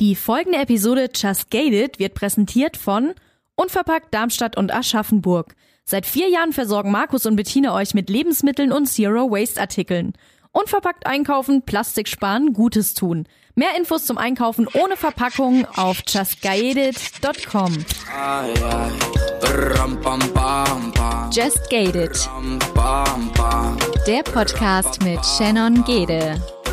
Die 0.00 0.16
folgende 0.16 0.58
Episode 0.58 1.10
Just 1.14 1.50
Gated 1.50 1.98
wird 1.98 2.14
präsentiert 2.14 2.78
von 2.78 3.12
Unverpackt 3.54 4.14
Darmstadt 4.14 4.56
und 4.56 4.72
Aschaffenburg. 4.72 5.54
Seit 5.84 6.06
vier 6.06 6.30
Jahren 6.30 6.54
versorgen 6.54 6.90
Markus 6.90 7.26
und 7.26 7.36
Bettina 7.36 7.74
euch 7.74 7.92
mit 7.92 8.08
Lebensmitteln 8.08 8.72
und 8.72 8.86
Zero 8.86 9.30
Waste 9.30 9.60
Artikeln. 9.60 10.14
Unverpackt 10.52 11.04
einkaufen, 11.04 11.62
Plastik 11.66 12.08
sparen, 12.08 12.54
Gutes 12.54 12.94
tun. 12.94 13.26
Mehr 13.54 13.76
Infos 13.76 14.06
zum 14.06 14.16
Einkaufen 14.16 14.66
ohne 14.72 14.96
Verpackung 14.96 15.66
auf 15.76 16.02
justgated.com. 16.08 17.84
Just 21.30 21.68
Gated. 21.68 22.30
Der 24.06 24.22
Podcast 24.22 25.02
mit 25.02 25.24
Shannon 25.26 25.84
Gede. 25.84 26.40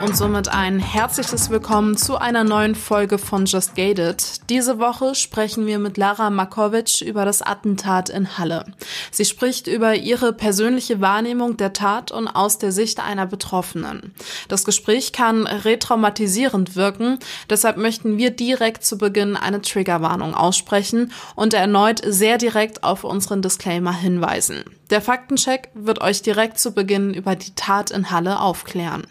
Und 0.00 0.16
somit 0.16 0.48
ein 0.48 0.78
herzliches 0.78 1.50
Willkommen 1.50 1.94
zu 1.94 2.16
einer 2.16 2.42
neuen 2.42 2.74
Folge 2.74 3.18
von 3.18 3.44
Just 3.44 3.74
Gated. 3.74 4.48
Diese 4.48 4.78
Woche 4.78 5.14
sprechen 5.14 5.66
wir 5.66 5.78
mit 5.78 5.98
Lara 5.98 6.30
Markovic 6.30 7.02
über 7.02 7.26
das 7.26 7.42
Attentat 7.42 8.08
in 8.08 8.38
Halle. 8.38 8.64
Sie 9.10 9.26
spricht 9.26 9.66
über 9.66 9.94
ihre 9.94 10.32
persönliche 10.32 11.02
Wahrnehmung 11.02 11.58
der 11.58 11.74
Tat 11.74 12.12
und 12.12 12.28
aus 12.28 12.56
der 12.56 12.72
Sicht 12.72 12.98
einer 12.98 13.26
Betroffenen. 13.26 14.14
Das 14.48 14.64
Gespräch 14.64 15.12
kann 15.12 15.46
retraumatisierend 15.46 16.76
wirken, 16.76 17.18
deshalb 17.50 17.76
möchten 17.76 18.16
wir 18.16 18.30
direkt 18.30 18.86
zu 18.86 18.96
Beginn 18.96 19.36
eine 19.36 19.60
Triggerwarnung 19.60 20.34
aussprechen 20.34 21.12
und 21.34 21.52
erneut 21.52 22.00
sehr 22.06 22.38
direkt 22.38 22.84
auf 22.84 23.04
unseren 23.04 23.42
Disclaimer 23.42 23.92
hinweisen. 23.92 24.64
Der 24.88 25.02
Faktencheck 25.02 25.68
wird 25.74 26.00
euch 26.00 26.22
direkt 26.22 26.58
zu 26.58 26.72
Beginn 26.72 27.12
über 27.12 27.36
die 27.36 27.54
Tat 27.54 27.90
in 27.90 28.10
Halle 28.10 28.40
aufklären. 28.40 29.06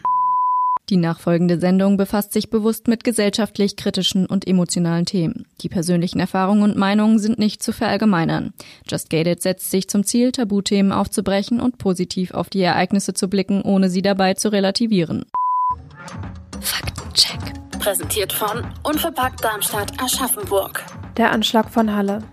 Die 0.89 0.97
nachfolgende 0.97 1.59
Sendung 1.59 1.97
befasst 1.97 2.33
sich 2.33 2.49
bewusst 2.49 2.87
mit 2.87 3.03
gesellschaftlich 3.03 3.75
kritischen 3.75 4.25
und 4.25 4.47
emotionalen 4.47 5.05
Themen. 5.05 5.45
Die 5.61 5.69
persönlichen 5.69 6.19
Erfahrungen 6.19 6.63
und 6.63 6.77
Meinungen 6.77 7.19
sind 7.19 7.37
nicht 7.37 7.61
zu 7.61 7.73
verallgemeinern. 7.73 8.53
Just 8.89 9.11
Gated 9.11 9.39
setzt 9.39 9.69
sich 9.69 9.87
zum 9.87 10.03
Ziel, 10.03 10.31
Tabuthemen 10.31 10.91
aufzubrechen 10.91 11.59
und 11.61 11.77
positiv 11.77 12.31
auf 12.31 12.49
die 12.49 12.63
Ereignisse 12.63 13.13
zu 13.13 13.29
blicken, 13.29 13.61
ohne 13.61 13.91
sie 13.91 14.01
dabei 14.01 14.33
zu 14.33 14.51
relativieren. 14.51 15.25
Faktencheck. 16.59 17.39
Präsentiert 17.79 18.33
von 18.33 18.65
Unverpackt 18.81 19.43
Darmstadt 19.43 19.91
Aschaffenburg. 20.01 20.83
Der 21.17 21.31
Anschlag 21.31 21.69
von 21.69 21.95
Halle. 21.95 22.23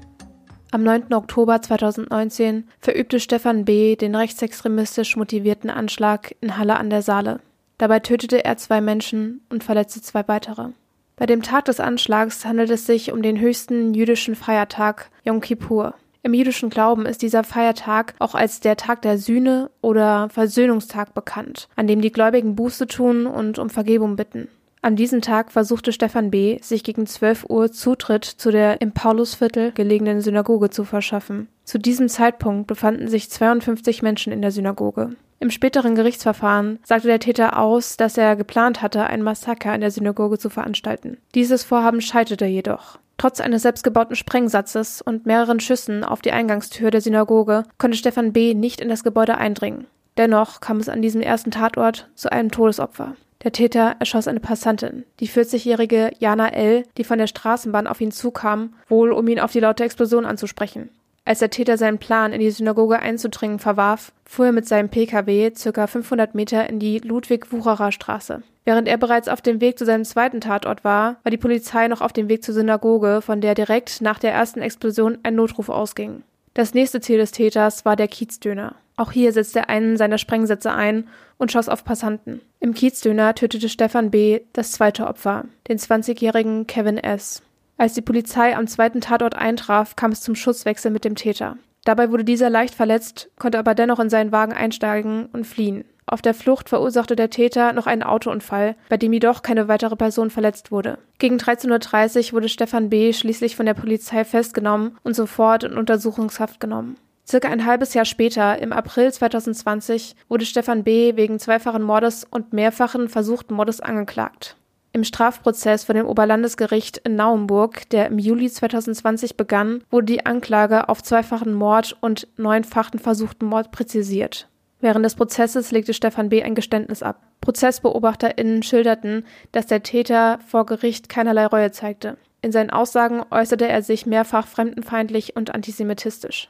Am 0.71 0.83
9. 0.83 1.13
Oktober 1.13 1.61
2019 1.61 2.65
verübte 2.81 3.21
Stefan 3.21 3.67
B. 3.67 3.97
den 3.97 4.15
rechtsextremistisch 4.15 5.15
motivierten 5.17 5.69
Anschlag 5.69 6.35
in 6.41 6.57
Halle 6.57 6.79
an 6.79 6.89
der 6.89 7.03
Saale. 7.03 7.41
Dabei 7.79 8.01
tötete 8.01 8.45
er 8.45 8.57
zwei 8.57 8.81
Menschen 8.81 9.43
und 9.51 9.65
verletzte 9.65 10.01
zwei 10.01 10.27
weitere. 10.29 10.71
Bei 11.17 11.27
dem 11.27 11.43
Tag 11.43 11.65
des 11.67 11.81
Anschlags 11.81 12.45
handelt 12.45 12.71
es 12.71 12.87
sich 12.87 13.13
um 13.13 13.23
den 13.23 13.41
höchsten 13.41 13.95
jüdischen 13.95 14.35
Feiertag 14.35 15.11
Yom 15.25 15.41
Kippur. 15.41 15.95
Im 16.23 16.35
jüdischen 16.35 16.71
Glauben 16.71 17.07
ist 17.07 17.23
dieser 17.23 17.45
Feiertag 17.45 18.15
auch 18.19 18.35
als 18.35 18.61
der 18.61 18.77
Tag 18.77 19.03
der 19.03 19.17
Sühne 19.17 19.71
oder 19.81 20.29
Versöhnungstag 20.29 21.15
bekannt, 21.15 21.69
an 21.77 21.87
dem 21.87 22.01
die 22.01 22.11
Gläubigen 22.11 22.57
Buße 22.57 22.87
tun 22.87 23.27
und 23.27 23.59
um 23.59 23.71
Vergebung 23.71 24.17
bitten. 24.17 24.49
An 24.83 24.97
diesem 24.97 25.21
Tag 25.21 25.53
versuchte 25.53 25.93
Stefan 25.93 26.31
B., 26.31 26.59
sich 26.63 26.85
gegen 26.85 27.07
12 27.07 27.47
Uhr 27.49 27.73
Zutritt 27.73 28.25
zu 28.25 28.51
der 28.51 28.81
im 28.81 28.93
Paulusviertel 28.93 29.73
gelegenen 29.73 30.21
Synagoge 30.21 30.71
zu 30.71 30.85
verschaffen. 30.85 31.49
Zu 31.65 31.79
diesem 31.79 32.09
Zeitpunkt 32.09 32.67
befanden 32.67 33.09
sich 33.09 33.31
52 33.31 34.03
Menschen 34.03 34.33
in 34.33 34.43
der 34.43 34.53
Synagoge. 34.53 35.17
Im 35.39 35.51
späteren 35.51 35.95
Gerichtsverfahren 35.95 36.79
sagte 36.83 37.09
der 37.09 37.21
Täter 37.21 37.59
aus, 37.59 37.97
dass 37.97 38.17
er 38.17 38.37
geplant 38.37 38.81
hatte, 38.81 39.05
ein 39.05 39.23
Massaker 39.23 39.75
in 39.75 39.83
der 39.83 39.91
Synagoge 39.91 40.39
zu 40.39 40.49
veranstalten. 40.49 41.19
Dieses 41.35 41.63
Vorhaben 41.63 42.01
scheiterte 42.01 42.47
jedoch. 42.47 42.99
Trotz 43.19 43.41
eines 43.41 43.63
selbstgebauten 43.63 44.17
Sprengsatzes 44.17 45.03
und 45.03 45.27
mehreren 45.27 45.61
Schüssen 45.61 46.05
auf 46.05 46.23
die 46.23 46.33
Eingangstür 46.33 46.91
der 46.91 47.01
Synagoge 47.01 47.65
konnte 47.79 47.97
Stefan 47.97 48.33
B. 48.33 48.55
nicht 48.55 48.81
in 48.81 48.89
das 48.89 49.05
Gebäude 49.05 49.39
eindringen. 49.39 49.87
Dennoch 50.17 50.61
kam 50.61 50.79
es 50.79 50.89
an 50.89 51.03
diesem 51.03 51.21
ersten 51.21 51.51
Tatort 51.51 52.09
zu 52.15 52.33
einem 52.33 52.51
Todesopfer. 52.51 53.17
Der 53.43 53.53
Täter 53.53 53.97
erschoss 53.99 54.29
eine 54.29 54.41
Passantin, 54.41 55.05
die 55.21 55.29
40-jährige 55.29 56.11
Jana 56.19 56.49
L., 56.49 56.85
die 56.97 57.05
von 57.05 57.19
der 57.19 57.27
Straßenbahn 57.27 57.87
auf 57.87 58.01
ihn 58.01 58.11
zukam, 58.11 58.75
wohl 58.89 59.13
um 59.13 59.29
ihn 59.29 59.41
auf 59.41 59.53
die 59.53 59.61
laute 59.61 59.85
Explosion 59.85 60.25
anzusprechen. 60.25 60.89
Als 61.27 61.41
der 61.41 61.51
Täter 61.51 61.77
seinen 61.77 61.99
Plan, 61.99 62.33
in 62.33 62.39
die 62.39 62.53
Synagoge 62.53 63.01
einzudringen, 63.01 63.59
verwarf, 63.59 64.13
fuhr 64.25 64.47
er 64.47 64.53
mit 64.53 64.69
seinem 64.69 64.89
Pkw 64.89 65.51
ca. 65.51 65.87
500 65.89 66.37
Meter 66.37 66.71
in 66.71 66.79
die 66.79 67.01
Ludwig-Wucherer 67.01 67.91
Straße. 67.91 68.45
Während 68.65 68.87
er 68.87 68.97
bereits 68.97 69.29
auf 69.29 69.41
dem 69.41 69.61
Weg 69.61 69.77
zu 69.77 69.85
seinem 69.85 70.05
zweiten 70.05 70.41
Tatort 70.41 70.85
war, 70.85 71.17
war 71.25 71.31
die 71.31 71.37
Polizei 71.37 71.89
noch 71.89 72.01
auf 72.01 72.13
dem 72.13 72.29
Weg 72.29 72.45
zur 72.45 72.55
Synagoge, 72.55 73.23
von 73.23 73.41
der 73.41 73.57
direkt 73.57 74.01
nach 74.01 74.21
der 74.21 74.33
ersten 74.33 74.63
Explosion 74.63 75.19
ein 75.25 75.35
Notruf 75.35 75.69
ausging. 75.69 76.23
Das 76.55 76.75
nächste 76.75 77.01
Ziel 77.01 77.19
des 77.19 77.33
Täters 77.33 77.85
war 77.85 77.97
der 77.97 78.09
Kiezdöner. 78.09 78.77
Auch 78.97 79.11
hier 79.11 79.33
setzte 79.33 79.59
er 79.61 79.69
einen 79.69 79.97
seiner 79.97 80.19
Sprengsätze 80.19 80.73
ein 80.73 81.09
und 81.39 81.51
schoss 81.51 81.69
auf 81.69 81.85
Passanten. 81.85 82.41
Im 82.61 82.73
Kiezdöner 82.73 83.35
tötete 83.35 83.69
Stefan 83.69 84.13
B. 84.13 84.41
das 84.53 84.73
zweite 84.73 85.09
Opfer, 85.09 85.45
den 85.69 85.79
20-jährigen 85.79 86.69
Kevin 86.69 86.99
S. 86.99 87.43
Als 87.79 87.95
die 87.95 88.03
Polizei 88.03 88.57
am 88.57 88.67
zweiten 88.67 89.01
Tatort 89.01 89.37
eintraf, 89.37 89.97
kam 89.97 90.13
es 90.13 90.23
zum 90.23 90.35
Schusswechsel 90.35 90.91
mit 90.91 91.05
dem 91.05 91.15
Täter. 91.15 91.59
Dabei 91.85 92.11
wurde 92.11 92.25
dieser 92.25 92.51
leicht 92.51 92.75
verletzt, 92.75 93.31
konnte 93.39 93.59
aber 93.59 93.75
dennoch 93.75 94.01
in 94.01 94.11
seinen 94.11 94.33
Wagen 94.33 94.53
einsteigen 94.53 95.27
und 95.33 95.47
fliehen. 95.47 95.85
Auf 96.07 96.23
der 96.23 96.35
Flucht 96.35 96.69
verursachte 96.69 97.17
der 97.17 97.31
Täter 97.31 97.73
noch 97.73 97.87
einen 97.87 98.03
Autounfall, 98.03 98.77
bei 98.89 98.97
dem 98.97 99.13
jedoch 99.13 99.43
keine 99.43 99.69
weitere 99.69 99.97
Person 99.97 100.31
verletzt 100.31 100.71
wurde. 100.71 100.99
Gegen 101.19 101.37
13.30 101.37 102.29
Uhr 102.29 102.33
wurde 102.35 102.49
Stefan 102.49 102.91
B. 102.91 103.13
schließlich 103.13 103.57
von 103.57 103.67
der 103.67 103.75
Polizei 103.75 104.25
festgenommen 104.25 104.97
und 105.03 105.15
sofort 105.15 105.65
in 105.65 105.77
Untersuchungshaft 105.77 106.61
genommen. 106.61 106.97
Circa 107.27 107.49
ein 107.49 107.67
halbes 107.67 107.93
Jahr 107.95 108.05
später, 108.05 108.59
im 108.61 108.73
April 108.73 109.13
2020, 109.13 110.15
wurde 110.29 110.47
Stefan 110.47 110.85
B. 110.85 111.17
wegen 111.17 111.41
zweifachen 111.41 111.83
Mordes 111.83 112.25
und 112.25 112.53
mehrfachen 112.53 113.09
versuchten 113.09 113.55
Mordes 113.55 113.81
angeklagt. 113.81 114.57
Im 114.97 115.05
Strafprozess 115.05 115.85
vor 115.85 115.95
dem 115.95 116.07
Oberlandesgericht 116.07 116.97
in 117.05 117.17
Naumburg, 117.17 117.87
der 117.91 118.07
im 118.07 118.19
Juli 118.19 118.51
2020 118.51 119.37
begann, 119.37 119.85
wurde 119.91 120.07
die 120.07 120.25
Anklage 120.25 120.89
auf 120.89 121.03
zweifachen 121.03 121.53
Mord 121.53 121.95
und 122.01 122.29
neunfachen 122.39 122.99
versuchten 122.99 123.45
Mord 123.45 123.73
präzisiert. 123.73 124.49
Während 124.81 125.05
des 125.05 125.15
Prozesses 125.15 125.71
legte 125.71 125.93
Stefan 125.93 126.31
B. 126.31 126.43
ein 126.43 126.55
Geständnis 126.55 127.03
ab. 127.03 127.21
ProzessbeobachterInnen 127.43 128.63
schilderten, 128.63 129.27
dass 129.53 129.67
der 129.67 129.83
Täter 129.83 130.39
vor 130.47 130.65
Gericht 130.65 131.11
keinerlei 131.11 131.45
Reue 131.45 131.73
zeigte. 131.73 132.17
In 132.41 132.51
seinen 132.51 132.71
Aussagen 132.71 133.23
äußerte 133.31 133.69
er 133.69 133.83
sich 133.83 134.07
mehrfach 134.07 134.47
fremdenfeindlich 134.47 135.37
und 135.37 135.55
antisemitistisch. 135.55 136.49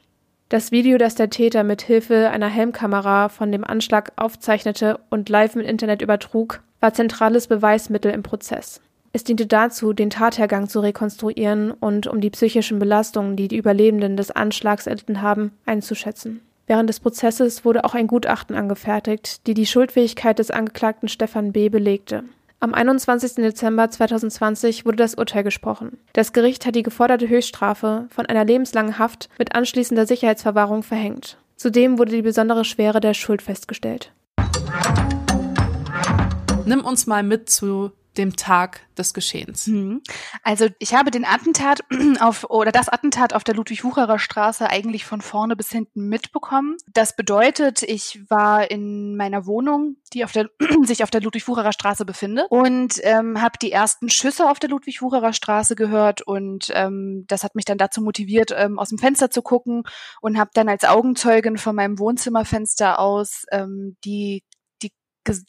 Das 0.50 0.70
Video, 0.70 0.98
das 0.98 1.16
der 1.16 1.30
Täter 1.30 1.64
mit 1.64 1.82
Hilfe 1.82 2.30
einer 2.30 2.46
Helmkamera 2.46 3.28
von 3.28 3.50
dem 3.50 3.64
Anschlag 3.64 4.12
aufzeichnete 4.14 5.00
und 5.10 5.28
live 5.28 5.56
im 5.56 5.62
Internet 5.62 6.00
übertrug, 6.00 6.62
war 6.86 6.94
zentrales 6.94 7.48
Beweismittel 7.48 8.12
im 8.12 8.22
Prozess. 8.22 8.80
Es 9.12 9.24
diente 9.24 9.48
dazu, 9.48 9.92
den 9.92 10.08
Tathergang 10.08 10.68
zu 10.68 10.78
rekonstruieren 10.78 11.72
und 11.72 12.06
um 12.06 12.20
die 12.20 12.30
psychischen 12.30 12.78
Belastungen, 12.78 13.34
die 13.34 13.48
die 13.48 13.56
Überlebenden 13.56 14.16
des 14.16 14.30
Anschlags 14.30 14.86
erlitten 14.86 15.20
haben, 15.20 15.50
einzuschätzen. 15.66 16.42
Während 16.68 16.88
des 16.88 17.00
Prozesses 17.00 17.64
wurde 17.64 17.84
auch 17.84 17.94
ein 17.94 18.06
Gutachten 18.06 18.54
angefertigt, 18.54 19.48
die 19.48 19.54
die 19.54 19.66
Schuldfähigkeit 19.66 20.38
des 20.38 20.52
Angeklagten 20.52 21.08
Stefan 21.08 21.50
B. 21.50 21.70
belegte. 21.70 22.22
Am 22.60 22.72
21. 22.72 23.34
Dezember 23.34 23.90
2020 23.90 24.86
wurde 24.86 24.98
das 24.98 25.16
Urteil 25.16 25.42
gesprochen. 25.42 25.98
Das 26.12 26.32
Gericht 26.32 26.66
hat 26.66 26.76
die 26.76 26.84
geforderte 26.84 27.28
Höchststrafe 27.28 28.06
von 28.10 28.26
einer 28.26 28.44
lebenslangen 28.44 29.00
Haft 29.00 29.28
mit 29.40 29.56
anschließender 29.56 30.06
Sicherheitsverwahrung 30.06 30.84
verhängt. 30.84 31.36
Zudem 31.56 31.98
wurde 31.98 32.12
die 32.12 32.22
besondere 32.22 32.64
Schwere 32.64 33.00
der 33.00 33.14
Schuld 33.14 33.42
festgestellt. 33.42 34.12
Nimm 36.66 36.84
uns 36.84 37.06
mal 37.06 37.22
mit 37.22 37.48
zu 37.48 37.92
dem 38.18 38.36
Tag 38.36 38.80
des 38.96 39.14
Geschehens. 39.14 39.66
Mhm. 39.66 40.02
Also 40.42 40.68
ich 40.78 40.94
habe 40.94 41.10
den 41.10 41.24
Attentat 41.24 41.80
auf 42.20 42.48
oder 42.48 42.72
das 42.72 42.88
Attentat 42.88 43.34
auf 43.34 43.44
der 43.44 43.54
Ludwig-Wucherer 43.54 44.18
Straße 44.18 44.68
eigentlich 44.68 45.04
von 45.04 45.20
vorne 45.20 45.56
bis 45.56 45.70
hinten 45.70 46.08
mitbekommen. 46.08 46.76
Das 46.92 47.14
bedeutet, 47.14 47.82
ich 47.82 48.20
war 48.28 48.70
in 48.70 49.16
meiner 49.16 49.46
Wohnung, 49.46 49.96
die 50.12 50.24
auf 50.24 50.32
der, 50.32 50.48
sich 50.84 51.02
auf 51.02 51.10
der 51.10 51.20
Ludwig-Wucherer 51.20 51.72
Straße 51.72 52.04
befindet 52.04 52.46
und 52.50 53.00
ähm, 53.02 53.40
habe 53.40 53.58
die 53.60 53.72
ersten 53.72 54.08
Schüsse 54.08 54.48
auf 54.48 54.58
der 54.58 54.70
Ludwig-Wucherer 54.70 55.32
Straße 55.32 55.76
gehört 55.76 56.22
und 56.22 56.70
ähm, 56.74 57.24
das 57.28 57.44
hat 57.44 57.54
mich 57.54 57.64
dann 57.64 57.78
dazu 57.78 58.00
motiviert, 58.00 58.52
ähm, 58.56 58.78
aus 58.78 58.88
dem 58.88 58.98
Fenster 58.98 59.30
zu 59.30 59.42
gucken 59.42 59.82
und 60.20 60.38
habe 60.38 60.50
dann 60.54 60.68
als 60.68 60.84
Augenzeugin 60.84 61.58
von 61.58 61.76
meinem 61.76 61.98
Wohnzimmerfenster 61.98 62.98
aus 62.98 63.44
ähm, 63.52 63.96
die 64.04 64.42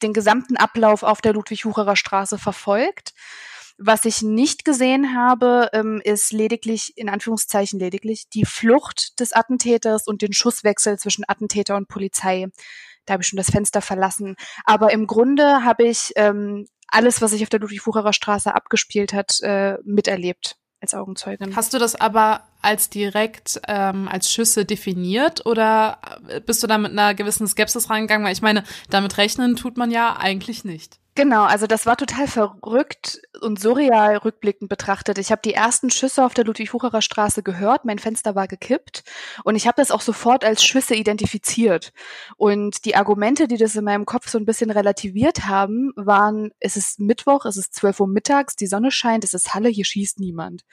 den 0.01 0.13
gesamten 0.13 0.57
Ablauf 0.57 1.03
auf 1.03 1.21
der 1.21 1.33
Ludwig-Hucherer 1.33 1.95
Straße 1.95 2.37
verfolgt. 2.37 3.13
Was 3.79 4.05
ich 4.05 4.23
nicht 4.23 4.65
gesehen 4.65 5.15
habe, 5.15 5.69
ähm, 5.71 6.01
ist 6.03 6.31
lediglich, 6.33 6.93
in 6.95 7.09
Anführungszeichen 7.09 7.79
lediglich, 7.79 8.27
die 8.29 8.45
Flucht 8.45 9.19
des 9.19 9.33
Attentäters 9.33 10.07
und 10.07 10.23
den 10.23 10.33
Schusswechsel 10.33 10.97
zwischen 10.97 11.25
Attentäter 11.27 11.75
und 11.75 11.87
Polizei. 11.87 12.47
da 13.05 13.13
habe 13.13 13.23
ich 13.23 13.29
schon 13.29 13.37
das 13.37 13.51
Fenster 13.51 13.81
verlassen. 13.81 14.35
Aber 14.65 14.91
im 14.91 15.07
Grunde 15.07 15.63
habe 15.63 15.85
ich 15.85 16.11
ähm, 16.15 16.67
alles, 16.89 17.21
was 17.21 17.31
sich 17.31 17.43
auf 17.43 17.49
der 17.49 17.59
Ludwig-Wucherer 17.59 18.13
Straße 18.13 18.53
abgespielt 18.53 19.13
hat, 19.13 19.39
äh, 19.41 19.77
miterlebt 19.83 20.57
als 20.81 20.93
Augenzeugin. 20.93 21.55
Hast 21.55 21.73
du 21.73 21.79
das 21.79 21.95
aber 21.95 22.41
als 22.61 22.89
direkt 22.89 23.61
ähm, 23.67 24.07
als 24.07 24.31
Schüsse 24.31 24.65
definiert 24.65 25.45
oder 25.45 25.99
bist 26.45 26.61
du 26.63 26.67
da 26.67 26.77
mit 26.77 26.91
einer 26.91 27.13
gewissen 27.13 27.47
Skepsis 27.47 27.89
reingegangen? 27.89 28.25
Weil 28.25 28.33
ich 28.33 28.41
meine, 28.41 28.63
damit 28.89 29.17
rechnen 29.17 29.55
tut 29.55 29.77
man 29.77 29.91
ja 29.91 30.15
eigentlich 30.17 30.63
nicht. 30.63 30.99
Genau, 31.17 31.45
also 31.45 31.65
das 31.65 31.87
war 31.87 31.97
total 31.97 32.27
verrückt 32.27 33.19
und 33.41 33.59
surreal 33.59 34.17
rückblickend 34.17 34.69
betrachtet. 34.69 35.17
Ich 35.17 35.31
habe 35.31 35.41
die 35.43 35.55
ersten 35.55 35.89
Schüsse 35.89 36.23
auf 36.23 36.35
der 36.35 36.45
Ludwig-Wucherer 36.45 37.01
Straße 37.01 37.41
gehört, 37.41 37.85
mein 37.85 37.97
Fenster 37.97 38.35
war 38.35 38.47
gekippt 38.47 39.01
und 39.43 39.55
ich 39.55 39.65
habe 39.65 39.81
das 39.81 39.89
auch 39.89 40.01
sofort 40.01 40.45
als 40.45 40.63
Schüsse 40.63 40.93
identifiziert. 40.93 41.91
Und 42.37 42.85
die 42.85 42.95
Argumente, 42.95 43.47
die 43.47 43.57
das 43.57 43.75
in 43.75 43.83
meinem 43.83 44.05
Kopf 44.05 44.29
so 44.29 44.37
ein 44.37 44.45
bisschen 44.45 44.69
relativiert 44.69 45.47
haben, 45.47 45.91
waren, 45.95 46.51
es 46.59 46.77
ist 46.77 46.99
Mittwoch, 46.99 47.45
es 47.45 47.57
ist 47.57 47.73
12 47.73 47.99
Uhr 48.01 48.07
mittags, 48.07 48.55
die 48.55 48.67
Sonne 48.67 48.91
scheint, 48.91 49.23
es 49.23 49.33
ist 49.33 49.55
Halle, 49.55 49.69
hier 49.69 49.85
schießt 49.85 50.19
niemand. 50.19 50.65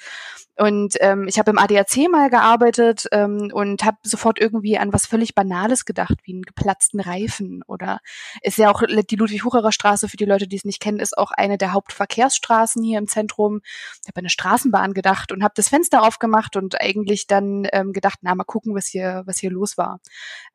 Und 0.56 0.96
ähm, 1.00 1.26
ich 1.26 1.38
habe 1.38 1.50
im 1.50 1.58
ADAC 1.58 2.08
mal 2.10 2.28
gearbeitet 2.30 3.06
ähm, 3.12 3.50
und 3.52 3.82
habe 3.82 3.96
sofort 4.02 4.38
irgendwie 4.38 4.78
an 4.78 4.92
was 4.92 5.06
völlig 5.06 5.34
Banales 5.34 5.84
gedacht, 5.84 6.18
wie 6.24 6.34
einen 6.34 6.42
geplatzten 6.42 7.00
Reifen 7.00 7.62
oder 7.66 8.00
ist 8.42 8.58
ja 8.58 8.70
auch 8.70 8.82
die 8.82 9.16
Ludwig-Wucherer 9.16 9.72
Straße 9.72 10.08
für 10.08 10.16
die 10.16 10.26
Leute, 10.26 10.33
die 10.38 10.56
es 10.56 10.64
nicht 10.64 10.80
kennen, 10.80 10.98
ist 10.98 11.16
auch 11.16 11.30
eine 11.30 11.58
der 11.58 11.72
Hauptverkehrsstraßen 11.72 12.82
hier 12.82 12.98
im 12.98 13.08
Zentrum. 13.08 13.60
Ich 14.02 14.08
habe 14.08 14.18
eine 14.18 14.30
Straßenbahn 14.30 14.94
gedacht 14.94 15.32
und 15.32 15.42
habe 15.42 15.54
das 15.56 15.68
Fenster 15.68 16.02
aufgemacht 16.02 16.56
und 16.56 16.80
eigentlich 16.80 17.26
dann 17.26 17.66
ähm, 17.72 17.92
gedacht, 17.92 18.18
na 18.22 18.34
mal 18.34 18.44
gucken, 18.44 18.74
was 18.74 18.86
hier 18.86 19.22
was 19.26 19.38
hier 19.38 19.50
los 19.50 19.78
war. 19.78 20.00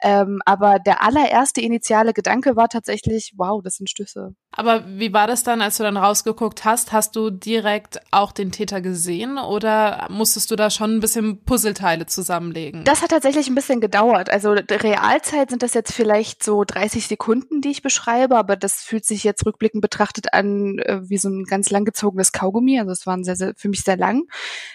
Ähm, 0.01 0.41
aber 0.45 0.79
der 0.79 1.03
allererste 1.03 1.61
initiale 1.61 2.13
Gedanke 2.13 2.55
war 2.55 2.69
tatsächlich, 2.69 3.33
wow, 3.37 3.61
das 3.63 3.75
sind 3.75 3.89
Stöße. 3.89 4.35
Aber 4.51 4.83
wie 4.87 5.13
war 5.13 5.27
das 5.27 5.43
dann, 5.43 5.61
als 5.61 5.77
du 5.77 5.83
dann 5.83 5.95
rausgeguckt 5.95 6.65
hast? 6.65 6.91
Hast 6.91 7.15
du 7.15 7.29
direkt 7.29 7.99
auch 8.11 8.31
den 8.31 8.51
Täter 8.51 8.81
gesehen 8.81 9.37
oder 9.37 10.07
musstest 10.09 10.49
du 10.49 10.55
da 10.55 10.71
schon 10.71 10.95
ein 10.95 10.99
bisschen 10.99 11.43
Puzzleteile 11.43 12.07
zusammenlegen? 12.07 12.83
Das 12.83 13.03
hat 13.03 13.11
tatsächlich 13.11 13.47
ein 13.47 13.55
bisschen 13.55 13.79
gedauert. 13.79 14.29
Also 14.31 14.53
Realzeit 14.53 15.51
sind 15.51 15.61
das 15.61 15.75
jetzt 15.75 15.93
vielleicht 15.93 16.43
so 16.43 16.63
30 16.63 17.07
Sekunden, 17.07 17.61
die 17.61 17.69
ich 17.69 17.83
beschreibe, 17.83 18.37
aber 18.37 18.55
das 18.55 18.81
fühlt 18.81 19.05
sich 19.05 19.23
jetzt 19.23 19.45
rückblickend 19.45 19.81
betrachtet 19.81 20.33
an 20.33 20.79
äh, 20.79 21.01
wie 21.07 21.17
so 21.17 21.29
ein 21.29 21.43
ganz 21.43 21.69
langgezogenes 21.69 22.31
Kaugummi. 22.31 22.79
Also 22.79 22.91
es 22.91 23.05
waren 23.05 23.23
sehr, 23.23 23.35
sehr, 23.35 23.53
für 23.55 23.69
mich 23.69 23.83
sehr 23.83 23.97
lang. 23.97 24.23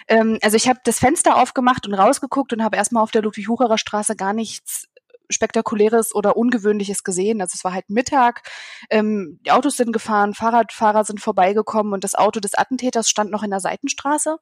Ähm, 0.07 0.39
also 0.41 0.55
ich 0.55 0.69
habe 0.69 0.79
das 0.85 0.99
Fenster 0.99 1.35
aufgemacht 1.35 1.85
und 1.85 1.93
rausgeguckt 1.93 2.53
und 2.53 2.63
habe 2.63 2.77
erstmal 2.77 3.03
auf 3.03 3.11
der 3.11 3.23
Ludwig-Hucherer 3.23 3.77
Straße 3.77 4.15
gar 4.15 4.33
nichts 4.33 4.87
Spektakuläres 5.29 6.13
oder 6.13 6.37
Ungewöhnliches 6.37 7.03
gesehen. 7.03 7.41
Also 7.41 7.53
es 7.55 7.63
war 7.63 7.73
halt 7.73 7.89
Mittag, 7.89 8.43
ähm, 8.89 9.39
die 9.45 9.51
Autos 9.51 9.77
sind 9.77 9.91
gefahren, 9.91 10.33
Fahrradfahrer 10.33 11.03
sind 11.03 11.21
vorbeigekommen 11.21 11.93
und 11.93 12.03
das 12.03 12.15
Auto 12.15 12.39
des 12.39 12.55
Attentäters 12.55 13.09
stand 13.09 13.31
noch 13.31 13.43
in 13.43 13.51
der 13.51 13.59
Seitenstraße. 13.59 14.37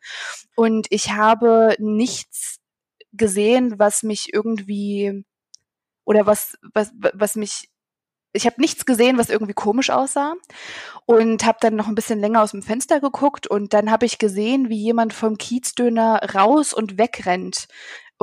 Und 0.56 0.88
ich 0.90 1.12
habe 1.12 1.76
nichts 1.80 2.60
gesehen, 3.14 3.80
was 3.80 4.04
mich 4.04 4.34
irgendwie 4.34 5.26
oder 6.06 6.26
was, 6.26 6.58
was, 6.74 6.92
was 7.14 7.36
mich 7.36 7.70
ich 8.34 8.48
habe 8.48 8.60
nichts 8.60 8.86
gesehen, 8.86 9.18
was 9.20 9.30
irgendwie 9.30 9.54
komisch 9.54 9.92
aussah 9.92 10.34
und 11.06 11.46
habe 11.46 11.60
dann 11.62 11.76
noch 11.76 11.88
ein 11.88 11.96
bisschen 11.96 12.20
länger 12.20 12.42
aus 12.42 12.52
dem 12.52 12.64
Fenster 12.64 13.00
geguckt 13.00 13.46
und 13.46 13.74
dann 13.74 13.92
habe 13.92 14.08
ich 14.08 14.18
gesehen, 14.18 14.70
wie 14.70 14.82
jemand 14.82 15.14
vom 15.14 15.38
Kiezdöner 15.38 16.20
raus 16.34 16.74
und 16.74 16.98
wegrennt. 16.98 17.68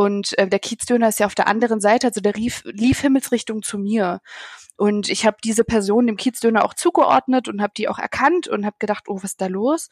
Und 0.00 0.38
äh, 0.38 0.48
der 0.48 0.60
Kiezdöner 0.60 1.08
ist 1.08 1.20
ja 1.20 1.26
auf 1.26 1.34
der 1.34 1.46
anderen 1.46 1.78
Seite, 1.82 2.06
also 2.06 2.22
der 2.22 2.32
lief, 2.32 2.62
lief 2.64 3.00
Himmelsrichtung 3.00 3.62
zu 3.62 3.76
mir. 3.76 4.22
Und 4.78 5.10
ich 5.10 5.26
habe 5.26 5.36
diese 5.44 5.62
Person 5.62 6.06
dem 6.06 6.16
Kiezdöner 6.16 6.64
auch 6.64 6.72
zugeordnet 6.72 7.48
und 7.48 7.60
habe 7.60 7.74
die 7.76 7.86
auch 7.86 7.98
erkannt 7.98 8.48
und 8.48 8.64
habe 8.64 8.76
gedacht, 8.78 9.08
oh, 9.08 9.16
was 9.16 9.32
ist 9.32 9.42
da 9.42 9.48
los? 9.48 9.90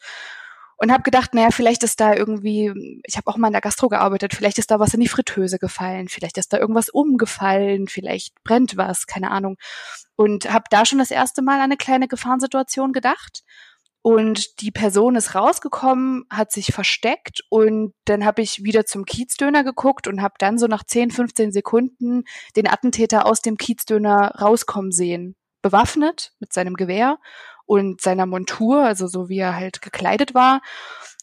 Und 0.77 0.91
habe 0.91 1.03
gedacht, 1.03 1.35
naja, 1.35 1.51
vielleicht 1.51 1.83
ist 1.83 1.99
da 1.99 2.15
irgendwie, 2.15 3.01
ich 3.03 3.17
habe 3.17 3.27
auch 3.27 3.37
mal 3.37 3.49
in 3.49 3.53
der 3.53 3.61
Gastro 3.61 3.87
gearbeitet, 3.87 4.33
vielleicht 4.33 4.57
ist 4.57 4.71
da 4.71 4.79
was 4.79 4.95
in 4.95 4.99
die 4.99 5.07
Fritteuse 5.07 5.59
gefallen, 5.59 6.07
vielleicht 6.07 6.39
ist 6.39 6.53
da 6.53 6.57
irgendwas 6.57 6.89
umgefallen, 6.89 7.87
vielleicht 7.87 8.33
brennt 8.43 8.77
was, 8.77 9.05
keine 9.05 9.29
Ahnung. 9.29 9.57
Und 10.15 10.51
habe 10.51 10.65
da 10.71 10.87
schon 10.87 10.97
das 10.97 11.11
erste 11.11 11.43
Mal 11.43 11.57
an 11.57 11.65
eine 11.65 11.77
kleine 11.77 12.07
Gefahrensituation 12.07 12.93
gedacht 12.93 13.43
und 14.01 14.61
die 14.61 14.71
Person 14.71 15.15
ist 15.15 15.35
rausgekommen, 15.35 16.25
hat 16.29 16.51
sich 16.51 16.73
versteckt 16.73 17.41
und 17.49 17.93
dann 18.05 18.25
habe 18.25 18.41
ich 18.41 18.63
wieder 18.63 18.85
zum 18.85 19.05
Kiezdöner 19.05 19.63
geguckt 19.63 20.07
und 20.07 20.21
habe 20.21 20.35
dann 20.37 20.57
so 20.57 20.67
nach 20.67 20.83
10, 20.85 21.11
15 21.11 21.51
Sekunden 21.51 22.23
den 22.55 22.67
Attentäter 22.67 23.25
aus 23.25 23.41
dem 23.41 23.57
Kiezdöner 23.57 24.35
rauskommen 24.39 24.91
sehen. 24.91 25.35
Bewaffnet 25.61 26.31
mit 26.39 26.53
seinem 26.53 26.75
Gewehr 26.75 27.17
und 27.65 27.99
seiner 27.99 28.25
Montur, 28.25 28.83
also 28.83 29.07
so 29.07 29.27
wie 29.27 29.39
er 29.39 29.55
halt 29.55 29.81
gekleidet 29.81 30.33
war. 30.33 30.61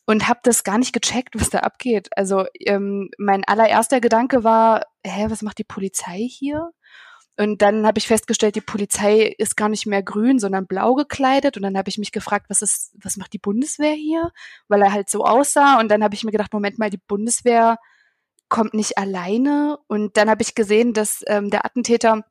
Und 0.04 0.28
habe 0.28 0.40
das 0.44 0.62
gar 0.62 0.78
nicht 0.78 0.92
gecheckt, 0.92 1.34
was 1.34 1.50
da 1.50 1.60
abgeht. 1.60 2.08
Also 2.14 2.44
ähm, 2.60 3.10
mein 3.18 3.42
allererster 3.44 4.00
Gedanke 4.00 4.44
war, 4.44 4.82
hä, 5.04 5.26
was 5.28 5.42
macht 5.42 5.58
die 5.58 5.64
Polizei 5.64 6.28
hier? 6.30 6.70
Und 7.36 7.60
dann 7.60 7.86
habe 7.86 7.98
ich 7.98 8.06
festgestellt, 8.06 8.56
die 8.56 8.62
Polizei 8.62 9.34
ist 9.38 9.56
gar 9.56 9.68
nicht 9.68 9.86
mehr 9.86 10.02
grün, 10.02 10.38
sondern 10.38 10.66
blau 10.66 10.94
gekleidet. 10.94 11.56
Und 11.56 11.62
dann 11.62 11.76
habe 11.76 11.88
ich 11.88 11.98
mich 11.98 12.12
gefragt, 12.12 12.46
was 12.48 12.62
ist, 12.62 12.94
was 13.02 13.16
macht 13.16 13.32
die 13.32 13.38
Bundeswehr 13.38 13.92
hier? 13.92 14.32
Weil 14.68 14.82
er 14.82 14.92
halt 14.92 15.10
so 15.10 15.24
aussah. 15.24 15.78
Und 15.78 15.88
dann 15.90 16.02
habe 16.02 16.14
ich 16.14 16.24
mir 16.24 16.30
gedacht, 16.30 16.52
Moment 16.52 16.78
mal, 16.78 16.90
die 16.90 17.00
Bundeswehr 17.06 17.76
kommt 18.48 18.74
nicht 18.74 18.96
alleine. 18.96 19.78
Und 19.86 20.16
dann 20.16 20.30
habe 20.30 20.42
ich 20.42 20.54
gesehen, 20.54 20.94
dass 20.94 21.22
ähm, 21.26 21.50
der 21.50 21.66
Attentäter 21.66 22.24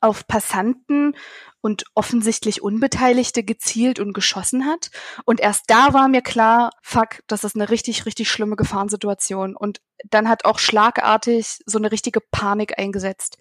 auf 0.00 0.26
Passanten 0.26 1.16
und 1.62 1.84
offensichtlich 1.94 2.60
Unbeteiligte 2.60 3.42
gezielt 3.42 3.98
und 3.98 4.12
geschossen 4.12 4.66
hat. 4.66 4.90
Und 5.24 5.40
erst 5.40 5.64
da 5.68 5.94
war 5.94 6.08
mir 6.08 6.20
klar, 6.20 6.70
fuck, 6.82 7.20
das 7.26 7.42
ist 7.42 7.56
eine 7.56 7.70
richtig, 7.70 8.04
richtig 8.04 8.30
schlimme 8.30 8.56
Gefahrensituation. 8.56 9.56
Und 9.56 9.80
dann 10.10 10.28
hat 10.28 10.44
auch 10.44 10.58
schlagartig 10.58 11.62
so 11.64 11.78
eine 11.78 11.90
richtige 11.90 12.20
Panik 12.20 12.78
eingesetzt. 12.78 13.38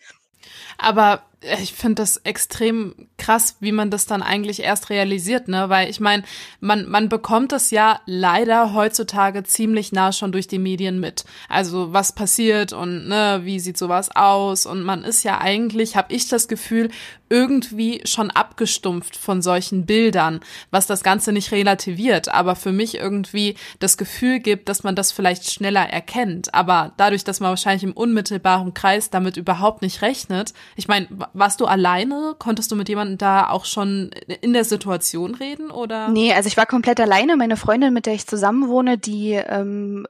Aber 0.77 1.23
ich 1.61 1.73
finde 1.73 1.95
das 1.95 2.17
extrem 2.17 2.95
krass, 3.17 3.57
wie 3.59 3.71
man 3.71 3.89
das 3.89 4.05
dann 4.05 4.21
eigentlich 4.21 4.61
erst 4.61 4.89
realisiert, 4.89 5.47
ne? 5.47 5.69
Weil 5.69 5.89
ich 5.89 5.99
meine, 5.99 6.23
man, 6.59 6.87
man 6.89 7.09
bekommt 7.09 7.51
das 7.51 7.71
ja 7.71 7.99
leider 8.05 8.73
heutzutage 8.73 9.43
ziemlich 9.43 9.91
nah 9.91 10.11
schon 10.11 10.31
durch 10.31 10.47
die 10.47 10.59
Medien 10.59 10.99
mit. 10.99 11.25
Also 11.49 11.93
was 11.93 12.13
passiert 12.13 12.73
und 12.73 13.07
ne, 13.07 13.41
wie 13.43 13.59
sieht 13.59 13.77
sowas 13.77 14.09
aus? 14.15 14.65
Und 14.65 14.83
man 14.83 15.03
ist 15.03 15.23
ja 15.23 15.39
eigentlich, 15.39 15.95
habe 15.95 16.13
ich 16.13 16.27
das 16.27 16.47
Gefühl, 16.47 16.89
irgendwie 17.33 18.01
schon 18.05 18.29
abgestumpft 18.29 19.17
von 19.17 19.41
solchen 19.41 19.87
Bildern, 19.87 20.41
was 20.69 20.85
das 20.85 21.01
Ganze 21.01 21.31
nicht 21.31 21.51
relativiert, 21.51 22.29
aber 22.29 22.55
für 22.55 22.71
mich 22.71 22.95
irgendwie 22.95 23.55
das 23.79 23.97
Gefühl 23.97 24.39
gibt, 24.39 24.69
dass 24.69 24.83
man 24.83 24.95
das 24.95 25.11
vielleicht 25.11 25.51
schneller 25.51 25.81
erkennt. 25.89 26.53
Aber 26.53 26.93
dadurch, 26.97 27.23
dass 27.23 27.39
man 27.39 27.49
wahrscheinlich 27.49 27.83
im 27.83 27.93
unmittelbaren 27.93 28.75
Kreis 28.75 29.09
damit 29.09 29.35
überhaupt 29.37 29.81
nicht 29.81 30.03
rechnet, 30.03 30.53
ich 30.75 30.87
meine, 30.87 31.07
warst 31.33 31.61
du 31.61 31.65
alleine? 31.65 32.35
Konntest 32.39 32.71
du 32.71 32.75
mit 32.75 32.89
jemandem 32.89 33.17
da 33.17 33.49
auch 33.49 33.65
schon 33.65 34.11
in 34.41 34.53
der 34.53 34.65
Situation 34.65 35.35
reden 35.35 35.71
oder? 35.71 36.09
Nee, 36.09 36.33
also 36.33 36.47
ich 36.47 36.57
war 36.57 36.65
komplett 36.65 36.99
alleine. 36.99 37.35
Meine 37.37 37.57
Freundin, 37.57 37.93
mit 37.93 38.05
der 38.05 38.13
ich 38.13 38.27
zusammen 38.27 38.67
wohne, 38.69 38.97
die 38.97 39.33
ähm, 39.33 40.05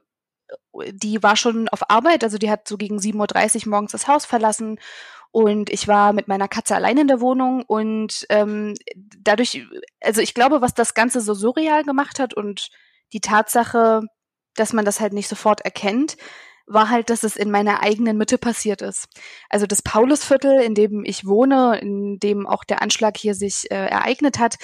die 0.92 1.22
war 1.22 1.36
schon 1.36 1.68
auf 1.68 1.90
Arbeit, 1.90 2.24
also 2.24 2.38
die 2.38 2.50
hat 2.50 2.68
so 2.68 2.76
gegen 2.76 2.98
7.30 2.98 3.64
Uhr 3.66 3.70
morgens 3.70 3.92
das 3.92 4.08
Haus 4.08 4.26
verlassen 4.26 4.78
und 5.30 5.70
ich 5.70 5.88
war 5.88 6.12
mit 6.12 6.28
meiner 6.28 6.48
Katze 6.48 6.76
allein 6.76 6.98
in 6.98 7.08
der 7.08 7.20
Wohnung 7.20 7.62
und 7.62 8.26
ähm, 8.28 8.74
dadurch, 8.94 9.66
also 10.00 10.20
ich 10.20 10.34
glaube, 10.34 10.60
was 10.60 10.74
das 10.74 10.94
Ganze 10.94 11.20
so 11.20 11.34
surreal 11.34 11.82
gemacht 11.82 12.20
hat 12.20 12.34
und 12.34 12.68
die 13.12 13.20
Tatsache, 13.20 14.02
dass 14.54 14.72
man 14.72 14.84
das 14.84 15.00
halt 15.00 15.12
nicht 15.12 15.28
sofort 15.28 15.62
erkennt, 15.62 16.16
war 16.66 16.90
halt, 16.90 17.10
dass 17.10 17.22
es 17.22 17.36
in 17.36 17.50
meiner 17.50 17.82
eigenen 17.82 18.16
Mitte 18.16 18.38
passiert 18.38 18.82
ist. 18.82 19.08
Also 19.50 19.66
das 19.66 19.82
Paulusviertel, 19.82 20.60
in 20.60 20.74
dem 20.74 21.04
ich 21.04 21.26
wohne, 21.26 21.78
in 21.80 22.18
dem 22.18 22.46
auch 22.46 22.64
der 22.64 22.82
Anschlag 22.82 23.16
hier 23.16 23.34
sich 23.34 23.70
äh, 23.70 23.74
ereignet 23.74 24.38
hat, 24.38 24.56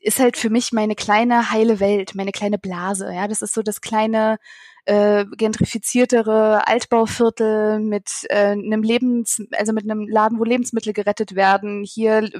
ist 0.00 0.20
halt 0.20 0.36
für 0.36 0.50
mich 0.50 0.72
meine 0.72 0.94
kleine 0.94 1.50
heile 1.50 1.80
Welt, 1.80 2.14
meine 2.14 2.32
kleine 2.32 2.58
Blase. 2.58 3.12
Ja, 3.12 3.26
das 3.26 3.42
ist 3.42 3.54
so 3.54 3.62
das 3.62 3.80
kleine 3.80 4.38
äh, 4.84 5.24
gentrifiziertere 5.36 6.66
Altbauviertel 6.68 7.80
mit 7.80 8.08
äh, 8.28 8.52
einem 8.52 8.82
Lebens, 8.82 9.42
also 9.58 9.72
mit 9.72 9.84
einem 9.84 10.06
Laden, 10.06 10.38
wo 10.38 10.44
Lebensmittel 10.44 10.92
gerettet 10.92 11.34
werden. 11.34 11.82
Hier 11.82 12.30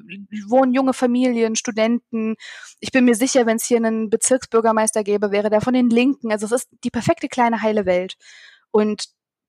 wohnen 0.48 0.72
junge 0.72 0.92
Familien, 0.92 1.56
Studenten. 1.56 2.36
Ich 2.78 2.92
bin 2.92 3.04
mir 3.04 3.16
sicher, 3.16 3.46
wenn 3.46 3.56
es 3.56 3.66
hier 3.66 3.78
einen 3.78 4.10
Bezirksbürgermeister 4.10 5.02
gäbe, 5.02 5.32
wäre 5.32 5.50
der 5.50 5.60
von 5.60 5.74
den 5.74 5.90
Linken. 5.90 6.30
Also 6.30 6.46
es 6.46 6.52
ist 6.52 6.68
die 6.84 6.90
perfekte 6.90 7.26
kleine 7.26 7.62
heile 7.62 7.84
Welt. 7.84 8.16
Und 8.70 9.06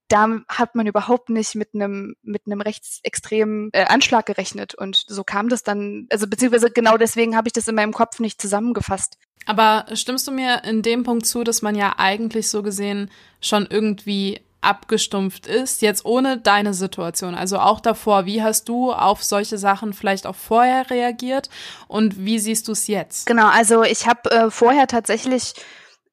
da 0.08 0.40
hat 0.48 0.76
man 0.76 0.88
überhaupt 0.88 1.30
nicht 1.30 1.56
mit 1.56 1.70
einem 1.74 2.16
mit 2.22 2.44
einem 2.46 2.62
rechtsextremen 2.62 3.70
äh, 3.74 3.86
Anschlag 3.86 4.26
gerechnet 4.26 4.74
und 4.74 5.04
so 5.06 5.24
kam 5.24 5.50
das 5.50 5.64
dann 5.64 6.08
also 6.10 6.28
beziehungsweise 6.28 6.72
genau 6.72 6.98
deswegen 6.98 7.36
habe 7.36 7.50
ich 7.50 7.54
das 7.54 7.68
in 7.68 7.76
meinem 7.76 7.94
Kopf 7.94 8.20
nicht 8.20 8.42
zusammengefasst. 8.42 9.18
Aber 9.46 9.86
stimmst 9.94 10.28
du 10.28 10.32
mir 10.32 10.64
in 10.64 10.82
dem 10.82 11.04
Punkt 11.04 11.26
zu, 11.26 11.44
dass 11.44 11.62
man 11.62 11.76
ja 11.76 11.96
eigentlich 11.98 12.50
so 12.50 12.64
gesehen 12.64 13.10
schon 13.42 13.68
irgendwie 13.70 14.42
abgestumpft 14.62 15.48
ist, 15.48 15.82
jetzt 15.82 16.04
ohne 16.04 16.38
deine 16.38 16.74
Situation, 16.74 17.36
also 17.36 17.60
auch 17.60 17.80
davor, 17.80 18.26
wie 18.26 18.42
hast 18.42 18.68
du 18.68 18.92
auf 18.92 19.24
solche 19.24 19.58
Sachen 19.58 19.94
vielleicht 19.94 20.26
auch 20.26 20.36
vorher 20.36 20.90
reagiert 20.90 21.50
und 21.88 22.26
wie 22.26 22.40
siehst 22.40 22.68
du 22.68 22.72
es 22.72 22.88
jetzt? 22.88 23.28
Genau, 23.28 23.48
also 23.48 23.84
ich 23.84 24.08
habe 24.08 24.30
äh, 24.32 24.52
vorher 24.52 24.88
tatsächlich 24.88 25.54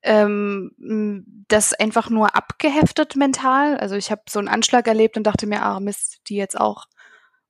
ähm, 0.04 1.24
das 1.48 1.72
einfach 1.72 2.10
nur 2.10 2.36
abgeheftet 2.36 3.16
mental. 3.16 3.76
Also 3.78 3.96
ich 3.96 4.10
habe 4.10 4.22
so 4.28 4.38
einen 4.38 4.48
Anschlag 4.48 4.86
erlebt 4.86 5.16
und 5.16 5.24
dachte 5.24 5.46
mir, 5.46 5.62
ah 5.62 5.80
Mist, 5.80 6.20
die 6.28 6.36
jetzt 6.36 6.60
auch. 6.60 6.84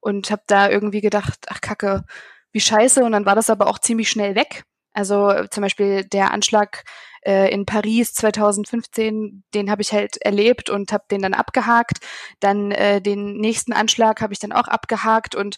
Und 0.00 0.30
habe 0.30 0.42
da 0.46 0.70
irgendwie 0.70 1.00
gedacht, 1.00 1.46
ach 1.48 1.60
Kacke, 1.60 2.04
wie 2.52 2.60
scheiße. 2.60 3.04
Und 3.04 3.12
dann 3.12 3.26
war 3.26 3.34
das 3.34 3.50
aber 3.50 3.66
auch 3.66 3.78
ziemlich 3.78 4.08
schnell 4.08 4.36
weg. 4.36 4.64
Also 4.92 5.32
zum 5.50 5.62
Beispiel 5.62 6.04
der 6.04 6.30
Anschlag 6.30 6.84
äh, 7.26 7.52
in 7.52 7.66
Paris 7.66 8.14
2015, 8.14 9.42
den 9.52 9.70
habe 9.70 9.82
ich 9.82 9.92
halt 9.92 10.18
erlebt 10.22 10.70
und 10.70 10.92
habe 10.92 11.04
den 11.10 11.22
dann 11.22 11.34
abgehakt. 11.34 11.98
Dann 12.38 12.70
äh, 12.70 13.00
den 13.02 13.36
nächsten 13.38 13.72
Anschlag 13.72 14.20
habe 14.20 14.32
ich 14.32 14.38
dann 14.38 14.52
auch 14.52 14.68
abgehakt 14.68 15.34
und 15.34 15.56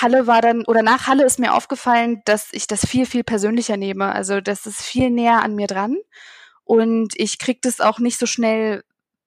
Halle 0.00 0.26
war 0.26 0.40
dann, 0.40 0.64
oder 0.64 0.82
nach 0.82 1.06
Halle 1.06 1.24
ist 1.24 1.38
mir 1.38 1.54
aufgefallen, 1.54 2.22
dass 2.24 2.48
ich 2.52 2.66
das 2.66 2.86
viel, 2.86 3.06
viel 3.06 3.24
persönlicher 3.24 3.76
nehme. 3.76 4.12
Also 4.12 4.40
das 4.40 4.66
ist 4.66 4.82
viel 4.82 5.10
näher 5.10 5.42
an 5.42 5.54
mir 5.54 5.66
dran. 5.66 5.96
Und 6.64 7.12
ich 7.16 7.38
krieg 7.38 7.60
das 7.62 7.80
auch 7.80 7.98
nicht 7.98 8.18
so 8.18 8.26
schnell 8.26 8.84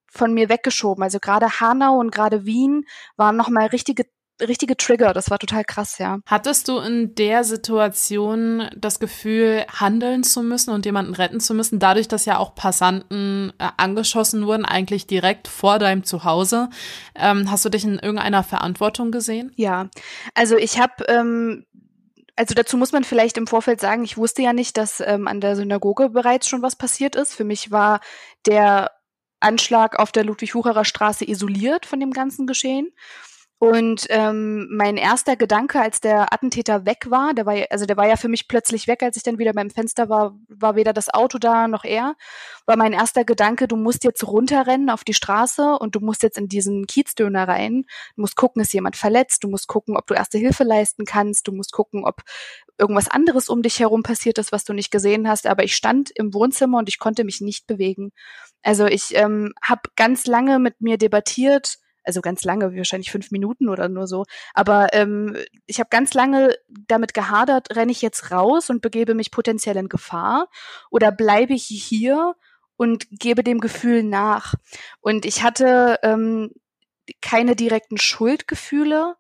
von 0.08 0.34
mir 0.34 0.50
weggeschoben. 0.50 1.04
Also 1.04 1.20
gerade 1.20 1.60
Hanau 1.60 2.00
und 2.00 2.12
gerade 2.12 2.46
Wien 2.46 2.86
waren 3.18 3.36
nochmal 3.36 3.68
richtige 3.68 4.06
richtige 4.42 4.78
Trigger. 4.78 5.14
Das 5.14 5.30
war 5.30 5.40
total 5.40 5.64
krass, 5.64 5.98
ja. 5.98 6.20
Hattest 6.26 6.68
du 6.68 6.80
in 6.80 7.16
der 7.16 7.44
Situation 7.44 8.70
das 8.76 9.00
Gefühl, 9.00 9.66
handeln 9.72 10.24
zu 10.24 10.42
müssen 10.44 10.72
und 10.72 10.86
jemanden 10.86 11.14
retten 11.14 11.40
zu 11.40 11.54
müssen, 11.54 11.80
dadurch, 11.80 12.08
dass 12.08 12.26
ja 12.26 12.38
auch 12.38 12.56
Passanten 12.56 13.54
äh, 13.60 13.70
angeschossen 13.78 14.46
wurden, 14.46 14.66
eigentlich 14.66 15.08
direkt 15.08 15.48
vor 15.48 15.80
deinem 15.80 16.04
Zuhause? 16.04 16.70
Ähm, 17.16 17.50
hast 17.50 17.66
du 17.66 17.70
dich 17.70 17.84
in 17.84 18.00
irgendeiner 18.00 18.44
Verantwortung 18.44 19.12
gesehen? 19.12 19.52
Ja, 19.56 19.90
also 20.34 20.58
ich 20.58 20.80
habe 20.80 21.06
ähm, 21.08 21.66
also 22.36 22.54
dazu 22.54 22.78
muss 22.78 22.92
man 22.92 23.04
vielleicht 23.04 23.38
im 23.38 23.48
Vorfeld 23.48 23.80
sagen, 23.80 24.04
ich 24.04 24.18
wusste 24.18 24.42
ja 24.42 24.52
nicht, 24.52 24.78
dass 24.78 25.00
ähm, 25.00 25.28
an 25.28 25.40
der 25.40 25.56
Synagoge 25.56 26.10
bereits 26.10 26.48
schon 26.48 26.62
was 26.62 26.76
passiert 26.76 27.16
ist. 27.16 27.34
Für 27.34 27.46
mich 27.46 27.72
war 27.72 28.02
der 28.46 28.92
Anschlag 29.40 30.00
auf 30.00 30.12
der 30.12 30.26
Ludwig-Wucherer 30.26 30.86
Straße 30.86 31.30
isoliert 31.30 31.86
von 31.86 32.00
dem 32.00 32.12
ganzen 32.12 32.48
Geschehen. 32.48 32.92
Und 33.58 34.06
ähm, 34.10 34.68
mein 34.70 34.98
erster 34.98 35.38
Gedanke, 35.38 35.80
als 35.80 36.02
der 36.02 36.34
Attentäter 36.34 36.86
weg 36.86 37.10
war, 37.10 37.34
der 37.34 37.46
war, 37.46 37.56
also 37.70 37.86
der 37.86 37.96
war 37.96 38.06
ja 38.06 38.18
für 38.18 38.28
mich 38.28 38.50
plötzlich 38.50 38.86
weg, 38.88 39.02
als 39.02 39.16
ich 39.16 39.24
dann 39.24 39.38
wieder 39.38 39.54
beim 39.54 39.70
Fenster 39.70 40.10
war, 40.10 40.38
war 40.50 40.76
weder 40.76 40.92
das 40.92 41.10
Auto 41.14 41.38
da 41.38 41.70
noch 41.70 41.86
er, 41.86 42.16
war 42.66 42.76
mein 42.76 42.92
erster 42.92 43.24
Gedanke, 43.24 43.70
du 43.70 43.78
musst 43.78 44.04
jetzt 44.04 44.28
runterrennen 44.28 44.90
auf 44.90 45.06
die 45.06 45.14
Straße 45.14 45.78
und 45.80 45.96
du 45.96 46.02
musst 46.02 46.22
jetzt 46.22 46.38
in 46.38 46.50
diesen 46.50 46.86
Kiezdöner 46.86 47.48
rein. 47.48 47.86
Du 48.16 48.22
musst 48.22 48.36
gucken, 48.36 48.62
ist 48.62 48.74
jemand 48.74 48.98
verletzt, 48.98 49.46
du 49.46 49.48
musst 49.48 49.68
gucken, 49.68 49.96
ob 49.96 50.06
du 50.08 50.16
erste 50.16 50.38
Hilfe 50.38 50.66
leisten 50.66 51.06
kannst, 51.06 51.48
du 51.48 51.54
musst 51.54 51.72
gucken, 51.72 52.04
ob 52.04 52.24
irgendwas 52.78 53.08
anderes 53.08 53.48
um 53.48 53.62
dich 53.62 53.80
herum 53.80 54.04
passiert 54.04 54.38
ist, 54.38 54.52
was 54.52 54.66
du 54.66 54.74
nicht 54.74 54.92
gesehen 54.92 55.30
hast. 55.30 55.48
Aber 55.48 55.64
ich 55.64 55.76
stand 55.76 56.12
im 56.12 56.34
Wohnzimmer 56.34 56.80
und 56.80 56.90
ich 56.90 57.00
konnte 57.00 57.24
mich 57.24 57.40
nicht 57.40 57.68
bewegen. 57.68 58.12
Also 58.64 58.86
ich 58.86 59.16
ähm, 59.16 59.54
habe 59.64 59.90
ganz 59.96 60.26
lange 60.28 60.60
mit 60.60 60.82
mir 60.82 60.98
debattiert, 60.98 61.78
also 62.06 62.22
ganz 62.22 62.44
lange, 62.44 62.76
wahrscheinlich 62.76 63.12
fünf 63.12 63.32
Minuten 63.32 63.70
oder 63.70 63.90
nur 63.90 64.08
so. 64.08 64.26
Aber 64.54 64.94
ähm, 64.94 65.38
ich 65.66 65.80
habe 65.80 65.90
ganz 65.90 66.14
lange 66.14 66.56
damit 66.88 67.14
gehadert, 67.14 67.76
renne 67.76 67.92
ich 67.92 68.02
jetzt 68.02 68.32
raus 68.32 68.70
und 68.70 68.82
begebe 68.82 69.14
mich 69.14 69.32
potenziell 69.32 69.78
in 69.78 69.90
Gefahr 69.90 70.48
oder 70.90 71.12
bleibe 71.12 71.54
ich 71.54 71.66
hier 71.66 72.36
und 72.78 73.08
gebe 73.10 73.44
dem 73.44 73.60
Gefühl 73.60 74.04
nach. 74.04 74.54
Und 75.02 75.26
ich 75.26 75.44
hatte 75.44 76.00
ähm, 76.04 76.52
keine 77.22 77.56
direkten 77.56 77.98
Schuldgefühle 77.98 79.16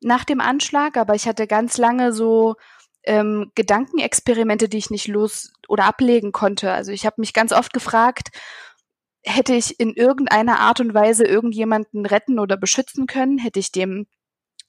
nach 0.00 0.24
dem 0.24 0.40
Anschlag, 0.40 0.96
aber 0.96 1.14
ich 1.14 1.26
hatte 1.26 1.46
ganz 1.46 1.78
lange 1.78 2.12
so 2.12 2.56
ähm, 3.04 3.50
Gedankenexperimente, 3.54 4.68
die 4.68 4.78
ich 4.78 4.90
nicht 4.90 5.08
los 5.08 5.52
oder 5.68 5.84
ablegen 5.84 6.32
konnte. 6.32 6.72
Also 6.72 6.92
ich 6.92 7.06
habe 7.06 7.16
mich 7.18 7.32
ganz 7.32 7.52
oft 7.52 7.72
gefragt, 7.72 8.28
hätte 9.22 9.54
ich 9.54 9.78
in 9.78 9.94
irgendeiner 9.94 10.60
Art 10.60 10.80
und 10.80 10.94
Weise 10.94 11.24
irgendjemanden 11.24 12.06
retten 12.06 12.38
oder 12.38 12.56
beschützen 12.56 13.06
können, 13.06 13.38
hätte 13.38 13.60
ich 13.60 13.72
dem 13.72 14.06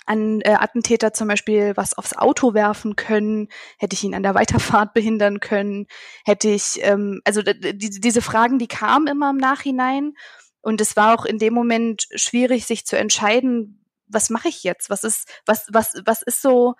an 0.05 0.41
äh, 0.41 0.53
Attentäter 0.53 1.13
zum 1.13 1.27
Beispiel 1.27 1.73
was 1.75 1.95
aufs 1.97 2.13
Auto 2.13 2.53
werfen 2.53 2.95
können, 2.95 3.49
hätte 3.77 3.93
ich 3.93 4.03
ihn 4.03 4.15
an 4.15 4.23
der 4.23 4.35
Weiterfahrt 4.35 4.93
behindern 4.95 5.39
können, 5.39 5.87
hätte 6.25 6.49
ich, 6.49 6.79
ähm, 6.81 7.21
also 7.23 7.41
die, 7.41 7.73
diese 7.73 8.21
Fragen, 8.21 8.57
die 8.57 8.67
kamen 8.67 9.07
immer 9.07 9.29
im 9.29 9.37
Nachhinein 9.37 10.13
und 10.61 10.81
es 10.81 10.95
war 10.95 11.13
auch 11.13 11.25
in 11.25 11.37
dem 11.39 11.53
Moment 11.53 12.07
schwierig, 12.15 12.65
sich 12.65 12.85
zu 12.85 12.97
entscheiden, 12.97 13.85
was 14.07 14.29
mache 14.29 14.49
ich 14.49 14.63
jetzt? 14.63 14.89
Was 14.89 15.03
ist, 15.03 15.27
was, 15.45 15.67
was, 15.71 15.93
was 16.05 16.21
ist 16.21 16.41
so 16.41 16.75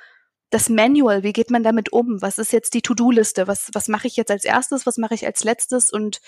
das 0.49 0.69
Manual? 0.69 1.23
Wie 1.23 1.33
geht 1.33 1.49
man 1.49 1.63
damit 1.63 1.93
um? 1.93 2.21
Was 2.21 2.37
ist 2.37 2.51
jetzt 2.51 2.73
die 2.73 2.81
To-Do-Liste? 2.81 3.47
Was, 3.47 3.69
was 3.73 3.87
mache 3.87 4.07
ich 4.07 4.17
jetzt 4.17 4.31
als 4.31 4.43
erstes? 4.43 4.85
Was 4.85 4.97
mache 4.97 5.13
ich 5.13 5.25
als 5.25 5.43
letztes? 5.43 5.91
Und 5.91 6.19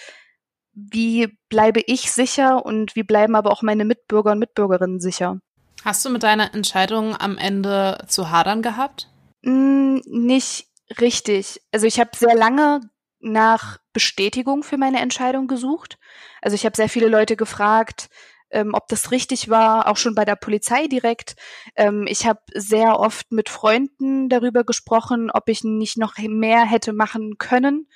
wie 0.73 1.37
bleibe 1.49 1.81
ich 1.85 2.11
sicher 2.11 2.65
und 2.65 2.95
wie 2.95 3.03
bleiben 3.03 3.35
aber 3.35 3.51
auch 3.51 3.61
meine 3.61 3.85
Mitbürger 3.85 4.31
und 4.31 4.39
Mitbürgerinnen 4.39 4.99
sicher. 4.99 5.39
Hast 5.83 6.03
du 6.05 6.09
mit 6.09 6.23
deiner 6.23 6.53
Entscheidung 6.53 7.15
am 7.15 7.37
Ende 7.37 7.97
zu 8.07 8.31
hadern 8.31 8.61
gehabt? 8.61 9.09
Mm, 9.41 9.97
nicht 10.05 10.67
richtig. 10.99 11.61
Also 11.71 11.85
ich 11.85 11.99
habe 11.99 12.11
sehr 12.15 12.35
lange 12.35 12.81
nach 13.19 13.77
Bestätigung 13.93 14.63
für 14.63 14.77
meine 14.77 14.99
Entscheidung 14.99 15.47
gesucht. 15.47 15.97
Also 16.41 16.55
ich 16.55 16.65
habe 16.65 16.75
sehr 16.75 16.89
viele 16.89 17.07
Leute 17.07 17.35
gefragt, 17.35 18.09
ähm, 18.49 18.71
ob 18.73 18.87
das 18.87 19.11
richtig 19.11 19.49
war, 19.49 19.87
auch 19.87 19.97
schon 19.97 20.15
bei 20.15 20.25
der 20.25 20.35
Polizei 20.35 20.87
direkt. 20.87 21.35
Ähm, 21.75 22.05
ich 22.07 22.25
habe 22.25 22.39
sehr 22.53 22.99
oft 22.99 23.31
mit 23.31 23.49
Freunden 23.49 24.29
darüber 24.29 24.63
gesprochen, 24.63 25.31
ob 25.31 25.49
ich 25.49 25.63
nicht 25.63 25.97
noch 25.97 26.17
mehr 26.17 26.65
hätte 26.65 26.93
machen 26.93 27.37
können 27.37 27.87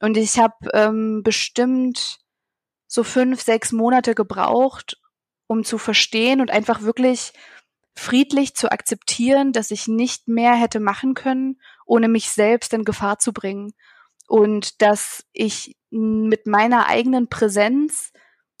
und 0.00 0.16
ich 0.16 0.38
habe 0.38 0.54
ähm, 0.74 1.22
bestimmt 1.22 2.18
so 2.86 3.02
fünf, 3.02 3.40
sechs 3.40 3.72
Monate 3.72 4.14
gebraucht, 4.14 4.98
um 5.46 5.64
zu 5.64 5.78
verstehen 5.78 6.40
und 6.40 6.50
einfach 6.50 6.82
wirklich 6.82 7.32
friedlich 7.94 8.54
zu 8.54 8.70
akzeptieren, 8.70 9.52
dass 9.52 9.70
ich 9.70 9.88
nicht 9.88 10.28
mehr 10.28 10.54
hätte 10.54 10.80
machen 10.80 11.14
können, 11.14 11.60
ohne 11.86 12.08
mich 12.08 12.30
selbst 12.30 12.72
in 12.74 12.84
Gefahr 12.84 13.18
zu 13.18 13.32
bringen. 13.32 13.72
Und 14.28 14.82
dass 14.82 15.24
ich 15.32 15.76
mit 15.90 16.46
meiner 16.46 16.86
eigenen 16.88 17.28
Präsenz 17.28 18.12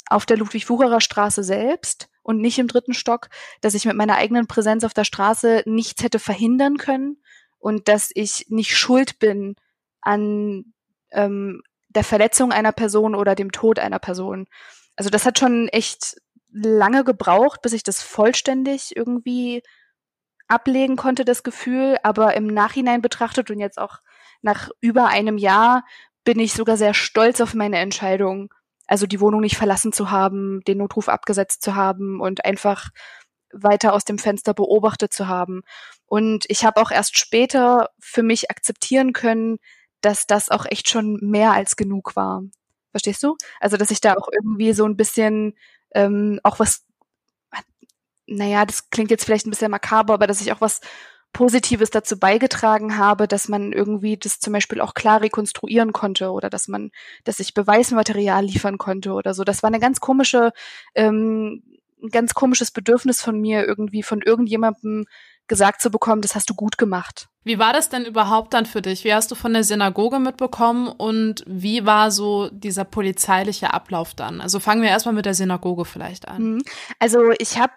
auf 0.08 0.24
der 0.24 0.38
Ludwig-Wucherer 0.38 1.00
Straße 1.00 1.42
selbst 1.42 2.08
und 2.22 2.40
nicht 2.40 2.58
im 2.58 2.68
dritten 2.68 2.94
Stock, 2.94 3.28
dass 3.60 3.74
ich 3.74 3.84
mit 3.84 3.96
meiner 3.96 4.16
eigenen 4.16 4.46
Präsenz 4.46 4.84
auf 4.84 4.94
der 4.94 5.04
Straße 5.04 5.64
nichts 5.66 6.02
hätte 6.02 6.18
verhindern 6.18 6.78
können 6.78 7.20
und 7.58 7.88
dass 7.88 8.10
ich 8.14 8.46
nicht 8.48 8.76
schuld 8.76 9.18
bin 9.18 9.56
an 10.00 10.72
ähm, 11.12 11.62
der 11.88 12.04
Verletzung 12.04 12.52
einer 12.52 12.72
Person 12.72 13.14
oder 13.14 13.34
dem 13.34 13.52
Tod 13.52 13.78
einer 13.78 13.98
Person. 13.98 14.46
Also 14.96 15.10
das 15.10 15.26
hat 15.26 15.38
schon 15.38 15.68
echt 15.68 16.16
lange 16.50 17.04
gebraucht, 17.04 17.62
bis 17.62 17.72
ich 17.72 17.82
das 17.82 18.02
vollständig 18.02 18.96
irgendwie 18.96 19.62
ablegen 20.48 20.96
konnte, 20.96 21.24
das 21.24 21.42
Gefühl. 21.42 21.96
Aber 22.02 22.34
im 22.34 22.46
Nachhinein 22.46 23.02
betrachtet 23.02 23.50
und 23.50 23.60
jetzt 23.60 23.78
auch 23.78 23.98
nach 24.42 24.70
über 24.80 25.08
einem 25.08 25.38
Jahr 25.38 25.84
bin 26.24 26.38
ich 26.38 26.52
sogar 26.52 26.76
sehr 26.76 26.94
stolz 26.94 27.40
auf 27.40 27.54
meine 27.54 27.78
Entscheidung. 27.78 28.52
Also 28.86 29.06
die 29.06 29.20
Wohnung 29.20 29.40
nicht 29.40 29.56
verlassen 29.56 29.92
zu 29.92 30.10
haben, 30.10 30.60
den 30.66 30.78
Notruf 30.78 31.08
abgesetzt 31.08 31.62
zu 31.62 31.74
haben 31.74 32.20
und 32.20 32.44
einfach 32.44 32.90
weiter 33.52 33.92
aus 33.92 34.04
dem 34.04 34.18
Fenster 34.18 34.54
beobachtet 34.54 35.12
zu 35.12 35.28
haben. 35.28 35.62
Und 36.04 36.44
ich 36.48 36.64
habe 36.64 36.80
auch 36.80 36.90
erst 36.90 37.18
später 37.18 37.90
für 37.98 38.22
mich 38.22 38.50
akzeptieren 38.50 39.12
können, 39.12 39.58
dass 40.00 40.26
das 40.26 40.50
auch 40.50 40.66
echt 40.66 40.88
schon 40.88 41.18
mehr 41.20 41.52
als 41.52 41.76
genug 41.76 42.16
war. 42.16 42.42
Verstehst 42.90 43.22
du? 43.22 43.36
Also, 43.60 43.76
dass 43.76 43.90
ich 43.90 44.00
da 44.00 44.14
auch 44.14 44.28
irgendwie 44.32 44.72
so 44.72 44.84
ein 44.84 44.96
bisschen 44.96 45.54
ähm, 45.94 46.40
auch 46.42 46.58
was, 46.58 46.84
naja, 48.26 48.64
das 48.64 48.90
klingt 48.90 49.10
jetzt 49.10 49.24
vielleicht 49.24 49.46
ein 49.46 49.50
bisschen 49.50 49.70
makaber, 49.70 50.14
aber 50.14 50.26
dass 50.26 50.40
ich 50.40 50.52
auch 50.52 50.60
was 50.60 50.80
Positives 51.32 51.90
dazu 51.90 52.18
beigetragen 52.18 52.96
habe, 52.96 53.28
dass 53.28 53.48
man 53.48 53.72
irgendwie 53.72 54.16
das 54.16 54.40
zum 54.40 54.54
Beispiel 54.54 54.80
auch 54.80 54.94
klar 54.94 55.20
rekonstruieren 55.20 55.92
konnte 55.92 56.30
oder 56.30 56.48
dass 56.48 56.66
man, 56.66 56.90
dass 57.24 57.40
ich 57.40 57.52
Beweismaterial 57.52 58.44
liefern 58.44 58.78
konnte 58.78 59.12
oder 59.12 59.34
so. 59.34 59.44
Das 59.44 59.62
war 59.62 59.68
eine 59.68 59.80
ganz 59.80 60.00
komische, 60.00 60.52
ähm, 60.94 61.62
ein 62.02 62.08
ganz 62.08 62.32
komisches 62.32 62.70
Bedürfnis 62.70 63.20
von 63.20 63.38
mir, 63.38 63.66
irgendwie 63.66 64.02
von 64.02 64.22
irgendjemandem 64.22 65.04
gesagt 65.48 65.80
zu 65.80 65.90
bekommen, 65.90 66.22
das 66.22 66.34
hast 66.34 66.50
du 66.50 66.54
gut 66.54 66.78
gemacht. 66.78 67.28
Wie 67.44 67.58
war 67.58 67.72
das 67.72 67.88
denn 67.88 68.04
überhaupt 68.04 68.54
dann 68.54 68.66
für 68.66 68.82
dich? 68.82 69.04
Wie 69.04 69.14
hast 69.14 69.30
du 69.30 69.34
von 69.34 69.52
der 69.52 69.62
Synagoge 69.62 70.18
mitbekommen 70.18 70.88
und 70.88 71.44
wie 71.46 71.86
war 71.86 72.10
so 72.10 72.50
dieser 72.50 72.84
polizeiliche 72.84 73.72
Ablauf 73.72 74.14
dann? 74.14 74.40
Also 74.40 74.58
fangen 74.58 74.82
wir 74.82 74.88
erstmal 74.88 75.14
mit 75.14 75.26
der 75.26 75.34
Synagoge 75.34 75.84
vielleicht 75.84 76.26
an. 76.26 76.42
Mhm. 76.42 76.62
Also 76.98 77.30
ich 77.38 77.58
habe 77.58 77.72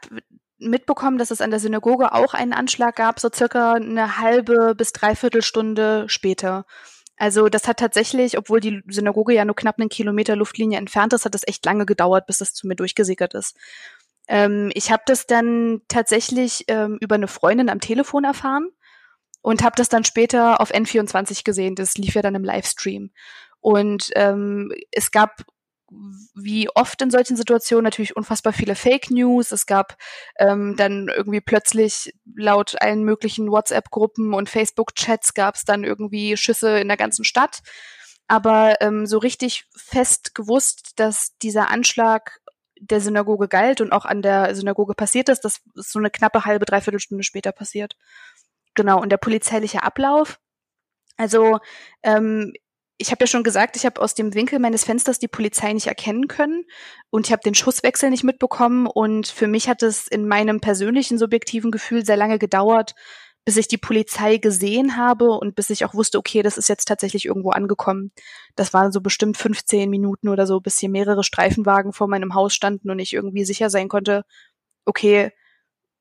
mitbekommen, 0.58 1.18
dass 1.18 1.32
es 1.32 1.42
an 1.42 1.52
der 1.52 1.60
Synagoge 1.60 2.14
auch 2.14 2.34
einen 2.34 2.54
Anschlag 2.54 2.96
gab, 2.96 3.20
so 3.20 3.30
circa 3.34 3.74
eine 3.74 4.18
halbe 4.18 4.74
bis 4.76 4.92
dreiviertel 4.92 5.42
Stunde 5.42 6.06
später. 6.08 6.66
Also 7.20 7.50
das 7.50 7.68
hat 7.68 7.78
tatsächlich, 7.78 8.38
obwohl 8.38 8.62
die 8.62 8.82
Synagoge 8.88 9.34
ja 9.34 9.44
nur 9.44 9.56
knapp 9.56 9.78
einen 9.78 9.90
Kilometer 9.90 10.38
Luftlinie 10.38 10.78
entfernt 10.78 11.12
ist, 11.14 11.26
hat 11.26 11.34
das 11.36 11.46
echt 11.46 11.66
lange 11.66 11.86
gedauert, 11.86 12.26
bis 12.28 12.38
das 12.38 12.54
zu 12.54 12.66
mir 12.66 12.76
durchgesickert 12.76 13.34
ist. 13.34 13.58
Ähm, 14.30 14.72
ich 14.74 14.92
habe 14.92 15.04
das 15.08 15.26
dann 15.26 15.82
tatsächlich 15.88 16.66
ähm, 16.68 16.98
über 17.02 17.16
eine 17.16 17.28
Freundin 17.28 17.70
am 17.70 17.82
Telefon 17.82 18.24
erfahren 18.24 18.70
und 19.42 19.64
habe 19.64 19.76
das 19.76 19.90
dann 19.90 20.06
später 20.06 20.62
auf 20.62 20.72
N24 20.72 21.44
gesehen. 21.44 21.76
Das 21.76 21.96
lief 21.96 22.14
ja 22.14 22.22
dann 22.22 22.36
im 22.36 22.44
Livestream. 22.44 23.12
Und 23.60 24.12
ähm, 24.16 24.72
es 24.92 25.12
gab 25.12 25.44
wie 26.36 26.70
oft 26.76 27.02
in 27.02 27.10
solchen 27.10 27.36
Situationen 27.36 27.84
natürlich 27.84 28.16
unfassbar 28.16 28.54
viele 28.54 28.76
Fake 28.76 29.10
News. 29.10 29.52
Es 29.52 29.66
gab 29.66 29.98
ähm, 30.38 30.76
dann 30.78 31.08
irgendwie 31.08 31.42
plötzlich 31.42 32.14
laut 32.36 32.80
allen 32.80 33.04
möglichen 33.04 33.50
WhatsApp-Gruppen 33.50 34.36
und 34.36 34.50
Facebook-Chats 34.50 35.34
gab 35.34 35.56
es 35.56 35.66
dann 35.66 35.84
irgendwie 35.84 36.38
Schüsse 36.38 36.80
in 36.80 36.88
der 36.88 36.98
ganzen 36.98 37.26
Stadt. 37.26 37.62
Aber 38.28 38.80
ähm, 38.82 39.08
so 39.08 39.18
richtig 39.18 39.66
fest 39.76 40.36
gewusst, 40.36 40.92
dass 40.98 41.36
dieser 41.42 41.72
Anschlag 41.72 42.40
der 42.80 43.02
Synagoge 43.02 43.48
galt 43.48 43.82
und 43.82 43.92
auch 43.92 44.06
an 44.06 44.22
der 44.22 44.56
Synagoge 44.56 44.94
passiert 44.94 45.30
ist, 45.30 45.42
das 45.42 45.62
ist 45.76 45.92
so 45.92 46.00
eine 46.00 46.10
knappe 46.10 46.46
halbe, 46.46 46.66
dreiviertel 46.66 47.00
Stunde 47.00 47.24
später 47.24 47.52
passiert. 47.52 47.96
Genau, 48.76 49.02
und 49.02 49.10
der 49.10 49.18
polizeiliche 49.18 49.84
Ablauf. 49.84 50.40
Also 51.18 51.60
ähm, 52.04 52.54
ich 52.98 53.12
habe 53.12 53.24
ja 53.24 53.28
schon 53.28 53.44
gesagt, 53.44 53.78
ich 53.78 53.86
habe 53.86 54.02
aus 54.02 54.14
dem 54.14 54.34
Winkel 54.34 54.60
meines 54.60 54.84
Fensters 54.84 55.20
die 55.20 55.30
Polizei 55.30 55.72
nicht 55.72 55.88
erkennen 55.88 56.28
können 56.28 56.66
und 57.10 57.28
ich 57.28 57.32
habe 57.32 57.42
den 57.44 57.56
Schusswechsel 57.56 58.10
nicht 58.10 58.26
mitbekommen 58.26 58.88
und 58.88 59.28
für 59.28 59.48
mich 59.48 59.70
hat 59.70 59.84
es 59.84 60.08
in 60.08 60.28
meinem 60.28 60.60
persönlichen 60.60 61.18
subjektiven 61.18 61.72
Gefühl 61.72 62.06
sehr 62.06 62.18
lange 62.18 62.40
gedauert, 62.40 62.96
bis 63.46 63.58
ich 63.58 63.68
die 63.68 63.78
Polizei 63.78 64.38
gesehen 64.38 64.96
habe 64.98 65.32
und 65.32 65.56
bis 65.56 65.70
ich 65.70 65.86
auch 65.86 65.94
wusste, 65.94 66.18
okay, 66.18 66.44
das 66.44 66.58
ist 66.58 66.70
jetzt 66.70 66.88
tatsächlich 66.88 67.26
irgendwo 67.26 67.52
angekommen. 67.52 68.12
Das 68.56 68.74
waren 68.74 68.92
so 68.92 69.02
bestimmt 69.02 69.38
15 69.38 69.90
Minuten 69.90 70.30
oder 70.30 70.46
so, 70.46 70.60
bis 70.60 70.78
hier 70.80 70.90
mehrere 70.90 71.24
Streifenwagen 71.24 71.94
vor 71.94 72.08
meinem 72.08 72.34
Haus 72.36 72.54
standen 72.54 72.92
und 72.92 73.00
ich 73.00 73.14
irgendwie 73.14 73.46
sicher 73.46 73.70
sein 73.70 73.88
konnte, 73.88 74.24
okay, 74.86 75.32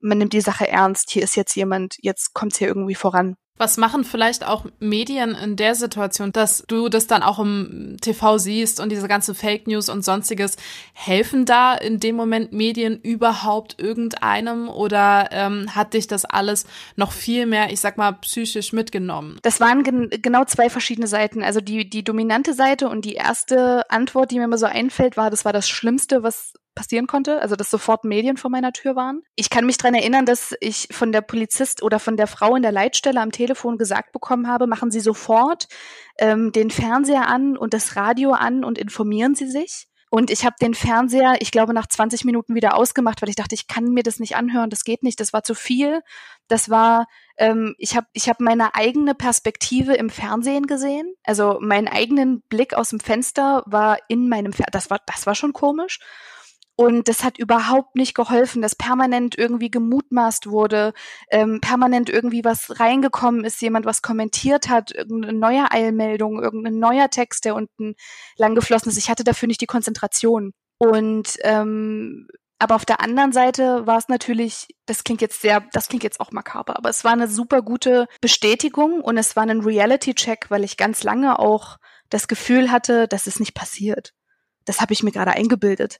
man 0.00 0.18
nimmt 0.18 0.32
die 0.32 0.40
Sache 0.40 0.68
ernst, 0.68 1.10
hier 1.10 1.22
ist 1.22 1.36
jetzt 1.36 1.54
jemand, 1.56 1.96
jetzt 2.00 2.34
kommt 2.34 2.52
es 2.52 2.58
hier 2.58 2.68
irgendwie 2.68 2.94
voran. 2.94 3.36
Was 3.58 3.76
machen 3.76 4.04
vielleicht 4.04 4.46
auch 4.46 4.64
Medien 4.80 5.34
in 5.34 5.56
der 5.56 5.74
Situation, 5.74 6.32
dass 6.32 6.64
du 6.68 6.88
das 6.88 7.06
dann 7.06 7.22
auch 7.22 7.38
im 7.38 7.96
TV 8.00 8.38
siehst 8.38 8.80
und 8.80 8.90
diese 8.90 9.08
ganze 9.08 9.34
Fake 9.34 9.66
News 9.66 9.88
und 9.88 10.04
sonstiges, 10.04 10.56
helfen 10.92 11.44
da 11.44 11.74
in 11.74 12.00
dem 12.00 12.16
Moment 12.16 12.52
Medien 12.52 13.00
überhaupt 13.00 13.80
irgendeinem 13.80 14.68
oder 14.68 15.28
ähm, 15.32 15.74
hat 15.74 15.94
dich 15.94 16.06
das 16.06 16.24
alles 16.24 16.66
noch 16.96 17.12
viel 17.12 17.46
mehr, 17.46 17.72
ich 17.72 17.80
sag 17.80 17.98
mal, 17.98 18.12
psychisch 18.12 18.72
mitgenommen? 18.72 19.38
Das 19.42 19.60
waren 19.60 19.82
gen 19.82 20.08
genau 20.22 20.44
zwei 20.44 20.70
verschiedene 20.70 21.06
Seiten. 21.06 21.42
Also 21.42 21.60
die, 21.60 21.88
die 21.88 22.04
dominante 22.04 22.54
Seite 22.54 22.88
und 22.88 23.04
die 23.04 23.14
erste 23.14 23.90
Antwort, 23.90 24.30
die 24.30 24.38
mir 24.38 24.44
immer 24.44 24.58
so 24.58 24.66
einfällt, 24.66 25.16
war, 25.16 25.30
das 25.30 25.44
war 25.44 25.52
das 25.52 25.68
Schlimmste, 25.68 26.22
was 26.22 26.54
passieren 26.78 27.08
konnte, 27.08 27.40
also 27.40 27.56
dass 27.56 27.70
sofort 27.70 28.04
Medien 28.04 28.36
vor 28.36 28.50
meiner 28.50 28.72
Tür 28.72 28.94
waren. 28.94 29.22
Ich 29.34 29.50
kann 29.50 29.66
mich 29.66 29.78
dran 29.78 29.94
erinnern, 29.94 30.26
dass 30.26 30.54
ich 30.60 30.86
von 30.92 31.10
der 31.10 31.22
Polizist 31.22 31.82
oder 31.82 31.98
von 31.98 32.16
der 32.16 32.28
Frau 32.28 32.54
in 32.54 32.62
der 32.62 32.70
Leitstelle 32.70 33.20
am 33.20 33.32
Telefon 33.32 33.78
gesagt 33.78 34.12
bekommen 34.12 34.46
habe, 34.46 34.68
machen 34.68 34.92
Sie 34.92 35.00
sofort 35.00 35.66
ähm, 36.18 36.52
den 36.52 36.70
Fernseher 36.70 37.26
an 37.26 37.56
und 37.56 37.74
das 37.74 37.96
Radio 37.96 38.30
an 38.30 38.62
und 38.64 38.78
informieren 38.78 39.34
Sie 39.34 39.50
sich. 39.50 39.88
Und 40.10 40.30
ich 40.30 40.44
habe 40.46 40.56
den 40.60 40.72
Fernseher, 40.72 41.36
ich 41.40 41.50
glaube, 41.50 41.74
nach 41.74 41.86
20 41.86 42.24
Minuten 42.24 42.54
wieder 42.54 42.76
ausgemacht, 42.76 43.20
weil 43.20 43.28
ich 43.28 43.36
dachte, 43.36 43.54
ich 43.54 43.66
kann 43.66 43.92
mir 43.92 44.02
das 44.02 44.20
nicht 44.20 44.36
anhören, 44.36 44.70
das 44.70 44.84
geht 44.84 45.02
nicht, 45.02 45.20
das 45.20 45.32
war 45.32 45.42
zu 45.42 45.54
viel. 45.54 46.00
Das 46.46 46.70
war, 46.70 47.06
ähm, 47.36 47.74
ich 47.76 47.94
habe 47.94 48.06
ich 48.12 48.28
hab 48.28 48.40
meine 48.40 48.74
eigene 48.74 49.14
Perspektive 49.14 49.94
im 49.94 50.08
Fernsehen 50.08 50.66
gesehen. 50.66 51.12
Also 51.24 51.58
meinen 51.60 51.88
eigenen 51.88 52.40
Blick 52.48 52.72
aus 52.72 52.90
dem 52.90 53.00
Fenster 53.00 53.64
war 53.66 53.98
in 54.08 54.28
meinem 54.28 54.52
Fer 54.52 54.66
das 54.72 54.88
war 54.88 55.00
das 55.06 55.26
war 55.26 55.34
schon 55.34 55.52
komisch. 55.52 55.98
Und 56.80 57.08
das 57.08 57.24
hat 57.24 57.38
überhaupt 57.38 57.96
nicht 57.96 58.14
geholfen, 58.14 58.62
dass 58.62 58.76
permanent 58.76 59.36
irgendwie 59.36 59.68
gemutmaßt 59.68 60.48
wurde, 60.48 60.92
ähm, 61.28 61.60
permanent 61.60 62.08
irgendwie 62.08 62.44
was 62.44 62.78
reingekommen 62.78 63.44
ist, 63.44 63.60
jemand 63.60 63.84
was 63.84 64.00
kommentiert 64.00 64.68
hat, 64.68 64.92
irgendeine 64.92 65.36
neue 65.36 65.72
Eilmeldung, 65.72 66.40
irgendein 66.40 66.78
neuer 66.78 67.10
Text, 67.10 67.44
der 67.44 67.56
unten 67.56 67.96
lang 68.36 68.54
geflossen 68.54 68.90
ist. 68.90 68.96
Ich 68.96 69.10
hatte 69.10 69.24
dafür 69.24 69.48
nicht 69.48 69.60
die 69.60 69.66
Konzentration. 69.66 70.52
Und 70.78 71.36
ähm, 71.42 72.28
aber 72.60 72.76
auf 72.76 72.84
der 72.84 73.00
anderen 73.00 73.32
Seite 73.32 73.84
war 73.88 73.98
es 73.98 74.06
natürlich, 74.06 74.68
das 74.86 75.02
klingt 75.02 75.20
jetzt 75.20 75.42
sehr, 75.42 75.64
das 75.72 75.88
klingt 75.88 76.04
jetzt 76.04 76.20
auch 76.20 76.30
makaber, 76.30 76.76
aber 76.76 76.90
es 76.90 77.02
war 77.02 77.12
eine 77.12 77.26
super 77.26 77.60
gute 77.62 78.06
Bestätigung 78.20 79.00
und 79.00 79.18
es 79.18 79.34
war 79.34 79.42
ein 79.42 79.62
Reality-Check, 79.62 80.48
weil 80.48 80.62
ich 80.62 80.76
ganz 80.76 81.02
lange 81.02 81.40
auch 81.40 81.78
das 82.08 82.28
Gefühl 82.28 82.70
hatte, 82.70 83.08
dass 83.08 83.26
es 83.26 83.40
nicht 83.40 83.54
passiert. 83.54 84.14
Das 84.64 84.80
habe 84.80 84.92
ich 84.92 85.02
mir 85.02 85.10
gerade 85.10 85.32
eingebildet 85.32 85.98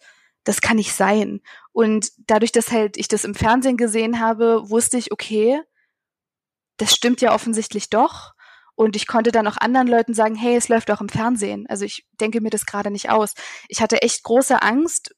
das 0.48 0.62
kann 0.62 0.78
nicht 0.78 0.94
sein. 0.94 1.42
Und 1.72 2.10
dadurch, 2.16 2.52
dass 2.52 2.72
halt 2.72 2.96
ich 2.96 3.06
das 3.06 3.24
im 3.24 3.34
Fernsehen 3.34 3.76
gesehen 3.76 4.18
habe, 4.18 4.70
wusste 4.70 4.96
ich, 4.96 5.12
okay, 5.12 5.60
das 6.78 6.94
stimmt 6.94 7.20
ja 7.20 7.34
offensichtlich 7.34 7.90
doch. 7.90 8.32
Und 8.74 8.96
ich 8.96 9.06
konnte 9.06 9.30
dann 9.30 9.46
auch 9.46 9.58
anderen 9.58 9.88
Leuten 9.88 10.14
sagen, 10.14 10.36
hey, 10.36 10.56
es 10.56 10.70
läuft 10.70 10.90
auch 10.90 11.02
im 11.02 11.10
Fernsehen. 11.10 11.66
Also 11.68 11.84
ich 11.84 12.06
denke 12.18 12.40
mir 12.40 12.48
das 12.48 12.64
gerade 12.64 12.90
nicht 12.90 13.10
aus. 13.10 13.34
Ich 13.68 13.82
hatte 13.82 14.00
echt 14.00 14.22
große 14.22 14.62
Angst, 14.62 15.14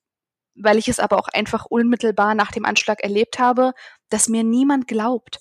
weil 0.57 0.79
ich 0.79 0.89
es 0.89 0.99
aber 0.99 1.17
auch 1.17 1.29
einfach 1.29 1.65
unmittelbar 1.67 2.35
nach 2.35 2.51
dem 2.51 2.65
Anschlag 2.65 3.01
erlebt 3.01 3.39
habe, 3.39 3.73
dass 4.09 4.29
mir 4.29 4.43
niemand 4.43 4.89
glaubt. 4.89 5.39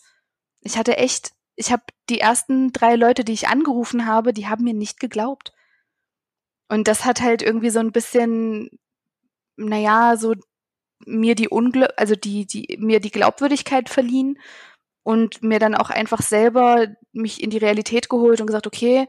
Ich 0.61 0.77
hatte 0.77 0.97
echt, 0.97 1.31
ich 1.55 1.71
habe 1.71 1.81
die 2.11 2.19
ersten 2.19 2.73
drei 2.73 2.95
Leute, 2.95 3.23
die 3.23 3.33
ich 3.33 3.47
angerufen 3.47 4.05
habe, 4.05 4.33
die 4.33 4.47
haben 4.47 4.65
mir 4.65 4.75
nicht 4.75 4.99
geglaubt. 4.99 5.51
Und 6.67 6.87
das 6.87 7.05
hat 7.05 7.21
halt 7.21 7.41
irgendwie 7.41 7.71
so 7.71 7.79
ein 7.79 7.91
bisschen 7.91 8.69
naja, 9.59 10.17
so 10.17 10.33
mir 11.05 11.35
die 11.35 11.49
Ungl 11.49 11.87
also 11.95 12.15
die, 12.15 12.45
die, 12.45 12.77
mir 12.79 12.99
die 12.99 13.11
Glaubwürdigkeit 13.11 13.89
verliehen 13.89 14.37
und 15.03 15.41
mir 15.41 15.59
dann 15.59 15.75
auch 15.75 15.89
einfach 15.89 16.21
selber 16.21 16.87
mich 17.13 17.41
in 17.41 17.49
die 17.49 17.57
Realität 17.57 18.09
geholt 18.09 18.41
und 18.41 18.47
gesagt, 18.47 18.67
okay, 18.67 19.07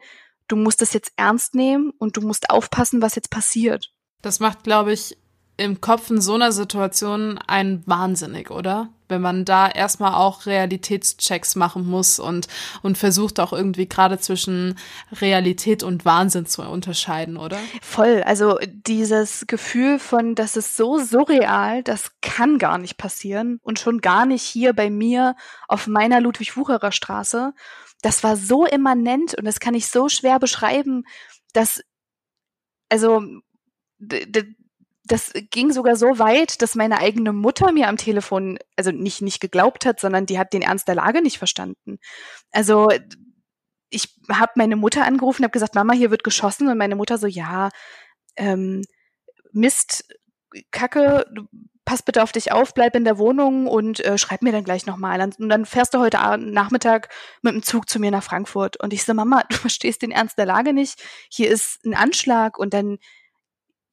du 0.49 0.57
musst 0.57 0.81
das 0.81 0.93
jetzt 0.93 1.13
ernst 1.17 1.55
nehmen 1.55 1.93
und 1.99 2.17
du 2.17 2.21
musst 2.21 2.51
aufpassen, 2.51 3.03
was 3.03 3.15
jetzt 3.15 3.31
passiert. 3.31 3.93
Das 4.23 4.41
macht, 4.41 4.65
glaube 4.65 4.93
ich, 4.93 5.17
im 5.61 5.83
Kopf 5.83 6.09
in 6.11 6.23
so 6.23 6.35
einer 6.35 6.53
Situation 6.53 7.39
ein 7.47 7.83
wahnsinnig, 7.85 8.51
oder? 8.51 8.89
Wenn 9.09 9.21
man 9.21 9.45
da 9.45 9.69
erstmal 9.69 10.15
auch 10.15 10.47
Realitätschecks 10.47 11.55
machen 11.55 11.87
muss 11.87 12.19
und, 12.19 12.49
und 12.83 12.97
versucht 12.97 13.39
auch 13.41 13.53
irgendwie 13.53 13.87
gerade 13.87 14.19
zwischen 14.19 14.79
Realität 15.21 15.83
und 15.83 16.07
Wahnsinn 16.07 16.47
zu 16.47 16.63
unterscheiden, 16.63 17.37
oder? 17.37 17.59
Voll. 17.83 18.23
Also 18.25 18.59
dieses 18.63 19.45
Gefühl 19.47 19.99
von, 19.99 20.35
das 20.35 20.57
ist 20.57 20.79
so 20.79 20.99
surreal, 20.99 21.83
das 21.83 22.13
kann 22.23 22.59
gar 22.59 22.79
nicht 22.79 22.97
passieren 22.97 23.59
und 23.63 23.79
schon 23.79 24.01
gar 24.01 24.25
nicht 24.25 24.43
hier 24.43 24.73
bei 24.73 24.89
mir 24.89 25.37
auf 25.69 25.87
meiner 25.87 26.23
Ludwig-Wucherer 26.23 26.93
Straße. 26.93 27.53
Das 28.01 28.25
war 28.25 28.37
so 28.37 28.65
immanent 28.65 29.35
und 29.35 29.45
das 29.45 29.61
kann 29.61 29.75
ich 29.75 29.89
so 29.89 30.09
schwer 30.09 30.39
beschreiben, 30.39 31.05
dass, 31.53 31.83
also, 32.89 33.23
das 35.11 35.33
ging 35.51 35.73
sogar 35.73 35.97
so 35.97 36.21
weit, 36.21 36.63
dass 36.63 36.77
meine 36.77 36.99
eigene 36.99 37.33
Mutter 37.33 37.73
mir 37.73 37.89
am 37.89 37.97
Telefon, 37.97 38.59
also 38.77 38.93
nicht, 38.93 39.23
nicht 39.23 39.41
geglaubt 39.41 39.85
hat, 39.85 39.99
sondern 39.99 40.25
die 40.25 40.39
hat 40.39 40.53
den 40.53 40.63
Ernst 40.63 40.87
der 40.87 40.95
Lage 40.95 41.21
nicht 41.21 41.39
verstanden. 41.39 41.99
Also 42.53 42.89
ich 43.91 44.21
habe 44.31 44.53
meine 44.55 44.77
Mutter 44.77 45.05
angerufen, 45.05 45.43
habe 45.43 45.53
gesagt, 45.53 45.75
Mama, 45.75 45.95
hier 45.95 46.13
wird 46.13 46.23
geschossen 46.23 46.69
und 46.69 46.79
meine 46.79 46.95
Mutter 46.95 47.19
so, 47.19 47.27
ja, 47.27 47.71
ähm, 48.37 48.85
Mist, 49.53 50.05
Kacke, 50.71 51.27
du 51.33 51.47
pass 51.85 52.03
bitte 52.05 52.23
auf 52.23 52.31
dich 52.31 52.53
auf, 52.53 52.73
bleib 52.73 52.95
in 52.95 53.05
der 53.05 53.19
Wohnung 53.19 53.67
und 53.67 53.99
äh, 54.05 54.17
schreib 54.17 54.43
mir 54.43 54.53
dann 54.53 54.63
gleich 54.63 54.87
nochmal. 54.87 55.21
Und 55.21 55.49
dann 55.49 55.67
fährst 55.67 55.93
du 55.93 55.99
heute 55.99 56.19
Nachmittag 56.39 57.09
mit 57.43 57.53
dem 57.53 57.65
Zug 57.65 57.89
zu 57.89 57.99
mir 57.99 58.13
nach 58.13 58.23
Frankfurt. 58.23 58.77
Und 58.77 58.93
ich 58.93 59.03
so, 59.03 59.13
Mama, 59.13 59.43
du 59.51 59.57
verstehst 59.57 60.03
den 60.03 60.13
Ernst 60.13 60.39
der 60.39 60.47
Lage 60.47 60.73
nicht. 60.73 61.03
Hier 61.29 61.51
ist 61.51 61.85
ein 61.85 61.95
Anschlag 61.95 62.59
und 62.59 62.75
dann 62.75 62.99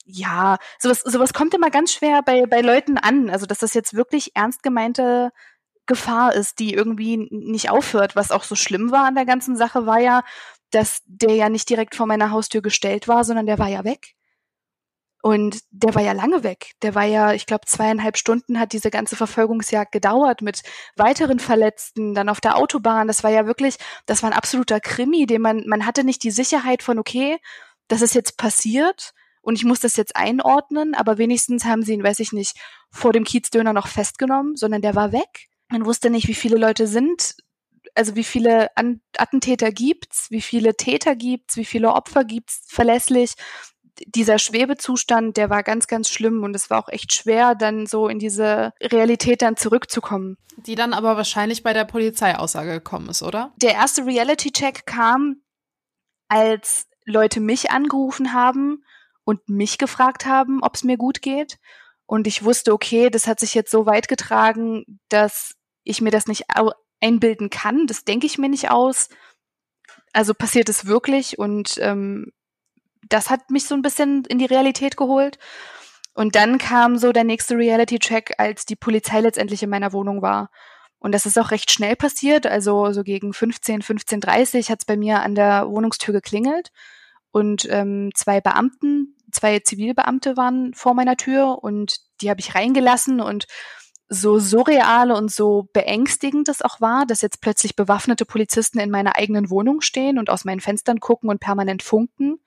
ja, 0.07 0.57
sowas, 0.79 1.01
sowas 1.01 1.33
kommt 1.33 1.53
immer 1.53 1.69
ganz 1.69 1.93
schwer 1.93 2.21
bei, 2.23 2.45
bei 2.45 2.61
Leuten 2.61 2.97
an. 2.97 3.29
Also, 3.29 3.45
dass 3.45 3.59
das 3.59 3.73
jetzt 3.73 3.93
wirklich 3.93 4.35
ernst 4.35 4.63
gemeinte 4.63 5.31
Gefahr 5.85 6.33
ist, 6.33 6.59
die 6.59 6.73
irgendwie 6.73 7.17
nicht 7.29 7.69
aufhört. 7.69 8.15
Was 8.15 8.31
auch 8.31 8.43
so 8.43 8.55
schlimm 8.55 8.91
war 8.91 9.05
an 9.05 9.15
der 9.15 9.25
ganzen 9.25 9.55
Sache, 9.57 9.85
war 9.85 9.99
ja, 9.99 10.23
dass 10.71 11.01
der 11.05 11.35
ja 11.35 11.49
nicht 11.49 11.69
direkt 11.69 11.95
vor 11.95 12.07
meiner 12.07 12.31
Haustür 12.31 12.61
gestellt 12.61 13.07
war, 13.07 13.23
sondern 13.23 13.45
der 13.45 13.59
war 13.59 13.67
ja 13.67 13.83
weg. 13.83 14.15
Und 15.21 15.59
der 15.71 15.93
war 15.93 16.01
ja 16.01 16.13
lange 16.13 16.43
weg. 16.43 16.71
Der 16.83 16.95
war 16.95 17.03
ja, 17.03 17.33
ich 17.33 17.45
glaube, 17.45 17.65
zweieinhalb 17.65 18.17
Stunden 18.17 18.59
hat 18.59 18.71
diese 18.71 18.91
ganze 18.91 19.17
Verfolgungsjagd 19.17 19.91
gedauert 19.91 20.41
mit 20.41 20.61
weiteren 20.95 21.39
Verletzten, 21.39 22.13
dann 22.13 22.29
auf 22.29 22.39
der 22.39 22.55
Autobahn. 22.55 23.07
Das 23.07 23.23
war 23.23 23.31
ja 23.31 23.45
wirklich, 23.45 23.77
das 24.05 24.23
war 24.23 24.29
ein 24.31 24.37
absoluter 24.37 24.79
Krimi, 24.79 25.25
den 25.25 25.41
man, 25.41 25.67
man 25.67 25.85
hatte 25.85 26.05
nicht 26.05 26.23
die 26.23 26.31
Sicherheit 26.31 26.81
von, 26.83 26.99
okay, 26.99 27.39
das 27.89 28.01
ist 28.01 28.15
jetzt 28.15 28.37
passiert 28.37 29.13
und 29.47 29.55
ich 29.55 29.63
muss 29.63 29.79
das 29.79 29.95
jetzt 29.95 30.17
einordnen, 30.17 30.93
aber 30.93 31.17
wenigstens 31.17 31.63
haben 31.63 31.81
sie 31.81 31.93
ihn, 31.93 32.03
weiß 32.03 32.19
ich 32.19 32.33
nicht, 32.33 32.57
vor 32.91 33.13
dem 33.13 33.23
Kiezdöner 33.23 33.71
noch 33.71 33.87
festgenommen, 33.87 34.57
sondern 34.57 34.81
der 34.81 34.93
war 34.93 35.13
weg. 35.13 35.47
Man 35.69 35.85
wusste 35.85 36.09
nicht, 36.09 36.27
wie 36.27 36.33
viele 36.33 36.57
Leute 36.57 36.85
sind 36.85 37.37
also 37.95 38.15
wie 38.15 38.25
viele 38.25 38.75
An 38.75 39.01
Attentäter 39.17 39.71
gibt's, 39.71 40.29
wie 40.29 40.41
viele 40.41 40.75
Täter 40.75 41.15
gibt's, 41.15 41.55
wie 41.55 41.65
viele 41.65 41.93
Opfer 41.93 42.25
gibt's 42.25 42.65
verlässlich. 42.67 43.33
Dieser 44.05 44.37
Schwebezustand, 44.37 45.37
der 45.37 45.49
war 45.49 45.63
ganz, 45.63 45.87
ganz 45.87 46.09
schlimm 46.09 46.43
und 46.43 46.53
es 46.53 46.69
war 46.69 46.83
auch 46.83 46.89
echt 46.89 47.15
schwer, 47.15 47.55
dann 47.55 47.87
so 47.87 48.09
in 48.09 48.19
diese 48.19 48.73
Realität 48.81 49.41
dann 49.41 49.55
zurückzukommen. 49.55 50.37
Die 50.57 50.75
dann 50.75 50.93
aber 50.93 51.15
wahrscheinlich 51.15 51.63
bei 51.63 51.71
der 51.71 51.85
Polizeiaussage 51.85 52.73
gekommen 52.73 53.09
ist, 53.09 53.23
oder? 53.23 53.53
Der 53.55 53.73
erste 53.73 54.05
Reality-Check 54.05 54.85
kam, 54.85 55.41
als 56.27 56.85
Leute 57.05 57.39
mich 57.39 57.71
angerufen 57.71 58.33
haben 58.33 58.83
und 59.27 59.49
mich 59.49 59.77
gefragt 59.77 60.25
haben, 60.25 60.63
ob 60.63 60.75
es 60.75 60.85
mir 60.85 60.95
gut 60.95 61.21
geht. 61.21 61.59
Und 62.05 62.27
ich 62.27 62.45
wusste, 62.45 62.71
okay, 62.71 63.09
das 63.09 63.27
hat 63.27 63.41
sich 63.41 63.53
jetzt 63.53 63.69
so 63.69 63.85
weit 63.85 64.07
getragen, 64.07 64.85
dass 65.09 65.55
ich 65.83 65.99
mir 65.99 66.11
das 66.11 66.27
nicht 66.27 66.45
einbilden 67.01 67.49
kann. 67.49 67.87
Das 67.87 68.05
denke 68.05 68.25
ich 68.25 68.37
mir 68.37 68.47
nicht 68.47 68.71
aus. 68.71 69.09
Also 70.13 70.33
passiert 70.33 70.69
es 70.69 70.85
wirklich 70.85 71.37
und 71.37 71.77
ähm, 71.81 72.31
das 73.09 73.29
hat 73.29 73.51
mich 73.51 73.65
so 73.65 73.75
ein 73.75 73.81
bisschen 73.81 74.23
in 74.23 74.39
die 74.39 74.45
Realität 74.45 74.95
geholt. 74.95 75.39
Und 76.13 76.35
dann 76.35 76.57
kam 76.57 76.97
so 76.97 77.11
der 77.11 77.25
nächste 77.25 77.57
Reality-Check, 77.57 78.35
als 78.37 78.65
die 78.65 78.77
Polizei 78.77 79.19
letztendlich 79.19 79.61
in 79.61 79.69
meiner 79.69 79.91
Wohnung 79.91 80.21
war. 80.21 80.51
Und 80.99 81.11
das 81.11 81.25
ist 81.25 81.37
auch 81.37 81.51
recht 81.51 81.69
schnell 81.69 81.97
passiert. 81.97 82.47
Also 82.47 82.93
so 82.93 83.03
gegen 83.03 83.33
15, 83.33 83.81
15.30 83.81 84.69
hat 84.69 84.79
es 84.79 84.85
bei 84.85 84.95
mir 84.95 85.21
an 85.21 85.35
der 85.35 85.67
Wohnungstür 85.67 86.13
geklingelt. 86.13 86.71
Und 87.31 87.67
ähm, 87.69 88.11
zwei 88.15 88.39
Beamten, 88.39 89.16
zwei 89.31 89.59
Zivilbeamte 89.59 90.37
waren 90.37 90.73
vor 90.73 90.93
meiner 90.93 91.17
Tür 91.17 91.63
und 91.63 91.97
die 92.21 92.29
habe 92.29 92.39
ich 92.39 92.55
reingelassen 92.55 93.21
und 93.21 93.47
so 94.09 94.39
surreal 94.39 95.11
und 95.11 95.31
so 95.31 95.67
beängstigend 95.73 96.47
es 96.47 96.61
auch 96.61 96.79
war, 96.79 97.05
dass 97.05 97.21
jetzt 97.21 97.41
plötzlich 97.41 97.75
bewaffnete 97.75 98.25
Polizisten 98.25 98.79
in 98.79 98.89
meiner 98.89 99.17
eigenen 99.17 99.49
Wohnung 99.49 99.81
stehen 99.81 100.17
und 100.17 100.29
aus 100.29 100.45
meinen 100.45 100.61
Fenstern 100.61 100.99
gucken 100.99 101.29
und 101.29 101.39
permanent 101.39 101.83
funken. 101.83 102.39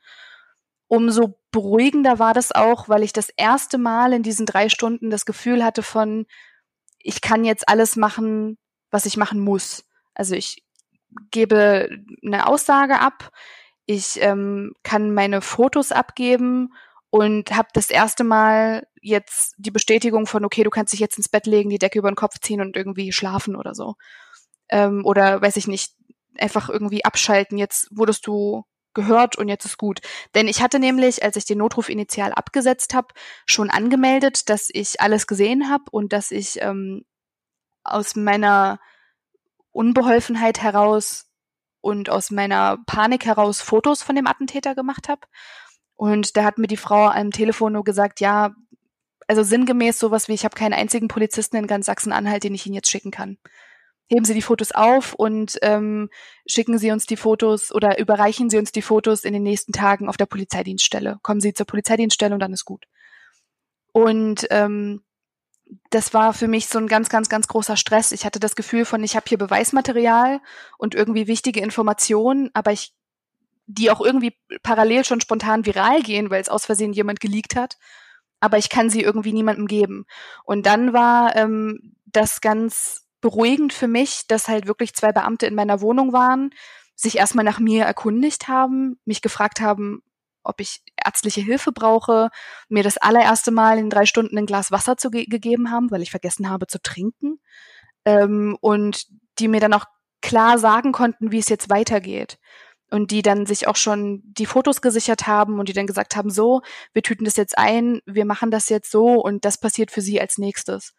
Umso 0.88 1.38
beruhigender 1.53 2.19
war 2.19 2.33
das 2.33 2.53
auch, 2.53 2.88
weil 2.88 3.03
ich 3.03 3.12
das 3.12 3.29
erste 3.29 3.77
Mal 3.77 4.12
in 4.12 4.23
diesen 4.23 4.47
drei 4.47 4.69
Stunden 4.69 5.11
das 5.11 5.27
Gefühl 5.27 5.62
hatte 5.62 5.83
von, 5.83 6.27
ich 6.99 7.21
kann 7.21 7.45
jetzt 7.45 7.69
alles 7.69 7.97
machen, 7.97 8.59
was 8.90 9.07
ich 9.07 9.16
machen 9.16 9.40
muss. 9.40 9.85
Also 10.14 10.35
ich 10.35 10.64
gebe 11.31 11.88
eine 12.25 12.47
Aussage 12.47 13.01
ab, 13.01 13.33
ich 13.87 14.21
ähm, 14.21 14.73
kann 14.83 15.12
meine 15.14 15.40
Fotos 15.40 15.93
abgeben 15.93 16.73
und 17.11 17.55
habe 17.57 17.69
das 17.75 17.90
erste 17.90 18.25
Mal 18.25 18.87
jetzt 19.01 19.55
die 19.59 19.71
Bestätigung 19.71 20.27
von, 20.27 20.45
okay, 20.45 20.62
du 20.62 20.71
kannst 20.71 20.93
dich 20.93 21.01
jetzt 21.01 21.19
ins 21.19 21.29
Bett 21.29 21.47
legen, 21.47 21.71
die 21.71 21.79
Decke 21.79 21.99
über 21.99 22.11
den 22.11 22.16
Kopf 22.16 22.38
ziehen 22.40 22.61
und 22.61 22.77
irgendwie 22.77 23.12
schlafen 23.12 23.57
oder 23.57 23.75
so. 23.75 23.95
Ähm, 24.69 25.05
oder 25.05 25.43
weiß 25.43 25.57
ich 25.57 25.66
nicht, 25.66 25.95
einfach 26.38 26.69
irgendwie 26.69 27.05
abschalten. 27.05 27.59
Jetzt 27.59 27.88
wurdest 27.90 28.27
du 28.27 28.64
gehört 28.95 29.37
und 29.37 29.49
jetzt 29.49 29.64
ist 29.64 29.79
gut. 29.79 30.01
Denn 30.35 30.49
ich 30.49 30.62
hatte 30.62 30.79
nämlich, 30.79 31.23
als 31.23 31.37
ich 31.37 31.45
den 31.45 31.59
Notruf 31.59 31.88
initial 31.88 32.33
abgesetzt 32.33 32.95
habe, 32.95 33.09
schon 33.47 33.71
angemeldet, 33.71 34.49
dass 34.49 34.69
ich 34.73 35.01
alles 35.01 35.27
gesehen 35.27 35.71
habe 35.71 35.85
und 35.90 36.12
dass 36.12 36.31
ich 36.31 36.61
ähm, 36.61 37.05
aus 37.85 38.16
meiner 38.16 38.81
Unbeholfenheit 39.73 40.61
heraus 40.61 41.30
und 41.81 42.11
aus 42.11 42.31
meiner 42.31 42.79
Panik 42.87 43.27
heraus 43.27 43.61
Fotos 43.61 44.03
von 44.03 44.16
dem 44.16 44.27
Attentäter 44.27 44.75
gemacht 44.75 45.09
habe. 45.09 45.23
Und 45.97 46.37
da 46.37 46.45
hat 46.45 46.59
mir 46.59 46.66
die 46.66 46.77
Frau 46.77 47.09
am 47.09 47.31
Telefon 47.31 47.75
nur 47.75 47.85
gesagt, 47.85 48.21
ja, 48.21 48.55
also 49.29 49.43
sinngemäß 49.43 49.99
sowas 49.99 50.29
wie, 50.29 50.35
ich 50.35 50.45
habe 50.45 50.57
keinen 50.57 50.73
einzigen 50.73 51.09
Polizisten 51.09 51.57
in 51.57 51.66
ganz 51.66 51.87
Sachsen-Anhalt, 51.87 52.43
den 52.43 52.55
ich 52.55 52.66
Ihnen 52.66 52.75
jetzt 52.75 52.90
schicken 52.90 53.11
kann. 53.11 53.38
Heben 54.09 54.25
Sie 54.25 54.35
die 54.35 54.43
Fotos 54.43 54.73
auf 54.73 55.14
und 55.14 55.57
ähm, 55.62 56.11
schicken 56.47 56.79
Sie 56.79 56.90
uns 56.90 57.07
die 57.07 57.16
Fotos 57.16 57.73
oder 57.73 58.01
überreichen 58.01 58.51
Sie 58.51 58.59
uns 58.59 58.73
die 58.73 58.83
Fotos 58.83 59.25
in 59.25 59.33
den 59.33 59.45
nächsten 59.45 59.73
Tagen 59.73 60.09
auf 60.09 60.16
der 60.16 60.27
Polizeidienststelle. 60.27 61.19
Kommen 61.23 61.40
Sie 61.40 61.55
zur 61.55 61.66
Polizeidienststelle 61.66 62.35
und 62.35 62.40
dann 62.40 62.53
ist 62.53 62.64
gut. 62.64 62.87
Und 63.93 64.49
ähm, 64.51 65.05
das 65.90 66.14
war 66.14 66.33
für 66.33 66.48
mich 66.48 66.66
so 66.68 66.78
ein 66.78 66.87
ganz, 66.87 67.09
ganz, 67.09 67.28
ganz 67.28 67.48
großer 67.48 67.76
Stress. 67.76 68.12
Ich 68.12 68.24
hatte 68.24 68.40
das 68.40 68.56
Gefühl 68.56 68.85
von, 68.85 69.02
ich 69.04 69.16
habe 69.16 69.26
hier 69.28 69.38
Beweismaterial 69.38 70.40
und 70.78 70.94
irgendwie 70.94 71.26
wichtige 71.26 71.61
Informationen, 71.61 72.50
aber 72.54 72.72
ich, 72.72 72.92
die 73.66 73.90
auch 73.90 74.00
irgendwie 74.00 74.37
parallel 74.62 75.04
schon 75.04 75.20
spontan 75.20 75.66
viral 75.66 76.02
gehen, 76.02 76.30
weil 76.30 76.40
es 76.40 76.48
aus 76.48 76.66
Versehen 76.66 76.92
jemand 76.92 77.20
geleakt 77.20 77.56
hat. 77.56 77.78
Aber 78.40 78.59
ich 78.59 78.68
kann 78.68 78.90
sie 78.90 79.02
irgendwie 79.02 79.33
niemandem 79.33 79.66
geben. 79.66 80.06
Und 80.44 80.66
dann 80.66 80.92
war 80.92 81.37
ähm, 81.37 81.94
das 82.06 82.40
ganz 82.40 83.06
beruhigend 83.20 83.72
für 83.72 83.88
mich, 83.88 84.26
dass 84.26 84.48
halt 84.48 84.66
wirklich 84.66 84.94
zwei 84.94 85.12
Beamte 85.12 85.46
in 85.46 85.54
meiner 85.54 85.80
Wohnung 85.80 86.12
waren, 86.12 86.50
sich 86.96 87.18
erstmal 87.18 87.44
nach 87.44 87.61
mir 87.61 87.85
erkundigt 87.85 88.48
haben, 88.48 88.98
mich 89.04 89.22
gefragt 89.22 89.61
haben, 89.61 90.02
ob 90.51 90.61
ich 90.61 90.83
ärztliche 91.03 91.41
Hilfe 91.41 91.73
brauche, 91.73 92.29
mir 92.69 92.83
das 92.83 92.99
allererste 92.99 93.51
Mal 93.51 93.79
in 93.79 93.89
drei 93.89 94.05
Stunden 94.05 94.37
ein 94.37 94.47
Glas 94.47 94.71
Wasser 94.71 94.97
zu 94.97 95.11
ge 95.11 95.25
gegeben 95.25 95.71
haben, 95.71 95.91
weil 95.91 96.03
ich 96.03 96.11
vergessen 96.11 96.51
habe 96.51 96.67
zu 96.67 96.81
trinken. 96.83 97.41
Ähm, 98.05 98.57
und 98.61 99.07
die 99.39 99.49
mir 99.49 99.61
dann 99.61 99.73
auch 99.73 99.87
klar 100.21 100.59
sagen 100.59 100.93
konnten, 100.93 101.33
wie 101.33 101.39
es 101.39 101.49
jetzt 101.49 101.71
weitergeht. 101.71 102.39
Und 102.91 103.13
die 103.13 103.23
dann 103.23 103.47
sich 103.47 103.69
auch 103.69 103.77
schon 103.77 104.21
die 104.25 104.47
Fotos 104.47 104.83
gesichert 104.83 105.27
haben 105.27 105.61
und 105.61 105.69
die 105.69 105.73
dann 105.73 105.87
gesagt 105.87 106.17
haben, 106.17 106.29
so, 106.31 106.61
wir 106.93 107.03
tüten 107.03 107.25
das 107.25 107.37
jetzt 107.37 107.57
ein, 107.57 108.01
wir 108.05 108.25
machen 108.25 108.51
das 108.51 108.69
jetzt 108.69 108.91
so 108.91 109.15
und 109.23 109.45
das 109.45 109.59
passiert 109.59 109.93
für 109.93 110.01
sie 110.01 110.21
als 110.21 110.39
nächstes. 110.39 110.95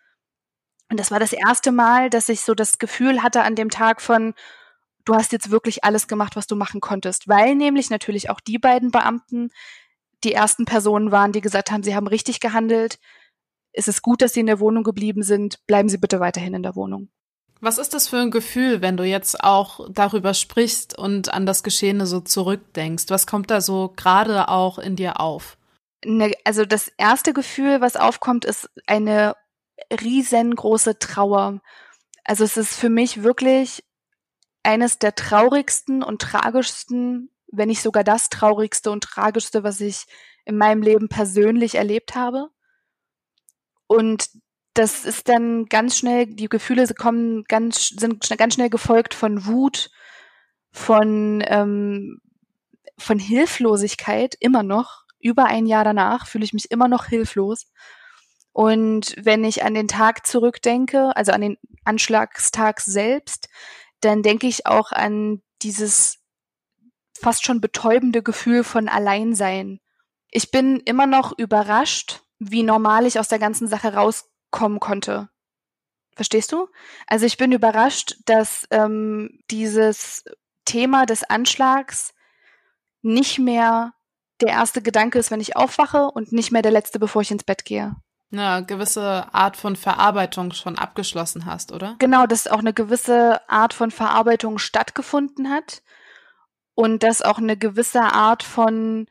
Und 0.90 1.00
das 1.00 1.12
war 1.12 1.20
das 1.20 1.34
erste 1.34 1.72
Mal, 1.72 2.10
dass 2.10 2.30
ich 2.30 2.42
so 2.42 2.54
das 2.54 2.78
Gefühl 2.78 3.24
hatte 3.24 3.44
an 3.44 3.56
dem 3.56 3.70
Tag 3.70 4.02
von, 4.02 4.34
du 5.06 5.16
hast 5.16 5.32
jetzt 5.32 5.52
wirklich 5.52 5.84
alles 5.84 6.08
gemacht, 6.08 6.36
was 6.36 6.48
du 6.48 6.56
machen 6.56 6.82
konntest, 6.82 7.28
weil 7.28 7.56
nämlich 7.56 7.90
natürlich 7.90 8.30
auch 8.30 8.40
die 8.40 8.58
beiden 8.58 8.92
Beamten 8.92 9.50
die 10.24 10.34
ersten 10.34 10.66
Personen 10.66 11.12
waren, 11.12 11.32
die 11.32 11.42
gesagt 11.42 11.72
haben, 11.72 11.84
sie 11.84 11.96
haben 11.96 12.08
richtig 12.08 12.40
gehandelt. 12.40 13.00
Es 13.74 13.88
ist 13.88 14.02
gut, 14.02 14.22
dass 14.22 14.34
sie 14.34 14.42
in 14.42 14.46
der 14.46 14.60
Wohnung 14.60 14.84
geblieben 14.84 15.24
sind. 15.24 15.66
Bleiben 15.66 15.90
Sie 15.90 15.98
bitte 15.98 16.20
weiterhin 16.20 16.54
in 16.54 16.64
der 16.64 16.76
Wohnung. 16.76 17.10
Was 17.62 17.78
ist 17.78 17.94
das 17.94 18.08
für 18.08 18.18
ein 18.18 18.32
Gefühl, 18.32 18.82
wenn 18.82 18.98
du 18.98 19.04
jetzt 19.04 19.44
auch 19.44 19.88
darüber 19.92 20.34
sprichst 20.34 20.98
und 20.98 21.34
an 21.34 21.46
das 21.46 21.64
Geschehene 21.64 22.08
so 22.08 22.20
zurückdenkst? 22.20 23.06
Was 23.10 23.28
kommt 23.28 23.52
da 23.52 23.62
so 23.62 23.94
gerade 23.96 24.50
auch 24.50 24.80
in 24.80 24.96
dir 24.96 25.20
auf? 25.20 25.58
Ne, 26.04 26.34
also 26.44 26.66
das 26.66 26.92
erste 26.98 27.34
Gefühl, 27.34 27.80
was 27.80 27.96
aufkommt, 27.96 28.46
ist 28.46 28.68
eine 28.88 29.36
riesengroße 29.92 30.98
Trauer. 30.98 31.62
Also 32.24 32.44
es 32.44 32.58
ist 32.58 32.76
für 32.76 32.90
mich 32.90 33.24
wirklich 33.24 33.84
eines 34.64 35.00
der 35.00 35.16
traurigsten 35.16 36.04
und 36.04 36.22
tragischsten, 36.22 37.30
wenn 37.52 37.70
nicht 37.70 37.82
sogar 37.82 38.04
das 38.04 38.30
traurigste 38.30 38.92
und 38.92 39.04
tragischste, 39.04 39.64
was 39.64 39.82
ich 39.82 40.06
in 40.46 40.58
meinem 40.58 40.82
Leben 40.82 41.10
persönlich 41.10 41.76
erlebt 41.76 42.16
habe. 42.16 42.50
Und 43.88 44.30
das 44.74 45.06
ist 45.06 45.28
dann 45.28 45.66
ganz 45.66 45.98
schnell, 45.98 46.28
die 46.28 46.48
Gefühle 46.48 46.88
kommen 46.94 47.44
ganz, 47.46 47.90
sind 47.90 48.26
ganz 48.38 48.54
schnell 48.54 48.70
gefolgt 48.70 49.14
von 49.14 49.46
Wut, 49.46 49.90
von, 50.72 51.44
ähm, 51.46 52.22
von 52.98 53.20
Hilflosigkeit, 53.20 54.36
immer 54.40 54.64
noch. 54.64 55.04
Über 55.20 55.46
ein 55.46 55.66
Jahr 55.66 55.84
danach 55.84 56.26
fühle 56.26 56.46
ich 56.46 56.54
mich 56.54 56.72
immer 56.72 56.88
noch 56.88 57.06
hilflos. 57.06 57.68
Und 58.54 59.16
wenn 59.18 59.44
ich 59.44 59.64
an 59.64 59.74
den 59.74 59.88
Tag 59.88 60.26
zurückdenke, 60.26 61.16
also 61.16 61.32
an 61.32 61.42
den 61.42 61.58
Anschlagstag 61.84 62.82
selbst, 62.82 63.50
dann 64.02 64.24
denke 64.24 64.48
ich 64.48 64.66
auch 64.66 64.92
an 64.92 65.42
dieses 65.62 66.20
fast 67.18 67.46
schon 67.46 67.62
betäubende 67.62 68.24
Gefühl 68.24 68.64
von 68.64 68.90
Alleinsein. 68.90 69.80
Ich 70.32 70.52
bin 70.52 70.80
immer 70.80 71.06
noch 71.06 71.38
überrascht, 71.38 72.24
wie 72.40 72.64
normal 72.64 73.06
ich 73.06 73.20
aus 73.20 73.28
der 73.28 73.40
ganzen 73.40 73.68
Sache 73.68 73.94
rauskommen 73.94 74.80
konnte. 74.80 75.30
Verstehst 76.16 76.52
du? 76.52 76.68
Also 77.08 77.26
ich 77.26 77.38
bin 77.38 77.52
überrascht, 77.52 78.16
dass 78.26 78.68
ähm, 78.72 79.40
dieses 79.50 80.26
Thema 80.66 81.06
des 81.06 81.24
Anschlags 81.24 82.14
nicht 83.02 83.40
mehr 83.40 83.94
der 84.42 84.50
erste 84.50 84.82
Gedanke 84.82 85.20
ist, 85.20 85.32
wenn 85.32 85.40
ich 85.40 85.56
aufwache 85.56 86.06
und 86.08 86.32
nicht 86.32 86.52
mehr 86.52 86.62
der 86.62 86.72
letzte, 86.72 87.00
bevor 87.00 87.22
ich 87.22 87.32
ins 87.32 87.44
Bett 87.44 87.66
gehe 87.66 87.96
eine 88.32 88.66
gewisse 88.66 89.34
Art 89.34 89.58
von 89.58 89.76
Verarbeitung 89.76 90.54
schon 90.54 90.78
abgeschlossen 90.78 91.46
hast, 91.46 91.72
oder? 91.72 91.96
Genau, 92.00 92.26
dass 92.26 92.48
auch 92.48 92.60
eine 92.60 92.74
gewisse 92.74 93.42
Art 93.50 93.74
von 93.74 93.92
Verarbeitung 93.92 94.58
stattgefunden 94.58 95.50
hat 95.50 95.82
und 96.76 97.04
dass 97.04 97.22
auch 97.22 97.38
eine 97.38 97.58
gewisse 97.58 98.02
Art 98.02 98.44
von 98.44 99.08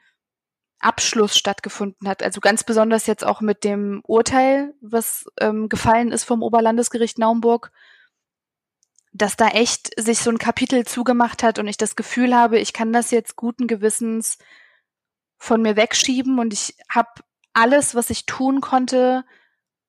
Abschluss 0.78 1.37
stattgefunden 1.37 2.09
hat. 2.09 2.22
Also 2.22 2.40
ganz 2.40 2.64
besonders 2.64 3.06
jetzt 3.06 3.24
auch 3.24 3.42
mit 3.42 3.64
dem 3.64 4.00
Urteil, 4.06 4.74
was 4.80 5.26
ähm, 5.38 5.68
gefallen 5.68 6.11
ist 6.11 6.24
vom 6.24 6.42
Oberlandesgericht 6.42 7.18
Naumburg, 7.18 7.70
dass 9.12 9.37
da 9.37 9.48
echt 9.48 9.90
sich 10.00 10.20
so 10.20 10.30
ein 10.30 10.38
Kapitel 10.38 10.87
zugemacht 10.87 11.42
hat 11.42 11.59
und 11.59 11.68
ich 11.68 11.76
das 11.76 11.96
Gefühl 11.96 12.35
habe, 12.35 12.59
ich 12.59 12.72
kann 12.72 12.92
das 12.92 13.11
jetzt 13.11 13.37
guten 13.37 13.66
Gewissens 13.66 14.38
von 15.37 15.61
mir 15.62 15.76
wegschieben 15.76 16.38
und 16.38 16.52
ich 16.52 16.76
habe 16.88 17.09
alles, 17.52 17.94
was 17.94 18.10
ich 18.10 18.26
tun 18.26 18.60
konnte, 18.60 19.24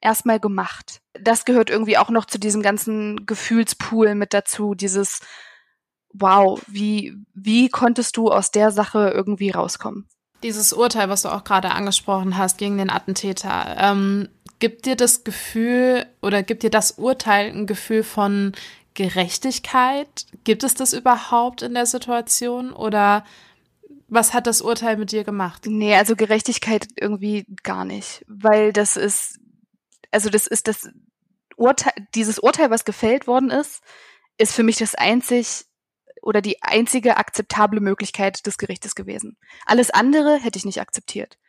erstmal 0.01 0.39
gemacht. 0.39 1.01
Das 1.13 1.45
gehört 1.45 1.69
irgendwie 1.69 1.97
auch 1.97 2.09
noch 2.09 2.25
zu 2.25 2.39
diesem 2.39 2.61
ganzen 2.61 3.25
Gefühlspool 3.25 4.15
mit 4.15 4.33
dazu, 4.33 4.73
dieses 4.75 5.19
wow, 6.13 6.61
wie, 6.67 7.15
wie 7.33 7.69
konntest 7.69 8.17
du 8.17 8.29
aus 8.29 8.51
der 8.51 8.71
Sache 8.71 9.11
irgendwie 9.13 9.51
rauskommen? 9.51 10.07
Dieses 10.43 10.73
Urteil, 10.73 11.09
was 11.09 11.21
du 11.21 11.29
auch 11.29 11.43
gerade 11.43 11.71
angesprochen 11.71 12.37
hast 12.37 12.57
gegen 12.57 12.77
den 12.77 12.89
Attentäter, 12.89 13.77
ähm, 13.79 14.27
gibt 14.59 14.85
dir 14.85 14.95
das 14.95 15.23
Gefühl 15.23 16.05
oder 16.21 16.43
gibt 16.43 16.63
dir 16.63 16.69
das 16.69 16.91
Urteil 16.91 17.51
ein 17.51 17.67
Gefühl 17.67 18.03
von 18.03 18.53
Gerechtigkeit? 18.93 20.25
Gibt 20.43 20.63
es 20.63 20.73
das 20.73 20.93
überhaupt 20.93 21.61
in 21.61 21.73
der 21.73 21.85
Situation 21.85 22.73
oder 22.73 23.23
was 24.11 24.33
hat 24.33 24.45
das 24.45 24.61
Urteil 24.61 24.97
mit 24.97 25.13
dir 25.13 25.23
gemacht? 25.23 25.63
Nee, 25.65 25.95
also 25.95 26.17
Gerechtigkeit 26.17 26.85
irgendwie 26.97 27.45
gar 27.63 27.85
nicht, 27.85 28.25
weil 28.27 28.73
das 28.73 28.97
ist, 28.97 29.39
also 30.11 30.29
das 30.29 30.47
ist 30.47 30.67
das 30.67 30.89
Urteil, 31.55 31.93
dieses 32.13 32.37
Urteil, 32.37 32.69
was 32.69 32.83
gefällt 32.83 33.25
worden 33.25 33.49
ist, 33.49 33.81
ist 34.37 34.53
für 34.53 34.63
mich 34.63 34.75
das 34.75 34.95
einzig 34.95 35.63
oder 36.21 36.41
die 36.41 36.61
einzige 36.61 37.15
akzeptable 37.15 37.79
Möglichkeit 37.79 38.45
des 38.45 38.57
Gerichtes 38.57 38.95
gewesen. 38.95 39.37
Alles 39.65 39.91
andere 39.91 40.37
hätte 40.39 40.59
ich 40.59 40.65
nicht 40.65 40.81
akzeptiert. 40.81 41.39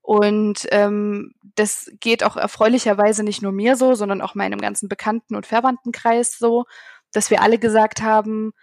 Und 0.00 0.66
ähm, 0.72 1.34
das 1.54 1.88
geht 2.00 2.24
auch 2.24 2.36
erfreulicherweise 2.36 3.22
nicht 3.22 3.42
nur 3.42 3.52
mir 3.52 3.76
so, 3.76 3.94
sondern 3.94 4.22
auch 4.22 4.34
meinem 4.34 4.60
ganzen 4.60 4.88
Bekannten- 4.88 5.36
und 5.36 5.46
Verwandtenkreis 5.46 6.36
so, 6.36 6.64
dass 7.12 7.30
wir 7.30 7.42
alle 7.42 7.60
gesagt 7.60 8.02
haben, 8.02 8.54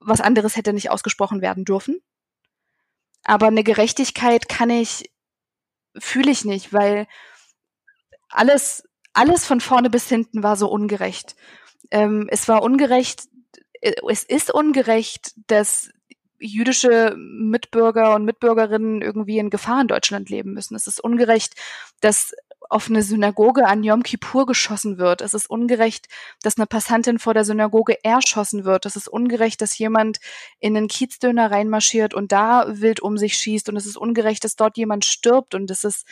was 0.00 0.20
anderes 0.20 0.56
hätte 0.56 0.74
nicht 0.74 0.90
ausgesprochen 0.90 1.40
werden 1.40 1.64
dürfen. 1.64 2.02
Aber 3.28 3.48
eine 3.48 3.64
Gerechtigkeit 3.64 4.48
kann 4.48 4.70
ich, 4.70 5.10
fühle 5.98 6.30
ich 6.30 6.44
nicht, 6.44 6.72
weil 6.72 7.08
alles, 8.28 8.84
alles 9.14 9.44
von 9.44 9.60
vorne 9.60 9.90
bis 9.90 10.08
hinten 10.08 10.44
war 10.44 10.54
so 10.54 10.68
ungerecht. 10.70 11.34
Ähm, 11.90 12.28
es 12.30 12.46
war 12.46 12.62
ungerecht, 12.62 13.24
äh, 13.80 13.94
es 14.08 14.22
ist 14.22 14.54
ungerecht, 14.54 15.32
dass 15.48 15.90
jüdische 16.38 17.16
Mitbürger 17.16 18.14
und 18.14 18.24
Mitbürgerinnen 18.24 19.02
irgendwie 19.02 19.38
in 19.38 19.50
Gefahr 19.50 19.80
in 19.80 19.88
Deutschland 19.88 20.30
leben 20.30 20.52
müssen. 20.52 20.76
Es 20.76 20.86
ist 20.86 21.02
ungerecht, 21.02 21.54
dass 22.00 22.32
auf 22.68 22.88
eine 22.88 23.02
Synagoge 23.02 23.66
an 23.66 23.82
Yom 23.82 24.02
Kippur 24.02 24.46
geschossen 24.46 24.98
wird. 24.98 25.20
Es 25.20 25.34
ist 25.34 25.48
ungerecht, 25.48 26.06
dass 26.42 26.56
eine 26.56 26.66
Passantin 26.66 27.18
vor 27.18 27.34
der 27.34 27.44
Synagoge 27.44 28.02
erschossen 28.04 28.64
wird. 28.64 28.86
Es 28.86 28.96
ist 28.96 29.08
ungerecht, 29.08 29.60
dass 29.60 29.78
jemand 29.78 30.18
in 30.58 30.76
einen 30.76 30.88
Kiezdöner 30.88 31.50
reinmarschiert 31.50 32.14
und 32.14 32.32
da 32.32 32.66
wild 32.68 33.00
um 33.00 33.18
sich 33.18 33.36
schießt. 33.36 33.68
Und 33.68 33.76
es 33.76 33.86
ist 33.86 33.96
ungerecht, 33.96 34.44
dass 34.44 34.56
dort 34.56 34.76
jemand 34.76 35.04
stirbt. 35.04 35.54
Und 35.54 35.70
es 35.70 35.84
ist 35.84 36.06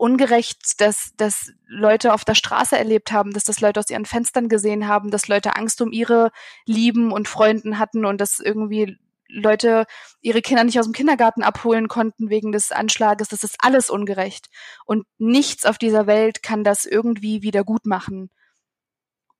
ungerecht, 0.00 0.80
dass, 0.80 1.12
dass 1.16 1.52
Leute 1.66 2.14
auf 2.14 2.24
der 2.24 2.34
Straße 2.34 2.76
erlebt 2.76 3.12
haben, 3.12 3.32
dass 3.32 3.44
das 3.44 3.60
Leute 3.60 3.80
aus 3.80 3.90
ihren 3.90 4.06
Fenstern 4.06 4.48
gesehen 4.48 4.88
haben, 4.88 5.10
dass 5.10 5.28
Leute 5.28 5.56
Angst 5.56 5.82
um 5.82 5.92
ihre 5.92 6.30
Lieben 6.64 7.12
und 7.12 7.28
Freunden 7.28 7.78
hatten 7.78 8.06
und 8.06 8.18
dass 8.20 8.40
irgendwie 8.40 8.98
Leute 9.32 9.86
ihre 10.20 10.42
Kinder 10.42 10.64
nicht 10.64 10.78
aus 10.78 10.86
dem 10.86 10.92
Kindergarten 10.92 11.42
abholen 11.42 11.88
konnten 11.88 12.30
wegen 12.30 12.52
des 12.52 12.72
Anschlages. 12.72 13.28
Das 13.28 13.44
ist 13.44 13.56
alles 13.60 13.90
ungerecht. 13.90 14.48
Und 14.84 15.06
nichts 15.18 15.64
auf 15.64 15.78
dieser 15.78 16.06
Welt 16.06 16.42
kann 16.42 16.64
das 16.64 16.86
irgendwie 16.86 17.42
wieder 17.42 17.64
gut 17.64 17.86
machen. 17.86 18.30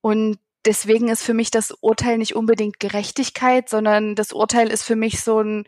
Und 0.00 0.38
deswegen 0.64 1.08
ist 1.08 1.22
für 1.22 1.34
mich 1.34 1.50
das 1.50 1.72
Urteil 1.80 2.18
nicht 2.18 2.34
unbedingt 2.34 2.80
Gerechtigkeit, 2.80 3.68
sondern 3.68 4.14
das 4.14 4.32
Urteil 4.32 4.68
ist 4.68 4.82
für 4.82 4.96
mich 4.96 5.22
so 5.22 5.40
ein, 5.40 5.66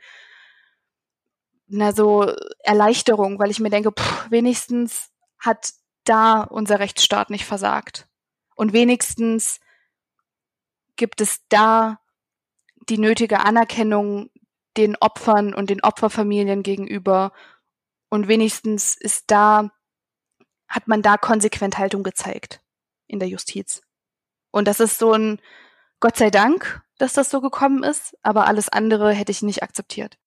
na, 1.67 1.93
so 1.93 2.33
Erleichterung, 2.63 3.39
weil 3.39 3.51
ich 3.51 3.61
mir 3.61 3.71
denke, 3.71 3.93
pff, 3.93 4.31
wenigstens 4.31 5.11
hat 5.39 5.73
da 6.05 6.43
unser 6.43 6.79
Rechtsstaat 6.79 7.31
nicht 7.31 7.45
versagt. 7.45 8.09
Und 8.55 8.73
wenigstens 8.73 9.61
gibt 10.97 11.21
es 11.21 11.41
da 11.49 12.02
die 12.89 12.99
nötige 12.99 13.41
Anerkennung 13.41 14.31
den 14.77 14.97
Opfern 14.97 15.55
und 15.55 15.71
den 15.71 15.83
Opferfamilien 15.83 16.63
gegenüber. 16.63 17.33
Und 18.09 18.29
wenigstens 18.29 18.95
ist 18.97 19.31
da, 19.31 19.71
hat 20.69 20.89
man 20.89 21.03
da 21.03 21.17
konsequent 21.17 21.79
Haltung 21.79 22.03
gezeigt 22.03 22.61
in 23.07 23.19
der 23.19 23.29
Justiz. 23.29 23.83
Und 24.51 24.67
das 24.67 24.81
ist 24.81 24.99
so 24.99 25.13
ein 25.13 25.41
Gott 26.01 26.17
sei 26.17 26.31
Dank, 26.31 26.83
dass 26.99 27.13
das 27.13 27.31
so 27.31 27.41
gekommen 27.41 27.85
ist, 27.85 28.17
aber 28.23 28.47
alles 28.47 28.69
andere 28.69 29.13
hätte 29.13 29.31
ich 29.31 29.43
nicht 29.43 29.63
akzeptiert. 29.63 30.19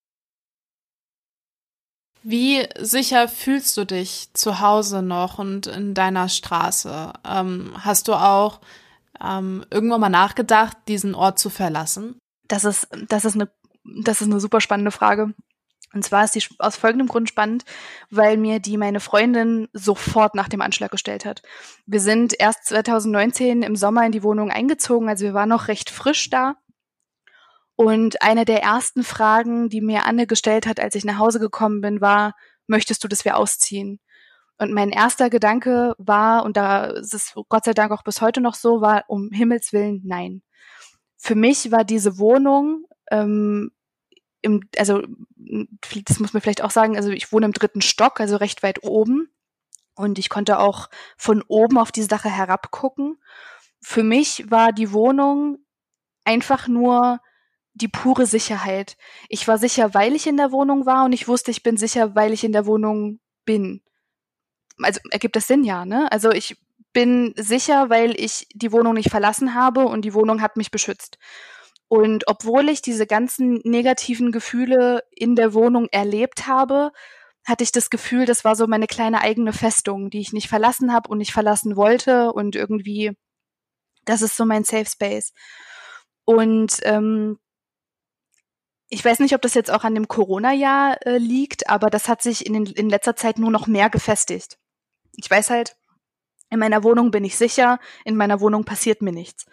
Wie 2.24 2.66
sicher 2.80 3.28
fühlst 3.28 3.76
du 3.78 3.86
dich 3.86 4.30
zu 4.34 4.62
Hause 4.62 5.02
noch 5.02 5.38
und 5.38 5.68
in 5.68 5.94
deiner 5.94 6.30
Straße? 6.30 7.14
Ähm, 7.24 7.76
hast 7.78 8.08
du 8.08 8.14
auch 8.14 8.62
ähm, 9.22 9.66
irgendwann 9.70 10.02
mal 10.02 10.10
nachgedacht, 10.10 10.78
diesen 10.88 11.14
Ort 11.14 11.40
zu 11.40 11.50
verlassen? 11.50 12.18
Das 12.48 12.64
ist, 12.64 12.88
das 13.08 13.26
ist 13.26 13.36
eine, 13.36 13.50
das 13.84 14.22
ist 14.22 14.30
eine 14.30 14.40
super 14.40 14.62
spannende 14.62 14.92
Frage. 14.92 15.34
Und 15.94 16.04
zwar 16.04 16.26
ist 16.26 16.36
die 16.36 16.44
aus 16.60 16.76
folgendem 16.76 17.08
Grund 17.08 17.30
spannend, 17.30 17.64
weil 18.10 18.36
mir 18.36 18.60
die 18.60 18.78
meine 18.78 19.00
Freundin 19.00 19.70
sofort 19.72 20.36
nach 20.36 20.50
dem 20.50 20.62
Anschlag 20.62 20.92
gestellt 20.92 21.24
hat. 21.24 21.42
Wir 21.86 22.02
sind 22.02 22.36
erst 22.38 22.66
2019 22.66 23.64
im 23.64 23.78
Sommer 23.78 24.06
in 24.06 24.12
die 24.12 24.24
Wohnung 24.24 24.52
eingezogen, 24.52 25.08
also 25.08 25.24
wir 25.24 25.34
waren 25.34 25.50
noch 25.50 25.70
recht 25.70 25.90
frisch 25.90 26.30
da. 26.30 26.56
Und 27.78 28.22
eine 28.22 28.44
der 28.46 28.62
ersten 28.62 29.04
Fragen, 29.04 29.70
die 29.70 29.82
mir 29.82 30.06
Anne 30.06 30.28
gestellt 30.28 30.68
hat, 30.68 30.80
als 30.80 30.96
ich 30.96 31.06
nach 31.06 31.18
Hause 31.18 31.40
gekommen 31.40 31.82
bin, 31.82 32.02
war, 32.02 32.36
möchtest 32.68 33.04
du, 33.04 33.08
dass 33.08 33.26
wir 33.26 33.38
ausziehen? 33.38 34.00
Und 34.58 34.74
mein 34.74 34.90
erster 34.90 35.30
Gedanke 35.30 35.96
war, 35.98 36.44
und 36.44 36.58
da 36.58 36.86
ist 36.86 37.14
es 37.14 37.34
Gott 37.50 37.66
sei 37.66 37.74
Dank 37.74 37.92
auch 37.92 38.04
bis 38.04 38.22
heute 38.22 38.42
noch 38.42 38.56
so, 38.56 38.82
war, 38.82 39.06
um 39.08 39.30
Himmels 39.32 39.72
Willen, 39.74 40.02
nein 40.06 40.42
für 41.26 41.34
mich 41.34 41.72
war 41.72 41.84
diese 41.84 42.20
Wohnung 42.20 42.86
ähm, 43.10 43.72
im, 44.44 44.62
also 44.78 45.02
das 46.06 46.20
muss 46.20 46.34
man 46.34 46.42
vielleicht 46.44 46.62
auch 46.62 46.70
sagen, 46.70 46.96
also 46.98 47.10
ich 47.10 47.32
wohne 47.32 47.48
im 47.48 47.52
dritten 47.52 47.82
Stock, 47.82 48.20
also 48.20 48.36
recht 48.36 48.62
weit 48.62 48.84
oben. 48.84 49.28
Und 49.96 50.20
ich 50.20 50.30
konnte 50.30 50.60
auch 50.60 50.88
von 51.18 51.42
oben 51.48 51.80
auf 51.80 51.92
die 51.92 52.04
Sache 52.04 52.30
herabgucken. 52.30 53.18
Für 53.82 54.04
mich 54.04 54.52
war 54.52 54.72
die 54.72 54.92
Wohnung 54.92 55.58
einfach 56.26 56.68
nur 56.68 57.22
die 57.74 57.88
pure 57.88 58.28
Sicherheit. 58.28 58.96
Ich 59.28 59.48
war 59.48 59.58
sicher, 59.58 59.96
weil 59.96 60.14
ich 60.14 60.28
in 60.28 60.38
der 60.38 60.52
Wohnung 60.52 60.86
war 60.86 61.06
und 61.06 61.12
ich 61.12 61.28
wusste, 61.28 61.50
ich 61.50 61.64
bin 61.64 61.76
sicher, 61.76 62.14
weil 62.14 62.34
ich 62.34 62.44
in 62.44 62.52
der 62.52 62.68
Wohnung 62.68 63.20
bin. 63.46 63.82
Also 64.80 65.00
ergibt 65.10 65.36
das 65.36 65.48
Sinn 65.48 65.64
ja, 65.64 65.86
ne? 65.86 66.08
Also 66.12 66.30
ich 66.30 66.56
bin 66.96 67.34
sicher, 67.36 67.90
weil 67.90 68.18
ich 68.18 68.48
die 68.54 68.72
Wohnung 68.72 68.94
nicht 68.94 69.10
verlassen 69.10 69.54
habe 69.54 69.86
und 69.86 70.06
die 70.06 70.14
Wohnung 70.14 70.42
hat 70.42 70.56
mich 70.56 70.72
beschützt. 70.72 71.18
Und 71.90 72.24
obwohl 72.28 72.70
ich 72.70 72.82
diese 72.82 73.06
ganzen 73.06 73.60
negativen 73.66 74.32
Gefühle 74.32 75.04
in 75.12 75.36
der 75.36 75.54
Wohnung 75.54 75.90
erlebt 75.92 76.48
habe, 76.48 76.92
hatte 77.46 77.66
ich 77.66 77.74
das 77.74 77.90
Gefühl, 77.90 78.26
das 78.26 78.46
war 78.46 78.56
so 78.56 78.66
meine 78.66 78.88
kleine 78.88 79.20
eigene 79.20 79.52
Festung, 79.52 80.10
die 80.10 80.22
ich 80.22 80.32
nicht 80.32 80.48
verlassen 80.48 80.94
habe 80.94 81.10
und 81.10 81.18
nicht 81.18 81.34
verlassen 81.34 81.76
wollte. 81.76 82.32
Und 82.32 82.56
irgendwie, 82.56 83.12
das 84.06 84.22
ist 84.22 84.38
so 84.38 84.46
mein 84.46 84.64
Safe 84.64 84.86
Space. 84.86 85.34
Und 86.24 86.80
ähm, 86.84 87.38
ich 88.88 89.04
weiß 89.04 89.20
nicht, 89.20 89.36
ob 89.36 89.42
das 89.42 89.54
jetzt 89.54 89.70
auch 89.70 89.84
an 89.84 89.96
dem 89.96 90.08
Corona-Jahr 90.08 91.06
äh, 91.06 91.18
liegt, 91.18 91.70
aber 91.70 91.90
das 91.90 92.08
hat 92.08 92.22
sich 92.22 92.46
in, 92.46 92.54
den, 92.54 92.66
in 92.68 92.90
letzter 92.90 93.18
Zeit 93.18 93.38
nur 93.38 93.52
noch 93.52 93.68
mehr 93.68 93.90
gefestigt. 93.90 94.58
Ich 95.18 95.30
weiß 95.30 95.50
halt, 95.50 95.76
in 96.56 96.60
meiner 96.60 96.84
Wohnung 96.84 97.12
bin 97.12 97.24
ich 97.24 97.38
sicher, 97.38 97.80
in 98.04 98.16
meiner 98.16 98.42
Wohnung 98.42 98.66
passiert 98.66 99.02
mir 99.02 99.12
nichts. 99.12 99.46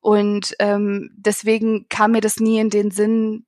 Und 0.00 0.54
ähm, 0.58 1.10
deswegen 1.14 1.88
kam 1.88 2.12
mir 2.12 2.20
das 2.20 2.38
nie 2.38 2.58
in 2.58 2.70
den 2.70 2.90
Sinn, 2.90 3.46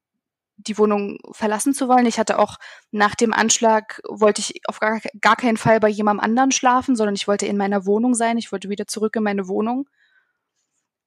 die 0.57 0.79
Wohnung 0.79 1.19
verlassen 1.33 1.75
zu 1.75 1.89
wollen. 1.89 2.07
Ich 2.07 2.19
hatte 2.19 2.39
auch 2.39 2.59
nach 2.91 3.15
dem 3.15 3.33
Anschlag, 3.33 4.01
wollte 4.09 4.41
ich 4.41 4.61
auf 4.69 4.81
gar, 4.81 5.01
gar 5.21 5.37
keinen 5.37 5.57
Fall 5.57 5.81
bei 5.81 5.89
jemandem 5.89 6.25
anderen 6.25 6.53
schlafen, 6.53 6.97
sondern 6.97 7.17
ich 7.17 7.27
wollte 7.27 7.47
in 7.47 7.57
meiner 7.57 7.87
Wohnung 7.87 8.15
sein. 8.15 8.39
Ich 8.39 8.53
wollte 8.53 8.69
wieder 8.69 8.87
zurück 8.87 9.17
in 9.17 9.25
meine 9.25 9.49
Wohnung. 9.49 9.89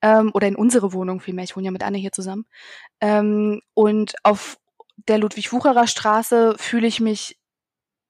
Ähm, 0.01 0.31
oder 0.33 0.47
in 0.47 0.55
unsere 0.55 0.93
Wohnung 0.93 1.21
vielmehr. 1.21 1.45
Ich 1.45 1.55
wohne 1.55 1.65
ja 1.65 1.71
mit 1.71 1.83
Anne 1.83 1.97
hier 1.97 2.11
zusammen. 2.11 2.45
Ähm, 3.01 3.61
und 3.73 4.15
auf 4.23 4.57
der 5.07 5.17
Ludwig-Wucherer 5.17 5.87
Straße 5.87 6.55
fühle 6.57 6.87
ich 6.87 6.99
mich 6.99 7.39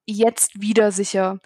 jetzt 0.06 0.60
wieder 0.60 0.90
sicher 0.90 1.38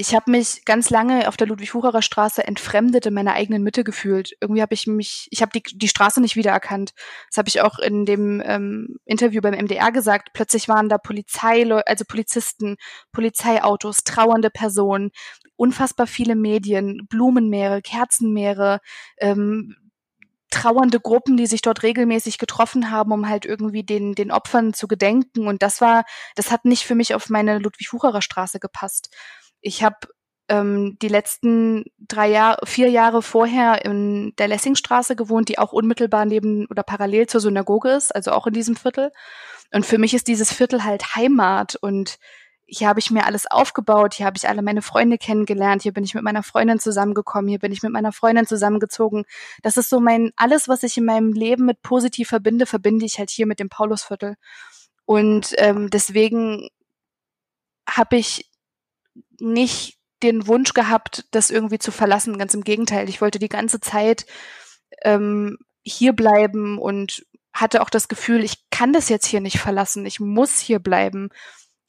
ich 0.00 0.14
habe 0.14 0.30
mich 0.30 0.64
ganz 0.64 0.88
lange 0.88 1.28
auf 1.28 1.36
der 1.36 1.46
Ludwig-Wucherer 1.46 2.00
Straße 2.00 2.42
entfremdet 2.46 3.04
in 3.04 3.12
meiner 3.12 3.34
eigenen 3.34 3.62
Mitte 3.62 3.84
gefühlt. 3.84 4.34
Irgendwie 4.40 4.62
habe 4.62 4.72
ich 4.72 4.86
mich, 4.86 5.28
ich 5.30 5.42
habe 5.42 5.52
die, 5.54 5.62
die 5.62 5.88
Straße 5.88 6.22
nicht 6.22 6.36
wiedererkannt. 6.36 6.94
Das 7.28 7.36
habe 7.36 7.50
ich 7.50 7.60
auch 7.60 7.78
in 7.78 8.06
dem 8.06 8.42
ähm, 8.42 8.96
Interview 9.04 9.42
beim 9.42 9.52
MDR 9.52 9.92
gesagt. 9.92 10.30
Plötzlich 10.32 10.68
waren 10.68 10.88
da 10.88 10.96
Polizei, 10.96 11.70
also 11.84 12.06
Polizisten, 12.08 12.76
Polizeiautos, 13.12 14.02
trauernde 14.02 14.48
Personen, 14.48 15.10
unfassbar 15.56 16.06
viele 16.06 16.34
Medien, 16.34 17.06
Blumenmeere, 17.06 17.82
Kerzenmeere, 17.82 18.80
ähm, 19.18 19.76
trauernde 20.48 20.98
Gruppen, 20.98 21.36
die 21.36 21.46
sich 21.46 21.60
dort 21.60 21.82
regelmäßig 21.82 22.38
getroffen 22.38 22.90
haben, 22.90 23.12
um 23.12 23.28
halt 23.28 23.44
irgendwie 23.44 23.84
den, 23.84 24.14
den 24.14 24.32
Opfern 24.32 24.72
zu 24.72 24.88
gedenken. 24.88 25.46
Und 25.46 25.62
das 25.62 25.82
war, 25.82 26.04
das 26.36 26.50
hat 26.50 26.64
nicht 26.64 26.84
für 26.84 26.94
mich 26.94 27.14
auf 27.14 27.28
meine 27.28 27.58
Ludwig-Wucherer 27.58 28.22
Straße 28.22 28.60
gepasst 28.60 29.10
ich 29.60 29.82
habe 29.82 29.96
ähm, 30.48 30.98
die 31.00 31.08
letzten 31.08 31.84
drei 31.98 32.28
Jahre, 32.28 32.58
vier 32.66 32.88
Jahre 32.90 33.22
vorher 33.22 33.84
in 33.84 34.34
der 34.36 34.48
Lessingstraße 34.48 35.16
gewohnt, 35.16 35.48
die 35.48 35.58
auch 35.58 35.72
unmittelbar 35.72 36.24
neben 36.24 36.66
oder 36.66 36.82
parallel 36.82 37.28
zur 37.28 37.40
Synagoge 37.40 37.90
ist, 37.90 38.14
also 38.14 38.32
auch 38.32 38.46
in 38.46 38.52
diesem 38.52 38.76
Viertel. 38.76 39.12
Und 39.72 39.86
für 39.86 39.98
mich 39.98 40.12
ist 40.12 40.26
dieses 40.26 40.52
Viertel 40.52 40.84
halt 40.84 41.14
Heimat 41.14 41.76
und 41.76 42.18
hier 42.66 42.88
habe 42.88 43.00
ich 43.00 43.10
mir 43.10 43.26
alles 43.26 43.50
aufgebaut, 43.50 44.14
hier 44.14 44.26
habe 44.26 44.36
ich 44.36 44.48
alle 44.48 44.62
meine 44.62 44.82
Freunde 44.82 45.18
kennengelernt, 45.18 45.82
hier 45.82 45.92
bin 45.92 46.04
ich 46.04 46.14
mit 46.14 46.22
meiner 46.22 46.42
Freundin 46.42 46.78
zusammengekommen, 46.78 47.48
hier 47.48 47.58
bin 47.58 47.72
ich 47.72 47.82
mit 47.82 47.92
meiner 47.92 48.12
Freundin 48.12 48.46
zusammengezogen. 48.46 49.24
Das 49.62 49.76
ist 49.76 49.88
so 49.90 49.98
mein, 50.00 50.30
alles, 50.36 50.68
was 50.68 50.82
ich 50.84 50.96
in 50.96 51.04
meinem 51.04 51.32
Leben 51.32 51.66
mit 51.66 51.82
positiv 51.82 52.28
verbinde, 52.28 52.66
verbinde 52.66 53.06
ich 53.06 53.18
halt 53.18 53.30
hier 53.30 53.46
mit 53.46 53.58
dem 53.58 53.68
Paulusviertel. 53.68 54.36
Und 55.04 55.52
ähm, 55.58 55.90
deswegen 55.90 56.68
habe 57.88 58.16
ich 58.16 58.49
nicht 59.38 59.98
den 60.22 60.46
Wunsch 60.46 60.74
gehabt, 60.74 61.24
das 61.30 61.50
irgendwie 61.50 61.78
zu 61.78 61.92
verlassen. 61.92 62.38
Ganz 62.38 62.54
im 62.54 62.64
Gegenteil. 62.64 63.08
Ich 63.08 63.20
wollte 63.20 63.38
die 63.38 63.48
ganze 63.48 63.80
Zeit 63.80 64.26
ähm, 65.02 65.58
hier 65.82 66.12
bleiben 66.12 66.78
und 66.78 67.24
hatte 67.52 67.82
auch 67.82 67.90
das 67.90 68.08
Gefühl, 68.08 68.44
ich 68.44 68.70
kann 68.70 68.92
das 68.92 69.08
jetzt 69.08 69.26
hier 69.26 69.40
nicht 69.40 69.58
verlassen. 69.58 70.06
Ich 70.06 70.20
muss 70.20 70.58
hier 70.58 70.78
bleiben. 70.78 71.30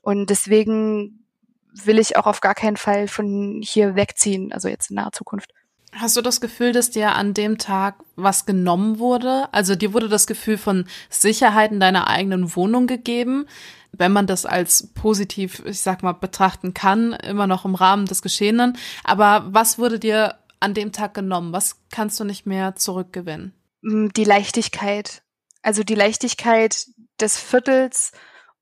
Und 0.01 0.29
deswegen 0.29 1.25
will 1.73 1.99
ich 1.99 2.17
auch 2.17 2.25
auf 2.25 2.41
gar 2.41 2.55
keinen 2.55 2.77
Fall 2.77 3.07
von 3.07 3.61
hier 3.63 3.95
wegziehen, 3.95 4.51
also 4.51 4.67
jetzt 4.67 4.89
in 4.89 4.95
naher 4.95 5.11
Zukunft. 5.11 5.51
Hast 5.93 6.15
du 6.15 6.21
das 6.21 6.39
Gefühl, 6.39 6.71
dass 6.71 6.89
dir 6.89 7.15
an 7.15 7.33
dem 7.33 7.57
Tag 7.57 7.95
was 8.15 8.45
genommen 8.45 8.99
wurde? 8.99 9.53
Also 9.53 9.75
dir 9.75 9.93
wurde 9.93 10.07
das 10.07 10.25
Gefühl 10.25 10.57
von 10.57 10.85
Sicherheit 11.09 11.71
in 11.71 11.81
deiner 11.81 12.07
eigenen 12.07 12.55
Wohnung 12.55 12.87
gegeben, 12.87 13.45
wenn 13.91 14.13
man 14.13 14.25
das 14.25 14.45
als 14.45 14.93
positiv, 14.93 15.61
ich 15.65 15.81
sag 15.81 16.01
mal, 16.01 16.13
betrachten 16.13 16.73
kann, 16.73 17.11
immer 17.13 17.45
noch 17.45 17.65
im 17.65 17.75
Rahmen 17.75 18.05
des 18.05 18.21
Geschehenen. 18.21 18.77
Aber 19.03 19.47
was 19.49 19.79
wurde 19.79 19.99
dir 19.99 20.35
an 20.61 20.73
dem 20.73 20.93
Tag 20.93 21.13
genommen? 21.13 21.51
Was 21.51 21.81
kannst 21.89 22.19
du 22.19 22.23
nicht 22.23 22.45
mehr 22.45 22.75
zurückgewinnen? 22.75 23.53
Mm, 23.81 24.07
die 24.15 24.23
Leichtigkeit. 24.23 25.23
Also 25.61 25.83
die 25.83 25.95
Leichtigkeit 25.95 26.87
des 27.19 27.37
Viertels 27.37 28.13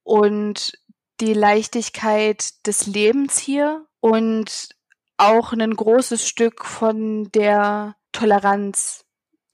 und 0.04 0.74
die 1.20 1.34
Leichtigkeit 1.34 2.66
des 2.66 2.88
Lebens 2.88 3.38
hier 3.38 3.86
und 4.00 4.70
auch 5.20 5.54
ein 5.54 5.76
großes 5.76 6.28
Stück 6.28 6.66
von 6.66 7.30
der 7.32 7.96
Toleranz, 8.12 9.06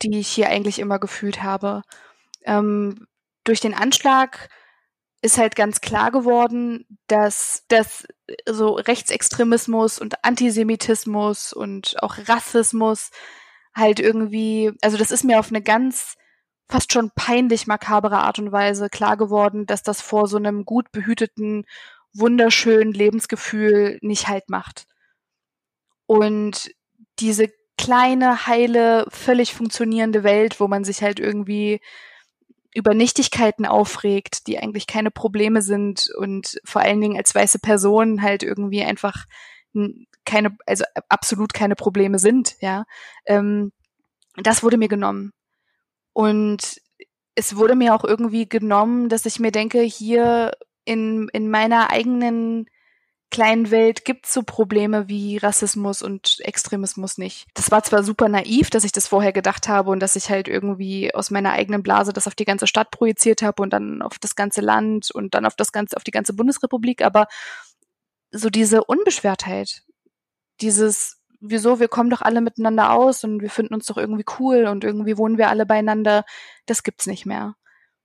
die 0.01 0.19
ich 0.19 0.27
hier 0.27 0.49
eigentlich 0.49 0.79
immer 0.79 0.99
gefühlt 0.99 1.43
habe. 1.43 1.81
Ähm, 2.43 3.07
durch 3.43 3.59
den 3.59 3.73
Anschlag 3.73 4.49
ist 5.21 5.37
halt 5.37 5.55
ganz 5.55 5.81
klar 5.81 6.11
geworden, 6.11 6.85
dass 7.07 7.63
das 7.67 8.07
so 8.47 8.73
Rechtsextremismus 8.73 9.99
und 9.99 10.23
Antisemitismus 10.23 11.51
und 11.51 11.95
auch 12.03 12.17
Rassismus 12.27 13.09
halt 13.73 13.99
irgendwie, 13.99 14.71
also 14.81 14.97
das 14.97 15.11
ist 15.11 15.23
mir 15.23 15.39
auf 15.39 15.49
eine 15.49 15.61
ganz 15.61 16.15
fast 16.69 16.93
schon 16.93 17.11
peinlich 17.15 17.67
makabere 17.67 18.19
Art 18.19 18.39
und 18.39 18.51
Weise 18.51 18.89
klar 18.89 19.17
geworden, 19.17 19.65
dass 19.65 19.83
das 19.83 20.01
vor 20.01 20.27
so 20.27 20.37
einem 20.37 20.65
gut 20.65 20.91
behüteten, 20.91 21.65
wunderschönen 22.13 22.93
Lebensgefühl 22.93 23.99
nicht 24.01 24.27
halt 24.27 24.49
macht. 24.49 24.87
Und 26.05 26.71
diese 27.19 27.47
kleine, 27.77 28.47
heile, 28.47 29.05
völlig 29.09 29.53
funktionierende 29.53 30.23
Welt, 30.23 30.59
wo 30.59 30.67
man 30.67 30.83
sich 30.83 31.01
halt 31.01 31.19
irgendwie 31.19 31.81
über 32.73 32.93
Nichtigkeiten 32.93 33.65
aufregt, 33.65 34.47
die 34.47 34.59
eigentlich 34.59 34.85
keine 34.85 35.11
Probleme 35.11 35.61
sind 35.61 36.09
und 36.17 36.59
vor 36.65 36.81
allen 36.81 36.99
Dingen 36.99 37.17
als 37.17 37.33
weiße 37.33 37.59
Person 37.59 38.21
halt 38.21 38.43
irgendwie 38.43 38.83
einfach 38.83 39.25
keine, 40.25 40.57
also 40.65 40.83
absolut 41.09 41.53
keine 41.53 41.75
Probleme 41.75 42.19
sind, 42.19 42.55
ja. 42.59 42.85
Ähm, 43.25 43.71
das 44.35 44.63
wurde 44.63 44.77
mir 44.77 44.87
genommen. 44.87 45.31
Und 46.13 46.81
es 47.35 47.55
wurde 47.55 47.75
mir 47.75 47.93
auch 47.93 48.03
irgendwie 48.03 48.47
genommen, 48.47 49.09
dass 49.09 49.25
ich 49.25 49.39
mir 49.39 49.51
denke, 49.51 49.81
hier 49.81 50.51
in, 50.85 51.29
in 51.33 51.49
meiner 51.49 51.91
eigenen 51.91 52.67
kleinen 53.31 53.71
Welt 53.71 54.05
gibt's 54.05 54.33
so 54.33 54.43
Probleme 54.43 55.07
wie 55.07 55.37
Rassismus 55.37 56.01
und 56.01 56.39
Extremismus 56.39 57.17
nicht. 57.17 57.47
Das 57.53 57.71
war 57.71 57.83
zwar 57.83 58.03
super 58.03 58.29
naiv, 58.29 58.69
dass 58.69 58.83
ich 58.83 58.91
das 58.91 59.07
vorher 59.07 59.33
gedacht 59.33 59.67
habe 59.67 59.91
und 59.91 59.99
dass 59.99 60.15
ich 60.15 60.29
halt 60.29 60.47
irgendwie 60.47 61.13
aus 61.13 61.31
meiner 61.31 61.51
eigenen 61.51 61.83
Blase 61.83 62.13
das 62.13 62.27
auf 62.27 62.35
die 62.35 62.45
ganze 62.45 62.67
Stadt 62.67 62.91
projiziert 62.91 63.41
habe 63.41 63.61
und 63.61 63.73
dann 63.73 64.01
auf 64.01 64.19
das 64.19 64.35
ganze 64.35 64.61
Land 64.61 65.11
und 65.11 65.33
dann 65.33 65.45
auf 65.45 65.55
das 65.55 65.71
ganze, 65.71 65.97
auf 65.97 66.03
die 66.03 66.11
ganze 66.11 66.33
Bundesrepublik, 66.33 67.03
aber 67.03 67.27
so 68.31 68.49
diese 68.49 68.83
Unbeschwertheit, 68.83 69.83
dieses 70.61 71.21
wieso, 71.49 71.79
wir 71.79 71.87
kommen 71.87 72.09
doch 72.09 72.21
alle 72.21 72.41
miteinander 72.41 72.93
aus 72.93 73.23
und 73.23 73.41
wir 73.41 73.49
finden 73.49 73.73
uns 73.73 73.85
doch 73.85 73.97
irgendwie 73.97 74.25
cool 74.39 74.65
und 74.65 74.83
irgendwie 74.83 75.17
wohnen 75.17 75.37
wir 75.37 75.49
alle 75.49 75.65
beieinander, 75.65 76.25
das 76.65 76.83
gibt's 76.83 77.07
nicht 77.07 77.25
mehr. 77.25 77.55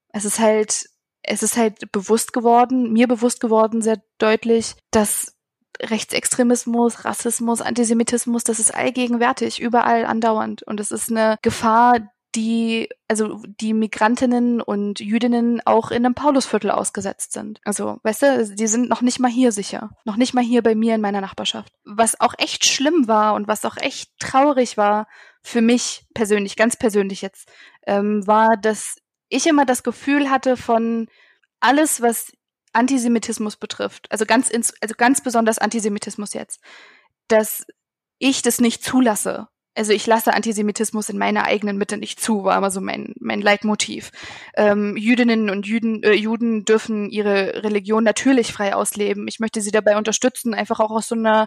Es 0.08 0.24
ist 0.24 0.38
halt, 0.38 0.86
es 1.22 1.42
ist 1.42 1.56
halt 1.56 1.92
bewusst 1.92 2.32
geworden, 2.32 2.92
mir 2.92 3.08
bewusst 3.08 3.40
geworden, 3.40 3.82
sehr 3.82 4.00
deutlich, 4.18 4.76
dass 4.90 5.36
Rechtsextremismus, 5.82 7.04
Rassismus, 7.04 7.60
Antisemitismus, 7.62 8.44
das 8.44 8.58
ist 8.58 8.74
allgegenwärtig, 8.74 9.60
überall 9.60 10.04
andauernd. 10.04 10.62
Und 10.62 10.80
es 10.80 10.90
ist 10.90 11.10
eine 11.10 11.38
Gefahr, 11.42 11.98
die, 12.34 12.88
also 13.08 13.42
die 13.60 13.72
Migrantinnen 13.72 14.60
und 14.60 15.00
Jüdinnen 15.00 15.60
auch 15.64 15.90
in 15.90 16.04
einem 16.04 16.14
Paulusviertel 16.14 16.70
ausgesetzt 16.70 17.32
sind. 17.32 17.60
Also, 17.64 17.98
weißt 18.02 18.22
du, 18.22 18.54
die 18.54 18.66
sind 18.66 18.88
noch 18.88 19.02
nicht 19.02 19.18
mal 19.18 19.30
hier 19.30 19.52
sicher. 19.52 19.90
Noch 20.04 20.16
nicht 20.16 20.34
mal 20.34 20.44
hier 20.44 20.62
bei 20.62 20.74
mir 20.74 20.94
in 20.94 21.00
meiner 21.00 21.20
Nachbarschaft. 21.20 21.72
Was 21.84 22.20
auch 22.20 22.34
echt 22.38 22.66
schlimm 22.66 23.08
war 23.08 23.34
und 23.34 23.48
was 23.48 23.64
auch 23.64 23.76
echt 23.76 24.10
traurig 24.18 24.76
war, 24.76 25.08
für 25.42 25.60
mich 25.60 26.04
persönlich, 26.14 26.56
ganz 26.56 26.76
persönlich 26.76 27.22
jetzt, 27.22 27.50
ähm, 27.86 28.26
war, 28.26 28.56
dass 28.56 28.96
ich 29.30 29.46
immer 29.46 29.64
das 29.64 29.82
Gefühl 29.82 30.28
hatte 30.28 30.58
von 30.58 31.08
alles, 31.60 32.02
was 32.02 32.32
Antisemitismus 32.72 33.56
betrifft, 33.56 34.06
also 34.10 34.26
ganz, 34.26 34.50
ins, 34.50 34.74
also 34.80 34.94
ganz 34.96 35.22
besonders 35.22 35.58
Antisemitismus 35.58 36.34
jetzt, 36.34 36.60
dass 37.28 37.66
ich 38.18 38.42
das 38.42 38.60
nicht 38.60 38.84
zulasse 38.84 39.48
also 39.76 39.92
ich 39.92 40.06
lasse 40.06 40.34
Antisemitismus 40.34 41.08
in 41.08 41.18
meiner 41.18 41.44
eigenen 41.44 41.78
Mitte 41.78 41.96
nicht 41.96 42.20
zu, 42.20 42.44
war 42.44 42.58
immer 42.58 42.70
so 42.70 42.80
mein, 42.80 43.14
mein 43.20 43.40
Leitmotiv. 43.40 44.10
Ähm, 44.54 44.96
Jüdinnen 44.96 45.48
und 45.48 45.66
Juden, 45.66 46.02
äh, 46.02 46.12
Juden 46.12 46.64
dürfen 46.64 47.08
ihre 47.08 47.62
Religion 47.62 48.02
natürlich 48.02 48.52
frei 48.52 48.74
ausleben. 48.74 49.28
Ich 49.28 49.38
möchte 49.38 49.60
sie 49.60 49.70
dabei 49.70 49.96
unterstützen, 49.96 50.54
einfach 50.54 50.80
auch 50.80 50.90
aus 50.90 51.08
so 51.08 51.14
einer 51.14 51.46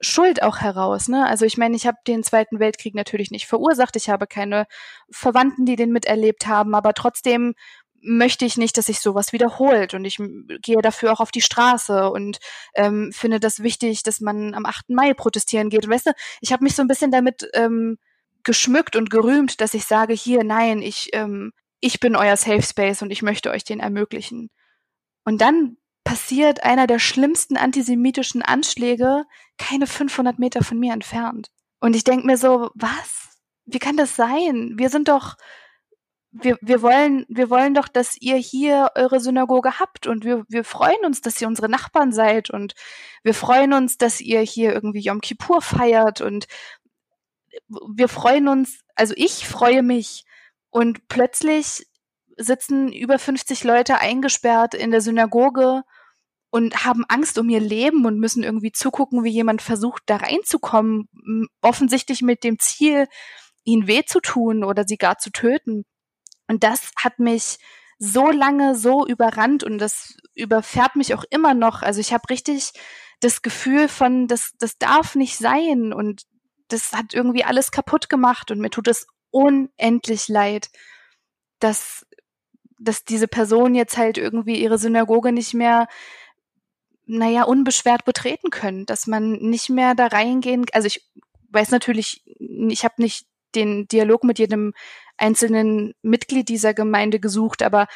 Schuld 0.00 0.42
auch 0.42 0.58
heraus. 0.58 1.08
Ne? 1.08 1.26
Also 1.26 1.44
ich 1.44 1.56
meine, 1.56 1.76
ich 1.76 1.86
habe 1.86 1.98
den 2.06 2.22
Zweiten 2.22 2.60
Weltkrieg 2.60 2.94
natürlich 2.94 3.30
nicht 3.30 3.46
verursacht. 3.46 3.96
Ich 3.96 4.08
habe 4.08 4.26
keine 4.26 4.66
Verwandten, 5.10 5.66
die 5.66 5.76
den 5.76 5.90
miterlebt 5.90 6.46
haben, 6.46 6.74
aber 6.74 6.94
trotzdem 6.94 7.54
möchte 8.00 8.44
ich 8.44 8.56
nicht, 8.56 8.76
dass 8.76 8.86
sich 8.86 9.00
sowas 9.00 9.32
wiederholt 9.32 9.92
und 9.94 10.04
ich 10.04 10.18
gehe 10.62 10.80
dafür 10.80 11.12
auch 11.12 11.20
auf 11.20 11.32
die 11.32 11.40
Straße 11.40 12.10
und 12.10 12.38
ähm, 12.74 13.10
finde 13.12 13.40
das 13.40 13.62
wichtig, 13.62 14.04
dass 14.04 14.20
man 14.20 14.54
am 14.54 14.66
8. 14.66 14.90
Mai 14.90 15.14
protestieren 15.14 15.68
geht. 15.68 15.84
Und 15.84 15.92
weißt 15.92 16.06
du, 16.06 16.12
ich 16.40 16.52
habe 16.52 16.62
mich 16.62 16.76
so 16.76 16.82
ein 16.82 16.88
bisschen 16.88 17.10
damit 17.10 17.48
ähm, 17.54 17.98
geschmückt 18.44 18.94
und 18.94 19.10
gerühmt, 19.10 19.60
dass 19.60 19.74
ich 19.74 19.84
sage, 19.84 20.14
hier, 20.14 20.44
nein, 20.44 20.80
ich, 20.80 21.10
ähm, 21.12 21.52
ich 21.80 21.98
bin 22.00 22.14
euer 22.14 22.36
Safe 22.36 22.62
Space 22.62 23.02
und 23.02 23.10
ich 23.10 23.22
möchte 23.22 23.50
euch 23.50 23.64
den 23.64 23.80
ermöglichen. 23.80 24.50
Und 25.24 25.40
dann 25.40 25.76
passiert 26.08 26.62
einer 26.62 26.86
der 26.86 26.98
schlimmsten 26.98 27.58
antisemitischen 27.58 28.40
Anschläge 28.40 29.26
keine 29.58 29.86
500 29.86 30.38
Meter 30.38 30.64
von 30.64 30.78
mir 30.78 30.94
entfernt. 30.94 31.50
Und 31.80 31.94
ich 31.94 32.02
denke 32.02 32.26
mir 32.26 32.38
so, 32.38 32.70
was? 32.74 33.36
Wie 33.66 33.78
kann 33.78 33.98
das 33.98 34.16
sein? 34.16 34.72
Wir 34.78 34.88
sind 34.88 35.08
doch 35.08 35.36
wir, 36.30 36.56
wir 36.62 36.80
wollen, 36.80 37.26
wir 37.28 37.50
wollen 37.50 37.74
doch, 37.74 37.88
dass 37.88 38.16
ihr 38.20 38.36
hier 38.36 38.92
eure 38.94 39.20
Synagoge 39.20 39.80
habt 39.80 40.06
und 40.06 40.24
wir, 40.24 40.44
wir 40.48 40.64
freuen 40.64 41.04
uns, 41.04 41.20
dass 41.20 41.40
ihr 41.42 41.48
unsere 41.48 41.68
Nachbarn 41.68 42.12
seid 42.12 42.48
und 42.48 42.74
wir 43.22 43.34
freuen 43.34 43.74
uns, 43.74 43.98
dass 43.98 44.20
ihr 44.20 44.40
hier 44.40 44.72
irgendwie 44.72 45.00
Yom 45.00 45.20
Kippur 45.20 45.60
feiert 45.60 46.22
und 46.22 46.46
wir 47.68 48.08
freuen 48.08 48.48
uns, 48.48 48.80
also 48.94 49.12
ich 49.16 49.46
freue 49.46 49.82
mich 49.82 50.24
und 50.70 51.08
plötzlich 51.08 51.86
sitzen 52.36 52.92
über 52.92 53.18
50 53.18 53.64
Leute 53.64 53.98
eingesperrt 53.98 54.74
in 54.74 54.90
der 54.90 55.00
Synagoge 55.00 55.82
und 56.50 56.84
haben 56.84 57.04
Angst 57.08 57.38
um 57.38 57.48
ihr 57.48 57.60
Leben 57.60 58.06
und 58.06 58.18
müssen 58.18 58.42
irgendwie 58.42 58.72
zugucken, 58.72 59.24
wie 59.24 59.30
jemand 59.30 59.62
versucht, 59.62 60.02
da 60.06 60.16
reinzukommen, 60.16 61.08
offensichtlich 61.60 62.22
mit 62.22 62.44
dem 62.44 62.58
Ziel, 62.58 63.06
ihnen 63.64 63.86
weh 63.86 64.02
zu 64.04 64.20
tun 64.20 64.64
oder 64.64 64.84
sie 64.86 64.96
gar 64.96 65.18
zu 65.18 65.30
töten. 65.30 65.84
Und 66.46 66.64
das 66.64 66.90
hat 66.96 67.18
mich 67.18 67.58
so 67.98 68.30
lange 68.30 68.74
so 68.74 69.06
überrannt 69.06 69.64
und 69.64 69.78
das 69.78 70.16
überfährt 70.34 70.96
mich 70.96 71.14
auch 71.14 71.24
immer 71.30 71.52
noch. 71.52 71.82
Also 71.82 72.00
ich 72.00 72.12
habe 72.12 72.30
richtig 72.30 72.72
das 73.20 73.42
Gefühl 73.42 73.88
von, 73.88 74.28
das, 74.28 74.52
das 74.58 74.78
darf 74.78 75.16
nicht 75.16 75.36
sein 75.36 75.92
und 75.92 76.22
das 76.68 76.92
hat 76.92 77.12
irgendwie 77.12 77.44
alles 77.44 77.70
kaputt 77.72 78.08
gemacht 78.08 78.50
und 78.50 78.60
mir 78.60 78.70
tut 78.70 78.88
es 78.88 79.06
unendlich 79.30 80.28
leid, 80.28 80.70
dass, 81.58 82.06
dass 82.78 83.04
diese 83.04 83.26
Person 83.26 83.74
jetzt 83.74 83.96
halt 83.96 84.16
irgendwie 84.16 84.62
ihre 84.62 84.78
Synagoge 84.78 85.32
nicht 85.32 85.54
mehr 85.54 85.88
naja, 87.08 87.44
unbeschwert 87.44 88.04
betreten 88.04 88.50
können, 88.50 88.86
dass 88.86 89.06
man 89.06 89.32
nicht 89.32 89.70
mehr 89.70 89.94
da 89.94 90.06
reingehen, 90.06 90.66
also 90.72 90.86
ich 90.86 91.10
weiß 91.50 91.70
natürlich, 91.70 92.22
ich 92.38 92.84
habe 92.84 92.94
nicht 92.98 93.26
den 93.54 93.88
Dialog 93.88 94.24
mit 94.24 94.38
jedem 94.38 94.74
einzelnen 95.16 95.94
Mitglied 96.02 96.48
dieser 96.48 96.74
Gemeinde 96.74 97.18
gesucht, 97.18 97.62
aber 97.62 97.88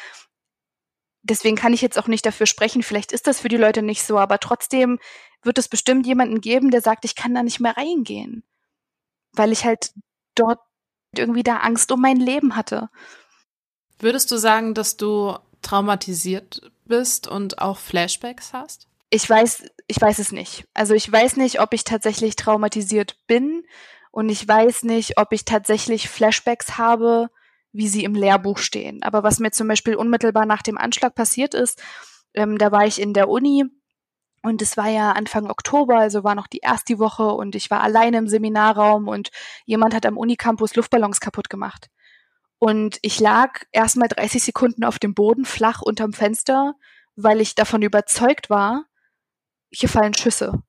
deswegen 1.21 1.55
kann 1.55 1.73
ich 1.73 1.81
jetzt 1.81 1.97
auch 1.99 2.07
nicht 2.07 2.25
dafür 2.25 2.47
sprechen. 2.47 2.81
Vielleicht 2.81 3.11
ist 3.11 3.27
das 3.27 3.39
für 3.39 3.49
die 3.49 3.57
Leute 3.57 3.83
nicht 3.83 4.03
so, 4.03 4.17
aber 4.17 4.39
trotzdem 4.39 4.99
wird 5.43 5.59
es 5.59 5.67
bestimmt 5.67 6.07
jemanden 6.07 6.41
geben, 6.41 6.71
der 6.71 6.81
sagt, 6.81 7.05
ich 7.05 7.15
kann 7.15 7.35
da 7.35 7.43
nicht 7.43 7.59
mehr 7.59 7.77
reingehen, 7.77 8.43
weil 9.33 9.51
ich 9.51 9.63
halt 9.63 9.93
dort 10.35 10.59
irgendwie 11.15 11.43
da 11.43 11.57
Angst 11.57 11.91
um 11.91 12.01
mein 12.01 12.17
Leben 12.17 12.55
hatte. 12.55 12.89
Würdest 13.99 14.31
du 14.31 14.37
sagen, 14.37 14.73
dass 14.73 14.97
du 14.97 15.37
traumatisiert 15.61 16.71
bist 16.85 17.27
und 17.27 17.59
auch 17.59 17.77
Flashbacks 17.77 18.53
hast? 18.53 18.87
Ich 19.13 19.29
weiß, 19.29 19.65
ich 19.85 20.01
weiß 20.01 20.17
es 20.17 20.31
nicht. 20.31 20.65
Also 20.73 20.95
ich 20.95 21.09
weiß 21.09 21.37
nicht, 21.37 21.61
ob 21.61 21.75
ich 21.75 21.83
tatsächlich 21.83 22.35
traumatisiert 22.35 23.15
bin 23.27 23.63
und 24.09 24.27
ich 24.29 24.47
weiß 24.47 24.85
nicht, 24.85 25.19
ob 25.19 25.33
ich 25.33 25.45
tatsächlich 25.45 26.09
Flashbacks 26.09 26.79
habe, 26.79 27.29
wie 27.73 27.87
sie 27.87 28.05
im 28.05 28.15
Lehrbuch 28.15 28.57
stehen. 28.57 29.03
Aber 29.03 29.21
was 29.21 29.37
mir 29.37 29.51
zum 29.51 29.67
Beispiel 29.67 29.93
unmittelbar 29.93 30.47
nach 30.47 30.63
dem 30.63 30.79
Anschlag 30.79 31.13
passiert 31.13 31.53
ist, 31.53 31.79
ähm, 32.33 32.57
da 32.57 32.71
war 32.71 32.87
ich 32.87 32.99
in 32.99 33.13
der 33.13 33.29
Uni 33.29 33.65
und 34.41 34.63
es 34.63 34.77
war 34.77 34.87
ja 34.87 35.11
Anfang 35.11 35.47
Oktober, 35.47 35.99
also 35.99 36.23
war 36.23 36.33
noch 36.33 36.47
die 36.47 36.61
erste 36.63 36.97
Woche 36.97 37.27
und 37.27 37.53
ich 37.53 37.69
war 37.69 37.81
alleine 37.81 38.17
im 38.17 38.27
Seminarraum 38.27 39.07
und 39.07 39.29
jemand 39.65 39.93
hat 39.93 40.07
am 40.07 40.17
Unicampus 40.17 40.73
Luftballons 40.73 41.19
kaputt 41.19 41.51
gemacht. 41.51 41.91
Und 42.57 42.97
ich 43.03 43.19
lag 43.19 43.61
erstmal 43.71 44.07
30 44.07 44.41
Sekunden 44.41 44.83
auf 44.83 44.97
dem 44.97 45.13
Boden 45.13 45.45
flach 45.45 45.83
unterm 45.83 46.13
Fenster, 46.13 46.73
weil 47.15 47.41
ich 47.41 47.53
davon 47.53 47.83
überzeugt 47.83 48.49
war, 48.49 48.85
hier 49.73 49.89
fallen 49.89 50.13
Schüsse. 50.13 50.63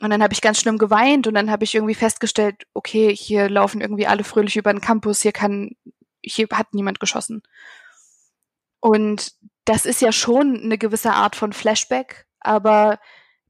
Und 0.00 0.10
dann 0.10 0.22
habe 0.22 0.32
ich 0.32 0.40
ganz 0.40 0.60
schlimm 0.60 0.78
geweint 0.78 1.26
und 1.26 1.34
dann 1.34 1.50
habe 1.50 1.64
ich 1.64 1.74
irgendwie 1.74 1.94
festgestellt, 1.94 2.66
okay, 2.74 3.14
hier 3.14 3.48
laufen 3.48 3.80
irgendwie 3.80 4.06
alle 4.06 4.24
fröhlich 4.24 4.56
über 4.56 4.72
den 4.72 4.80
Campus, 4.80 5.22
hier 5.22 5.32
kann, 5.32 5.76
hier 6.22 6.48
hat 6.52 6.74
niemand 6.74 6.98
geschossen. 6.98 7.42
Und 8.80 9.32
das 9.64 9.86
ist 9.86 10.00
ja 10.00 10.10
schon 10.10 10.60
eine 10.60 10.76
gewisse 10.76 11.12
Art 11.12 11.36
von 11.36 11.52
Flashback, 11.52 12.26
aber 12.40 12.98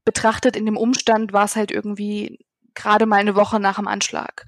betrachtet 0.05 0.55
in 0.55 0.65
dem 0.67 0.77
Umstand 0.77 1.33
war 1.33 1.45
es 1.45 1.55
halt 1.55 1.71
irgendwie 1.71 2.45
gerade 2.75 3.07
mal 3.07 3.19
eine 3.19 3.35
Woche 3.35 3.59
nach 3.59 3.77
dem 3.77 3.87
Anschlag. 3.87 4.45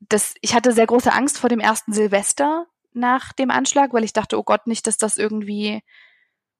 Das, 0.00 0.34
ich 0.40 0.54
hatte 0.54 0.72
sehr 0.72 0.86
große 0.86 1.12
Angst 1.12 1.38
vor 1.38 1.48
dem 1.48 1.60
ersten 1.60 1.92
Silvester 1.92 2.66
nach 2.92 3.32
dem 3.32 3.50
Anschlag, 3.50 3.92
weil 3.92 4.04
ich 4.04 4.12
dachte, 4.12 4.38
oh 4.38 4.42
Gott, 4.42 4.66
nicht, 4.66 4.88
dass 4.88 4.98
das 4.98 5.18
irgendwie 5.18 5.82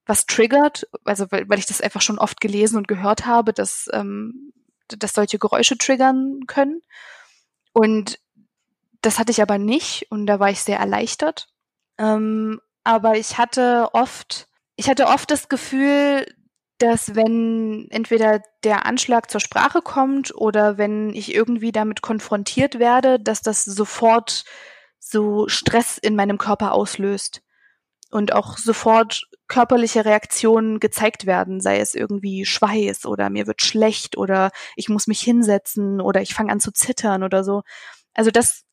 was 0.07 0.27
triggert, 0.27 0.87
also 1.05 1.27
weil, 1.31 1.49
weil 1.49 1.59
ich 1.59 1.67
das 1.67 1.81
einfach 1.81 2.03
schon 2.03 2.19
oft 2.19 2.41
gelesen 2.41 2.77
und 2.77 2.89
gehört 2.89 3.27
habe, 3.27 3.53
dass, 3.53 3.89
ähm, 3.93 4.53
dass 4.89 5.15
solche 5.15 5.39
Geräusche 5.39 5.79
triggern 5.79 6.41
können. 6.47 6.83
Und 7.73 8.19
das 9.03 9.19
hatte 9.19 9.33
ich 9.33 9.43
aber 9.43 9.59
nicht 9.59 10.11
und 10.11 10.27
da 10.27 10.41
war 10.41 10.51
ich 10.51 10.61
sehr 10.61 10.79
erleichtert. 10.79 11.49
Ähm, 11.99 12.61
aber 12.85 13.17
ich 13.17 13.39
hatte 13.39 13.89
oft, 13.93 14.49
ich 14.77 14.89
hatte 14.89 15.07
oft 15.07 15.31
das 15.31 15.49
Gefühl, 15.49 16.27
dass 16.79 17.15
wenn 17.15 17.87
entweder 17.91 18.43
der 18.65 18.85
Anschlag 18.85 19.31
zur 19.31 19.41
Sprache 19.41 19.81
kommt 19.81 20.35
oder 20.35 20.77
wenn 20.77 21.15
ich 21.15 21.35
irgendwie 21.35 21.73
damit 21.73 22.03
konfrontiert 22.03 22.79
werde, 22.79 23.21
dass 23.21 23.43
das 23.43 23.65
sofort 23.65 24.45
so 24.99 25.49
Stress 25.49 25.99
in 25.99 26.17
meinem 26.17 26.39
Körper 26.39 26.73
auslöst 26.73 27.43
und 28.11 28.33
auch 28.33 28.59
sofort 28.59 29.23
körperliche 29.47 30.05
Reaktionen 30.05 30.81
gezeigt 30.81 31.27
werden, 31.27 31.61
sei 31.61 31.79
es 31.79 31.95
irgendwie 31.95 32.45
Schweiß 32.47 33.07
oder 33.07 33.31
mir 33.31 33.47
wird 33.47 33.63
schlecht 33.63 34.17
oder 34.17 34.51
ich 34.77 34.89
muss 34.89 35.07
mich 35.07 35.21
hinsetzen 35.21 36.01
oder 36.01 36.23
ich 36.23 36.35
fange 36.35 36.53
an 36.53 36.61
zu 36.61 36.73
zittern 36.73 37.23
oder 37.23 37.45
so. 37.45 37.63
Also 38.15 38.31
das 38.31 38.65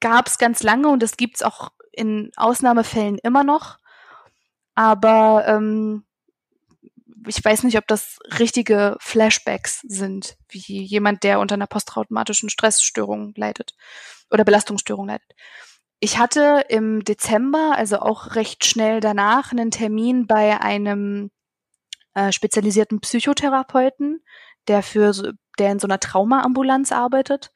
gab 0.00 0.26
es 0.26 0.38
ganz 0.38 0.62
lange 0.62 0.88
und 0.88 1.02
das 1.02 1.16
gibt's 1.16 1.42
auch 1.42 1.70
in 1.92 2.30
Ausnahmefällen 2.36 3.18
immer 3.18 3.44
noch. 3.44 3.78
Aber 4.74 5.44
ähm, 5.46 6.04
ich 7.26 7.42
weiß 7.42 7.62
nicht, 7.62 7.78
ob 7.78 7.86
das 7.86 8.18
richtige 8.38 8.96
Flashbacks 9.00 9.80
sind, 9.80 10.36
wie 10.48 10.82
jemand, 10.82 11.22
der 11.22 11.40
unter 11.40 11.54
einer 11.54 11.66
posttraumatischen 11.66 12.50
Stressstörung 12.50 13.32
leidet 13.36 13.74
oder 14.30 14.44
Belastungsstörung 14.44 15.08
leidet. 15.08 15.32
Ich 16.00 16.18
hatte 16.18 16.64
im 16.68 17.04
Dezember, 17.04 17.74
also 17.76 17.98
auch 17.98 18.34
recht 18.34 18.64
schnell 18.64 19.00
danach, 19.00 19.52
einen 19.52 19.70
Termin 19.70 20.26
bei 20.26 20.60
einem 20.60 21.30
äh, 22.14 22.32
spezialisierten 22.32 23.00
Psychotherapeuten, 23.00 24.22
der 24.68 24.82
für 24.82 25.34
der 25.58 25.72
in 25.72 25.78
so 25.78 25.86
einer 25.86 26.00
Traumaambulanz 26.00 26.92
arbeitet. 26.92 27.52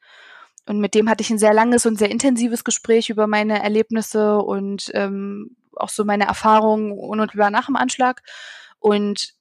Und 0.65 0.79
mit 0.79 0.93
dem 0.93 1.09
hatte 1.09 1.21
ich 1.21 1.29
ein 1.29 1.39
sehr 1.39 1.53
langes 1.53 1.85
und 1.85 1.97
sehr 1.97 2.11
intensives 2.11 2.63
Gespräch 2.63 3.09
über 3.09 3.27
meine 3.27 3.61
Erlebnisse 3.61 4.37
und 4.37 4.91
ähm, 4.93 5.55
auch 5.75 5.89
so 5.89 6.05
meine 6.05 6.25
Erfahrungen 6.25 6.91
unmittelbar 6.91 7.49
nach 7.49 7.65
dem 7.65 7.75
Anschlag. 7.75 8.21
Und 8.79 9.33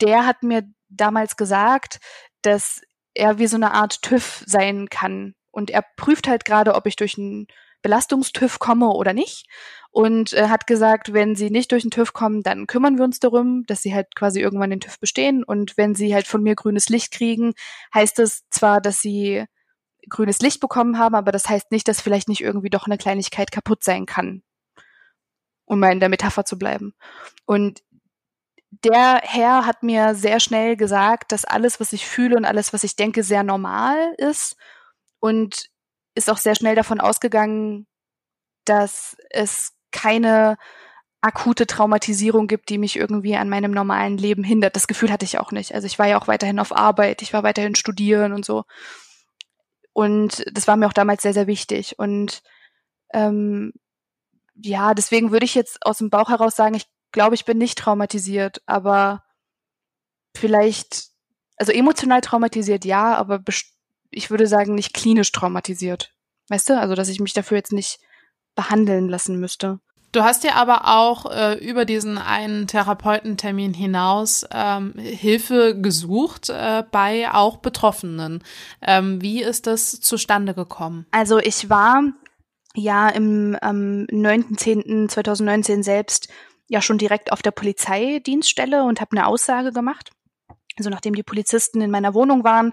der 0.00 0.26
hat 0.26 0.42
mir 0.42 0.62
damals 0.88 1.36
gesagt, 1.36 1.98
dass 2.42 2.80
er 3.14 3.38
wie 3.38 3.46
so 3.46 3.56
eine 3.56 3.72
Art 3.72 4.02
TÜV 4.02 4.44
sein 4.46 4.88
kann. 4.88 5.34
Und 5.50 5.70
er 5.70 5.84
prüft 5.96 6.28
halt 6.28 6.44
gerade, 6.44 6.74
ob 6.74 6.86
ich 6.86 6.96
durch 6.96 7.18
einen 7.18 7.48
Belastungstüv 7.82 8.58
komme 8.58 8.88
oder 8.88 9.12
nicht. 9.12 9.46
Und 9.90 10.32
äh, 10.34 10.48
hat 10.48 10.66
gesagt, 10.66 11.12
wenn 11.12 11.34
sie 11.34 11.50
nicht 11.50 11.72
durch 11.72 11.82
den 11.82 11.90
TÜV 11.90 12.12
kommen, 12.12 12.42
dann 12.42 12.66
kümmern 12.66 12.98
wir 12.98 13.04
uns 13.04 13.20
darum, 13.20 13.64
dass 13.66 13.82
sie 13.82 13.94
halt 13.94 14.14
quasi 14.14 14.40
irgendwann 14.40 14.70
den 14.70 14.80
TÜV 14.80 15.00
bestehen. 15.00 15.42
Und 15.42 15.76
wenn 15.76 15.94
sie 15.94 16.14
halt 16.14 16.26
von 16.26 16.42
mir 16.42 16.54
grünes 16.54 16.88
Licht 16.88 17.12
kriegen, 17.12 17.54
heißt 17.94 18.18
es 18.18 18.44
zwar, 18.50 18.80
dass 18.80 19.00
sie 19.00 19.46
grünes 20.08 20.40
Licht 20.40 20.60
bekommen 20.60 20.98
haben, 20.98 21.14
aber 21.14 21.32
das 21.32 21.48
heißt 21.48 21.70
nicht, 21.70 21.88
dass 21.88 22.00
vielleicht 22.00 22.28
nicht 22.28 22.40
irgendwie 22.40 22.70
doch 22.70 22.86
eine 22.86 22.98
Kleinigkeit 22.98 23.50
kaputt 23.50 23.82
sein 23.82 24.06
kann. 24.06 24.42
Um 25.64 25.80
mal 25.80 25.92
in 25.92 26.00
der 26.00 26.08
Metapher 26.08 26.44
zu 26.44 26.58
bleiben. 26.58 26.94
Und 27.44 27.82
der 28.84 29.20
Herr 29.22 29.66
hat 29.66 29.82
mir 29.82 30.14
sehr 30.14 30.40
schnell 30.40 30.76
gesagt, 30.76 31.32
dass 31.32 31.44
alles, 31.44 31.80
was 31.80 31.92
ich 31.92 32.06
fühle 32.06 32.36
und 32.36 32.44
alles, 32.44 32.72
was 32.72 32.84
ich 32.84 32.96
denke, 32.96 33.22
sehr 33.22 33.42
normal 33.42 34.14
ist 34.18 34.56
und 35.20 35.70
ist 36.18 36.28
auch 36.30 36.36
sehr 36.36 36.54
schnell 36.54 36.74
davon 36.74 37.00
ausgegangen, 37.00 37.86
dass 38.64 39.16
es 39.30 39.72
keine 39.90 40.58
akute 41.20 41.66
Traumatisierung 41.66 42.46
gibt, 42.46 42.68
die 42.68 42.78
mich 42.78 42.96
irgendwie 42.96 43.36
an 43.36 43.48
meinem 43.48 43.72
normalen 43.72 44.18
Leben 44.18 44.44
hindert. 44.44 44.76
Das 44.76 44.86
Gefühl 44.86 45.10
hatte 45.10 45.24
ich 45.24 45.38
auch 45.38 45.50
nicht. 45.50 45.74
Also 45.74 45.86
ich 45.86 45.98
war 45.98 46.06
ja 46.06 46.20
auch 46.20 46.28
weiterhin 46.28 46.60
auf 46.60 46.74
Arbeit, 46.76 47.22
ich 47.22 47.32
war 47.32 47.42
weiterhin 47.42 47.74
studieren 47.74 48.32
und 48.32 48.44
so. 48.44 48.64
Und 49.92 50.44
das 50.52 50.68
war 50.68 50.76
mir 50.76 50.86
auch 50.86 50.92
damals 50.92 51.22
sehr, 51.22 51.34
sehr 51.34 51.48
wichtig. 51.48 51.98
Und 51.98 52.42
ähm, 53.12 53.72
ja, 54.54 54.94
deswegen 54.94 55.32
würde 55.32 55.44
ich 55.44 55.54
jetzt 55.54 55.84
aus 55.84 55.98
dem 55.98 56.10
Bauch 56.10 56.28
heraus 56.28 56.54
sagen, 56.54 56.74
ich 56.74 56.86
glaube, 57.10 57.34
ich 57.34 57.44
bin 57.44 57.58
nicht 57.58 57.78
traumatisiert, 57.78 58.62
aber 58.66 59.24
vielleicht, 60.36 61.08
also 61.56 61.72
emotional 61.72 62.20
traumatisiert 62.20 62.84
ja, 62.84 63.14
aber 63.14 63.40
ich 64.10 64.30
würde 64.30 64.46
sagen, 64.46 64.74
nicht 64.74 64.94
klinisch 64.94 65.32
traumatisiert. 65.32 66.12
Weißt 66.48 66.68
du? 66.70 66.78
Also, 66.78 66.94
dass 66.94 67.08
ich 67.08 67.20
mich 67.20 67.34
dafür 67.34 67.58
jetzt 67.58 67.72
nicht 67.72 68.00
behandeln 68.54 69.08
lassen 69.08 69.38
müsste. 69.38 69.80
Du 70.10 70.22
hast 70.22 70.42
ja 70.42 70.54
aber 70.54 70.88
auch 70.88 71.30
äh, 71.30 71.54
über 71.58 71.84
diesen 71.84 72.16
einen 72.16 72.66
Therapeutentermin 72.66 73.74
hinaus 73.74 74.46
ähm, 74.52 74.94
Hilfe 74.96 75.78
gesucht 75.78 76.48
äh, 76.48 76.82
bei 76.90 77.30
auch 77.30 77.58
Betroffenen. 77.58 78.42
Ähm, 78.80 79.20
wie 79.20 79.42
ist 79.42 79.66
das 79.66 80.00
zustande 80.00 80.54
gekommen? 80.54 81.06
Also 81.10 81.38
ich 81.38 81.68
war 81.68 82.02
ja 82.74 83.10
im 83.10 83.56
ähm, 83.62 84.06
9.10.2019 84.10 85.82
selbst 85.82 86.28
ja 86.68 86.80
schon 86.80 86.96
direkt 86.96 87.30
auf 87.30 87.42
der 87.42 87.50
Polizeidienststelle 87.50 88.84
und 88.84 89.02
habe 89.02 89.16
eine 89.16 89.26
Aussage 89.26 89.72
gemacht. 89.72 90.10
Also 90.78 90.88
nachdem 90.88 91.14
die 91.14 91.22
Polizisten 91.22 91.82
in 91.82 91.90
meiner 91.90 92.14
Wohnung 92.14 92.44
waren, 92.44 92.72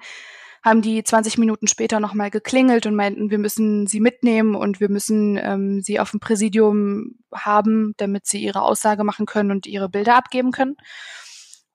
haben 0.65 0.81
die 0.81 1.03
20 1.03 1.37
Minuten 1.37 1.67
später 1.67 1.99
nochmal 1.99 2.31
geklingelt 2.31 2.87
und 2.87 2.95
meinten, 2.95 3.29
wir 3.29 3.37
müssen 3.37 3.85
sie 3.85 3.99
mitnehmen 3.99 4.55
und 4.55 4.79
wir 4.79 4.89
müssen 4.89 5.37
ähm, 5.37 5.83
sie 5.83 5.99
auf 5.99 6.09
dem 6.09 6.19
Präsidium 6.19 7.19
haben, 7.31 7.93
damit 7.97 8.25
sie 8.25 8.43
ihre 8.43 8.63
Aussage 8.63 9.03
machen 9.03 9.27
können 9.27 9.51
und 9.51 9.67
ihre 9.67 9.89
Bilder 9.89 10.15
abgeben 10.15 10.51
können. 10.51 10.75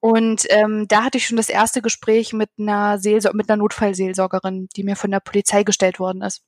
Und 0.01 0.45
ähm, 0.49 0.87
da 0.89 1.05
hatte 1.05 1.19
ich 1.19 1.27
schon 1.27 1.37
das 1.37 1.49
erste 1.49 1.83
Gespräch 1.83 2.33
mit 2.33 2.51
einer 2.59 2.99
Seelsor 2.99 3.33
mit 3.33 3.49
einer 3.49 3.59
Notfallseelsorgerin, 3.59 4.69
die 4.75 4.83
mir 4.83 4.97
von 4.97 5.13
der 5.13 5.21
Polizei 5.21 5.63
gestellt 5.63 6.01
worden 6.01 6.23
ist. 6.23 6.43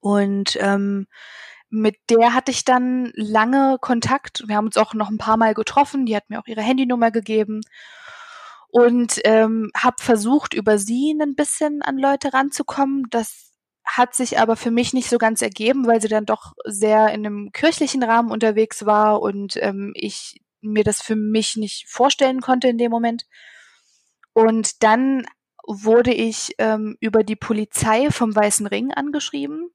Und 0.00 0.58
ähm, 0.60 1.06
mit 1.70 1.96
der 2.10 2.34
hatte 2.34 2.50
ich 2.50 2.64
dann 2.66 3.10
lange 3.14 3.78
Kontakt. 3.80 4.42
Wir 4.46 4.56
haben 4.56 4.66
uns 4.66 4.76
auch 4.76 4.92
noch 4.92 5.08
ein 5.08 5.18
paar 5.18 5.38
Mal 5.38 5.54
getroffen. 5.54 6.04
Die 6.04 6.14
hat 6.14 6.28
mir 6.28 6.40
auch 6.40 6.46
ihre 6.46 6.62
Handynummer 6.62 7.10
gegeben 7.10 7.62
und 8.70 9.20
ähm, 9.24 9.70
habe 9.76 9.96
versucht, 10.00 10.54
über 10.54 10.78
sie 10.78 11.12
ein 11.20 11.34
bisschen 11.34 11.82
an 11.82 11.98
Leute 11.98 12.32
ranzukommen. 12.32 13.04
Das 13.10 13.52
hat 13.84 14.14
sich 14.14 14.38
aber 14.38 14.56
für 14.56 14.70
mich 14.70 14.92
nicht 14.92 15.08
so 15.08 15.18
ganz 15.18 15.40
ergeben, 15.40 15.86
weil 15.86 16.00
sie 16.00 16.08
dann 16.08 16.26
doch 16.26 16.52
sehr 16.64 17.08
in 17.08 17.26
einem 17.26 17.52
kirchlichen 17.52 18.02
Rahmen 18.02 18.30
unterwegs 18.30 18.84
war 18.84 19.22
und 19.22 19.56
ähm, 19.56 19.92
ich 19.94 20.42
mir 20.60 20.84
das 20.84 21.00
für 21.00 21.16
mich 21.16 21.56
nicht 21.56 21.88
vorstellen 21.88 22.40
konnte 22.40 22.68
in 22.68 22.78
dem 22.78 22.90
Moment. 22.90 23.24
Und 24.32 24.82
dann 24.82 25.24
wurde 25.66 26.12
ich 26.12 26.54
ähm, 26.58 26.96
über 27.00 27.22
die 27.22 27.36
Polizei 27.36 28.10
vom 28.10 28.34
Weißen 28.34 28.66
Ring 28.66 28.92
angeschrieben. 28.92 29.70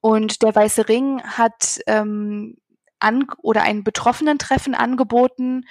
Und 0.00 0.42
der 0.42 0.54
Weiße 0.54 0.88
Ring 0.88 1.22
hat 1.22 1.80
ähm, 1.86 2.56
an 2.98 3.26
oder 3.42 3.62
ein 3.62 3.84
Betroffenen-Treffen 3.84 4.74
angeboten. 4.74 5.64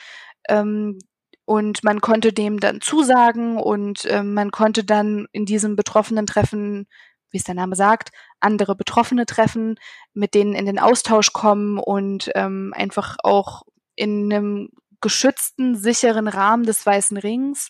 Ähm, 0.47 0.99
und 1.47 1.81
man 1.81 2.01
konnte 2.01 2.33
dem 2.33 2.59
dann 2.59 2.81
zusagen 2.81 3.55
und 3.57 4.05
ähm, 4.09 4.33
man 4.33 4.51
konnte 4.51 4.83
dann 4.83 5.27
in 5.31 5.45
diesem 5.45 5.77
Betroffenen-Treffen, 5.77 6.87
wie 7.31 7.37
es 7.37 7.45
der 7.45 7.55
Name 7.55 7.77
sagt, 7.77 8.09
andere 8.41 8.75
Betroffene 8.75 9.25
treffen, 9.25 9.79
mit 10.13 10.33
denen 10.33 10.53
in 10.53 10.65
den 10.65 10.77
Austausch 10.77 11.31
kommen 11.31 11.79
und 11.79 12.29
ähm, 12.35 12.73
einfach 12.75 13.15
auch 13.23 13.61
in 13.95 14.25
einem 14.25 14.71
geschützten, 14.99 15.77
sicheren 15.77 16.27
Rahmen 16.27 16.65
des 16.65 16.85
Weißen 16.85 17.15
Rings 17.15 17.69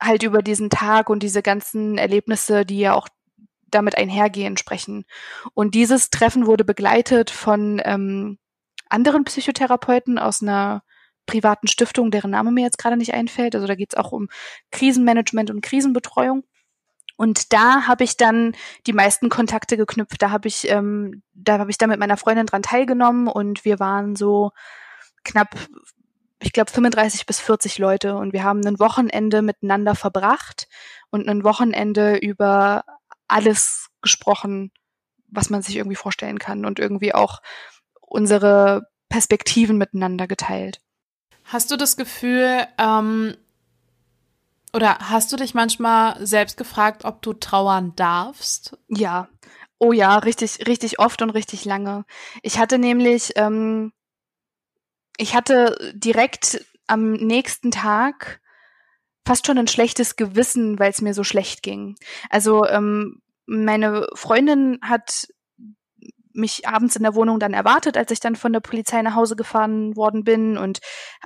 halt 0.00 0.22
über 0.22 0.40
diesen 0.40 0.70
Tag 0.70 1.10
und 1.10 1.24
diese 1.24 1.42
ganzen 1.42 1.98
Erlebnisse, 1.98 2.64
die 2.64 2.78
ja 2.78 2.94
auch 2.94 3.08
damit 3.72 3.98
einhergehen, 3.98 4.56
sprechen. 4.56 5.04
Und 5.52 5.74
dieses 5.74 6.10
Treffen 6.10 6.46
wurde 6.46 6.64
begleitet 6.64 7.30
von 7.30 7.82
ähm, 7.84 8.38
anderen 8.88 9.24
Psychotherapeuten 9.24 10.20
aus 10.20 10.42
einer 10.42 10.84
privaten 11.26 11.68
Stiftung, 11.68 12.10
deren 12.10 12.30
Name 12.30 12.50
mir 12.50 12.64
jetzt 12.64 12.78
gerade 12.78 12.96
nicht 12.96 13.14
einfällt. 13.14 13.54
Also 13.54 13.66
da 13.66 13.74
geht 13.74 13.92
es 13.92 13.98
auch 13.98 14.12
um 14.12 14.28
Krisenmanagement 14.70 15.50
und 15.50 15.62
Krisenbetreuung. 15.62 16.44
Und 17.16 17.52
da 17.52 17.86
habe 17.86 18.04
ich 18.04 18.16
dann 18.16 18.54
die 18.86 18.92
meisten 18.92 19.28
Kontakte 19.28 19.76
geknüpft. 19.76 20.20
Da 20.20 20.30
habe 20.30 20.48
ich, 20.48 20.68
ähm, 20.68 21.22
da 21.34 21.58
habe 21.58 21.70
ich 21.70 21.78
dann 21.78 21.90
mit 21.90 22.00
meiner 22.00 22.16
Freundin 22.16 22.46
dran 22.46 22.62
teilgenommen 22.62 23.28
und 23.28 23.64
wir 23.64 23.78
waren 23.78 24.16
so 24.16 24.50
knapp 25.24 25.54
ich 26.42 26.52
glaube, 26.52 26.70
35 26.70 27.26
bis 27.26 27.40
40 27.40 27.78
Leute 27.78 28.16
und 28.16 28.32
wir 28.32 28.42
haben 28.42 28.66
ein 28.66 28.80
Wochenende 28.80 29.42
miteinander 29.42 29.94
verbracht 29.94 30.68
und 31.10 31.28
ein 31.28 31.44
Wochenende 31.44 32.16
über 32.16 32.84
alles 33.28 33.88
gesprochen, 34.02 34.72
was 35.28 35.50
man 35.50 35.62
sich 35.62 35.76
irgendwie 35.76 35.96
vorstellen 35.96 36.38
kann 36.38 36.66
und 36.66 36.78
irgendwie 36.78 37.14
auch 37.14 37.40
unsere 38.00 38.88
Perspektiven 39.08 39.78
miteinander 39.78 40.26
geteilt. 40.26 40.80
Hast 41.44 41.70
du 41.70 41.76
das 41.76 41.96
Gefühl, 41.96 42.66
ähm, 42.78 43.36
oder 44.72 44.98
hast 44.98 45.32
du 45.32 45.36
dich 45.36 45.54
manchmal 45.54 46.24
selbst 46.24 46.56
gefragt, 46.56 47.04
ob 47.04 47.20
du 47.22 47.34
trauern 47.34 47.92
darfst? 47.96 48.78
Ja. 48.88 49.28
Oh 49.78 49.92
ja, 49.92 50.16
richtig, 50.18 50.66
richtig 50.66 50.98
oft 50.98 51.20
und 51.22 51.30
richtig 51.30 51.64
lange. 51.64 52.04
Ich 52.42 52.58
hatte 52.58 52.78
nämlich 52.78 53.32
ähm, 53.36 53.92
ich 55.18 55.34
hatte 55.34 55.92
direkt 55.94 56.64
am 56.86 57.12
nächsten 57.12 57.70
Tag 57.70 58.40
fast 59.26 59.46
schon 59.46 59.58
ein 59.58 59.68
schlechtes 59.68 60.16
Gewissen, 60.16 60.78
weil 60.78 60.90
es 60.90 61.00
mir 61.00 61.14
so 61.14 61.24
schlecht 61.24 61.62
ging. 61.62 61.96
Also 62.30 62.64
ähm, 62.66 63.20
meine 63.46 64.06
Freundin 64.14 64.78
hat 64.82 65.28
mich 66.34 66.66
abends 66.66 66.96
in 66.96 67.02
der 67.02 67.14
Wohnung 67.14 67.38
dann 67.38 67.54
erwartet, 67.54 67.96
als 67.96 68.10
ich 68.10 68.20
dann 68.20 68.36
von 68.36 68.52
der 68.52 68.60
Polizei 68.60 69.02
nach 69.02 69.14
Hause 69.14 69.36
gefahren 69.36 69.96
worden 69.96 70.24
bin. 70.24 70.56
Und 70.56 70.80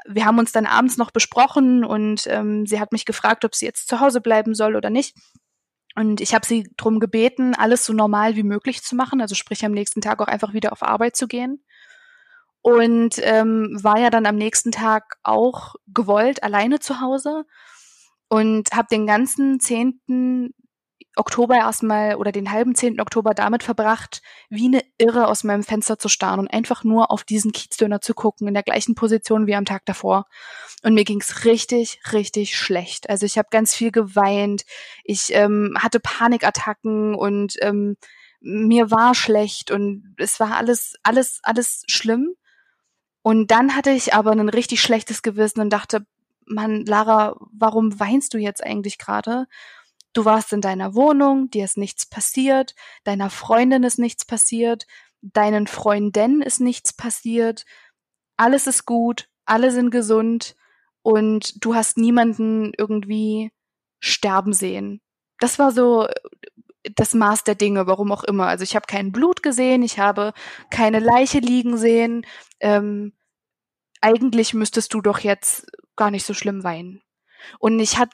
wir 0.07 0.25
haben 0.25 0.39
uns 0.39 0.53
dann 0.53 0.67
abends 0.67 0.97
noch 0.97 1.11
besprochen 1.11 1.85
und 1.85 2.27
ähm, 2.27 2.67
sie 2.67 2.81
hat 2.81 2.93
mich 2.93 3.05
gefragt, 3.05 3.45
ob 3.45 3.55
sie 3.55 3.67
jetzt 3.67 3.89
zu 3.89 4.01
Hause 4.01 4.21
bleiben 4.21 4.55
soll 4.55 4.77
oder 4.77 4.91
nicht. 4.91 5.17
Und 5.95 6.21
ich 6.21 6.35
habe 6.35 6.47
sie 6.47 6.69
darum 6.77 7.01
gebeten, 7.01 7.55
alles 7.55 7.87
so 7.87 7.93
normal 7.93 8.37
wie 8.37 8.43
möglich 8.43 8.83
zu 8.83 8.95
machen, 8.97 9.21
also 9.21 9.35
sprich 9.35 9.65
am 9.65 9.73
nächsten 9.73 10.03
Tag 10.03 10.21
auch 10.21 10.29
einfach 10.29 10.53
wieder 10.53 10.73
auf 10.73 10.83
Arbeit 10.83 11.17
zu 11.17 11.27
gehen 11.27 11.65
und 12.67 13.21
ähm, 13.23 13.79
war 13.81 13.97
ja 13.97 14.11
dann 14.11 14.27
am 14.27 14.35
nächsten 14.35 14.73
Tag 14.73 15.19
auch 15.23 15.77
gewollt 15.87 16.43
alleine 16.43 16.81
zu 16.81 17.01
Hause 17.01 17.45
und 18.29 18.73
habe 18.73 18.89
den 18.91 19.07
ganzen 19.07 19.61
10. 19.61 20.53
Oktober 21.17 21.57
erstmal 21.57 22.17
oder 22.17 22.31
den 22.31 22.51
halben 22.53 22.75
10. 22.75 23.01
Oktober 23.01 23.33
damit 23.35 23.63
verbracht, 23.63 24.23
wie 24.51 24.67
eine 24.67 24.83
Irre 24.99 25.29
aus 25.29 25.45
meinem 25.45 25.63
Fenster 25.63 25.99
zu 25.99 26.09
starren 26.09 26.41
und 26.41 26.49
einfach 26.49 26.85
nur 26.85 27.11
auf 27.11 27.25
diesen 27.25 27.53
Kiezdöner 27.53 28.01
zu 28.01 28.15
gucken, 28.15 28.47
in 28.47 28.55
der 28.55 28.63
gleichen 28.63 28.95
Position 28.95 29.47
wie 29.47 29.55
am 29.55 29.65
Tag 29.65 29.85
davor. 29.87 30.27
Und 30.83 30.95
mir 30.95 31.05
ging's 31.05 31.45
richtig, 31.45 32.01
richtig 32.13 32.57
schlecht. 32.57 33.09
Also 33.09 33.27
ich 33.27 33.39
habe 33.39 33.49
ganz 33.51 33.75
viel 33.75 33.91
geweint, 33.91 34.65
ich 35.05 35.35
ähm, 35.35 35.75
hatte 35.79 36.01
Panikattacken 36.01 37.15
und 37.15 37.55
ähm, 37.63 37.97
mir 38.41 38.91
war 38.91 39.15
schlecht 39.15 39.71
und 39.71 40.15
es 40.19 40.39
war 40.39 40.57
alles, 40.57 40.95
alles, 41.03 41.41
alles 41.43 41.83
schlimm. 41.89 42.35
Und 43.23 43.51
dann 43.51 43.75
hatte 43.75 43.91
ich 43.91 44.15
aber 44.15 44.33
ein 44.33 44.49
richtig 44.49 44.81
schlechtes 44.81 45.23
Gewissen 45.23 45.61
und 45.61 45.71
dachte, 45.71 46.07
Mann, 46.47 46.85
Lara, 46.85 47.37
warum 47.53 47.99
weinst 47.99 48.35
du 48.35 48.39
jetzt 48.39 48.63
eigentlich 48.63 48.99
gerade? 48.99 49.47
Du 50.17 50.25
warst 50.25 50.55
in 50.55 50.63
deiner 50.63 50.95
Wohnung, 50.95 51.51
dir 51.51 51.67
ist 51.67 51.77
nichts 51.77 52.07
passiert, 52.07 52.75
deiner 53.05 53.29
Freundin 53.29 53.83
ist 53.83 53.99
nichts 53.99 54.25
passiert, 54.25 54.87
deinen 55.21 55.67
Freundinnen 55.67 56.41
ist 56.41 56.59
nichts 56.59 56.95
passiert, 56.95 57.67
alles 58.39 58.67
ist 58.67 58.87
gut, 58.87 59.29
alle 59.45 59.71
sind 59.71 59.91
gesund 59.91 60.57
und 61.03 61.63
du 61.63 61.75
hast 61.75 61.99
niemanden 61.99 62.73
irgendwie 62.79 63.53
sterben 64.01 64.55
sehen. 64.55 65.03
Das 65.39 65.59
war 65.59 65.71
so 65.71 66.09
das 66.95 67.13
Maß 67.13 67.45
der 67.45 67.55
Dinge, 67.55 67.87
warum 67.87 68.11
auch 68.11 68.25
immer. 68.25 68.47
Also 68.47 68.63
ich 68.63 68.75
habe 68.75 68.87
kein 68.87 69.13
Blut 69.13 69.43
gesehen, 69.43 69.83
ich 69.83 69.99
habe 69.99 70.33
keine 70.71 70.99
Leiche 70.99 71.41
liegen 71.41 71.77
sehen. 71.77 72.25
Ähm, 72.61 73.13
eigentlich 74.01 74.55
müsstest 74.55 74.95
du 74.95 75.03
doch 75.03 75.19
jetzt 75.19 75.67
gar 75.95 76.11
nicht 76.11 76.25
so 76.25 76.33
schlimm 76.33 76.65
weinen. 76.65 77.03
Und 77.59 77.79
ich 77.81 77.99
hat, 77.99 78.09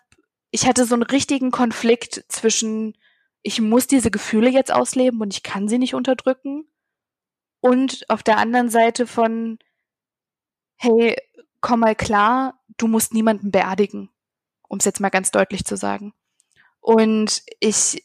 ich 0.53 0.67
hatte 0.67 0.85
so 0.85 0.95
einen 0.95 1.03
richtigen 1.03 1.51
Konflikt 1.51 2.25
zwischen, 2.29 2.97
ich 3.41 3.61
muss 3.61 3.87
diese 3.87 4.11
Gefühle 4.11 4.51
jetzt 4.51 4.71
ausleben 4.71 5.21
und 5.21 5.33
ich 5.33 5.43
kann 5.43 5.67
sie 5.67 5.79
nicht 5.79 5.95
unterdrücken. 5.95 6.69
Und 7.61 8.09
auf 8.11 8.23
der 8.23 8.37
anderen 8.37 8.69
Seite 8.69 9.07
von, 9.07 9.59
hey, 10.77 11.17
komm 11.63 11.81
mal 11.81 11.97
klar, 11.97 12.61
du 12.77 12.87
musst 12.87 13.15
niemanden 13.15 13.51
beerdigen, 13.51 14.11
um 14.69 14.79
es 14.79 14.85
jetzt 14.85 15.01
mal 15.01 15.09
ganz 15.09 15.31
deutlich 15.31 15.65
zu 15.65 15.77
sagen. 15.77 16.13
Und 16.81 17.43
ich 17.59 18.05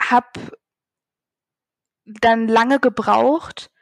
habe 0.00 0.28
dann 2.04 2.46
lange 2.46 2.78
gebraucht, 2.78 3.72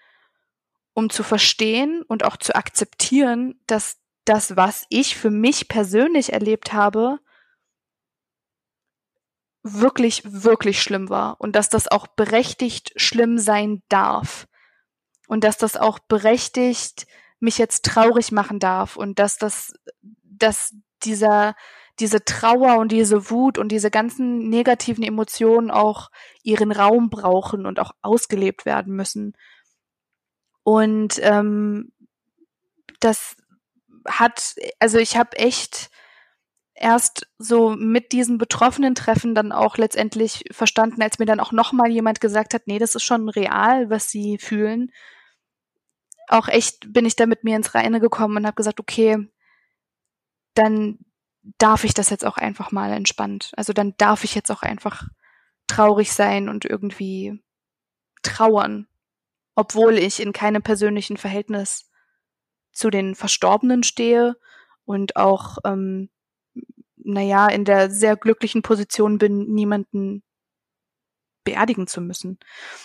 um 0.95 1.11
zu 1.11 1.23
verstehen 1.23 2.03
und 2.09 2.25
auch 2.25 2.39
zu 2.39 2.55
akzeptieren, 2.55 3.61
dass 3.67 3.99
das, 4.25 4.57
was 4.57 4.87
ich 4.89 5.17
für 5.17 5.31
mich 5.31 5.69
persönlich 5.69 6.33
erlebt 6.33 6.73
habe, 6.73 7.21
wirklich, 9.63 10.23
wirklich 10.25 10.83
schlimm 10.83 11.09
war 11.09 11.41
und 11.41 11.57
dass 11.57 11.69
das 11.69 11.89
auch 11.89 12.07
berechtigt 12.07 12.93
schlimm 12.97 13.39
sein 13.39 13.83
darf 13.89 14.47
und 15.27 15.45
dass 15.45 15.59
das 15.59 15.77
auch 15.77 15.99
berechtigt 15.99 17.07
mich 17.41 17.59
jetzt 17.59 17.85
traurig 17.85 18.33
machen 18.33 18.59
darf 18.59 18.97
und 18.97 19.19
dass 19.19 19.37
das, 19.37 19.73
dass 20.25 20.75
dieser, 21.05 21.55
diese 22.01 22.25
Trauer 22.25 22.79
und 22.79 22.93
diese 22.93 23.31
Wut 23.31 23.59
und 23.59 23.71
diese 23.71 23.91
ganzen 23.91 24.49
negativen 24.49 25.05
Emotionen 25.05 25.71
auch 25.71 26.11
ihren 26.43 26.73
Raum 26.73 27.11
brauchen 27.11 27.67
und 27.67 27.79
auch 27.79 27.93
ausgelebt 28.03 28.65
werden 28.65 28.95
müssen. 28.95 29.35
Und 30.63 31.19
ähm, 31.23 31.93
das 33.01 33.37
hat, 34.07 34.55
also 34.79 34.99
ich 34.99 35.17
habe 35.17 35.37
echt 35.37 35.91
erst 36.81 37.26
so 37.39 37.70
mit 37.70 38.12
diesen 38.12 38.39
betroffenen 38.39 38.95
Treffen 38.95 39.35
dann 39.35 39.53
auch 39.53 39.76
letztendlich 39.76 40.45
verstanden, 40.51 41.03
als 41.03 41.18
mir 41.18 41.26
dann 41.26 41.41
auch 41.41 41.53
nochmal 41.53 41.91
jemand 41.91 42.20
gesagt 42.20 42.55
hat, 42.55 42.66
nee, 42.66 42.79
das 42.79 42.95
ist 42.95 43.05
schon 43.05 43.29
real, 43.29 43.91
was 43.91 44.11
sie 44.11 44.39
fühlen. 44.39 44.91
Auch 46.29 46.49
echt 46.49 46.93
bin 46.93 47.07
ich 47.07 47.16
da 47.16 47.26
mit 47.26 47.45
mir 47.45 47.57
ins 47.57 47.74
Reine 47.74 48.01
gekommen 48.01 48.37
und 48.37 48.47
habe 48.47 48.57
gesagt, 48.57 48.81
okay, 48.81 49.29
dann 50.55 50.99
darf 51.59 51.85
ich 51.85 51.95
das 51.95 52.11
jetzt 52.11 52.26
auch 52.26 52.37
einfach 52.37 52.72
mal 52.72 52.93
entspannt. 52.93 53.53
Also 53.57 53.72
dann 53.72 53.95
darf 53.97 54.24
ich 54.24 54.35
jetzt 54.35 54.51
auch 54.51 54.62
einfach 54.62 55.05
traurig 55.66 56.12
sein 56.12 56.49
und 56.49 56.64
irgendwie 56.64 57.43
trauern 58.22 58.89
obwohl 59.59 59.99
ich 59.99 60.22
in 60.22 60.33
keinem 60.33 60.62
persönlichen 60.62 61.16
Verhältnis 61.16 61.91
zu 62.70 62.91
den 62.91 63.16
Verstorbenen 63.16 63.83
stehe 63.83 64.37
und 64.85 65.16
auch, 65.16 65.59
ähm, 65.64 66.11
naja, 67.09 67.49
in 67.49 67.65
der 67.65 67.91
sehr 67.91 68.17
glücklichen 68.17 68.63
Position 68.63 69.19
bin, 69.19 69.53
niemanden 69.53 70.23
beerdigen 71.45 71.87
zu 71.87 72.01
müssen. 72.03 72.39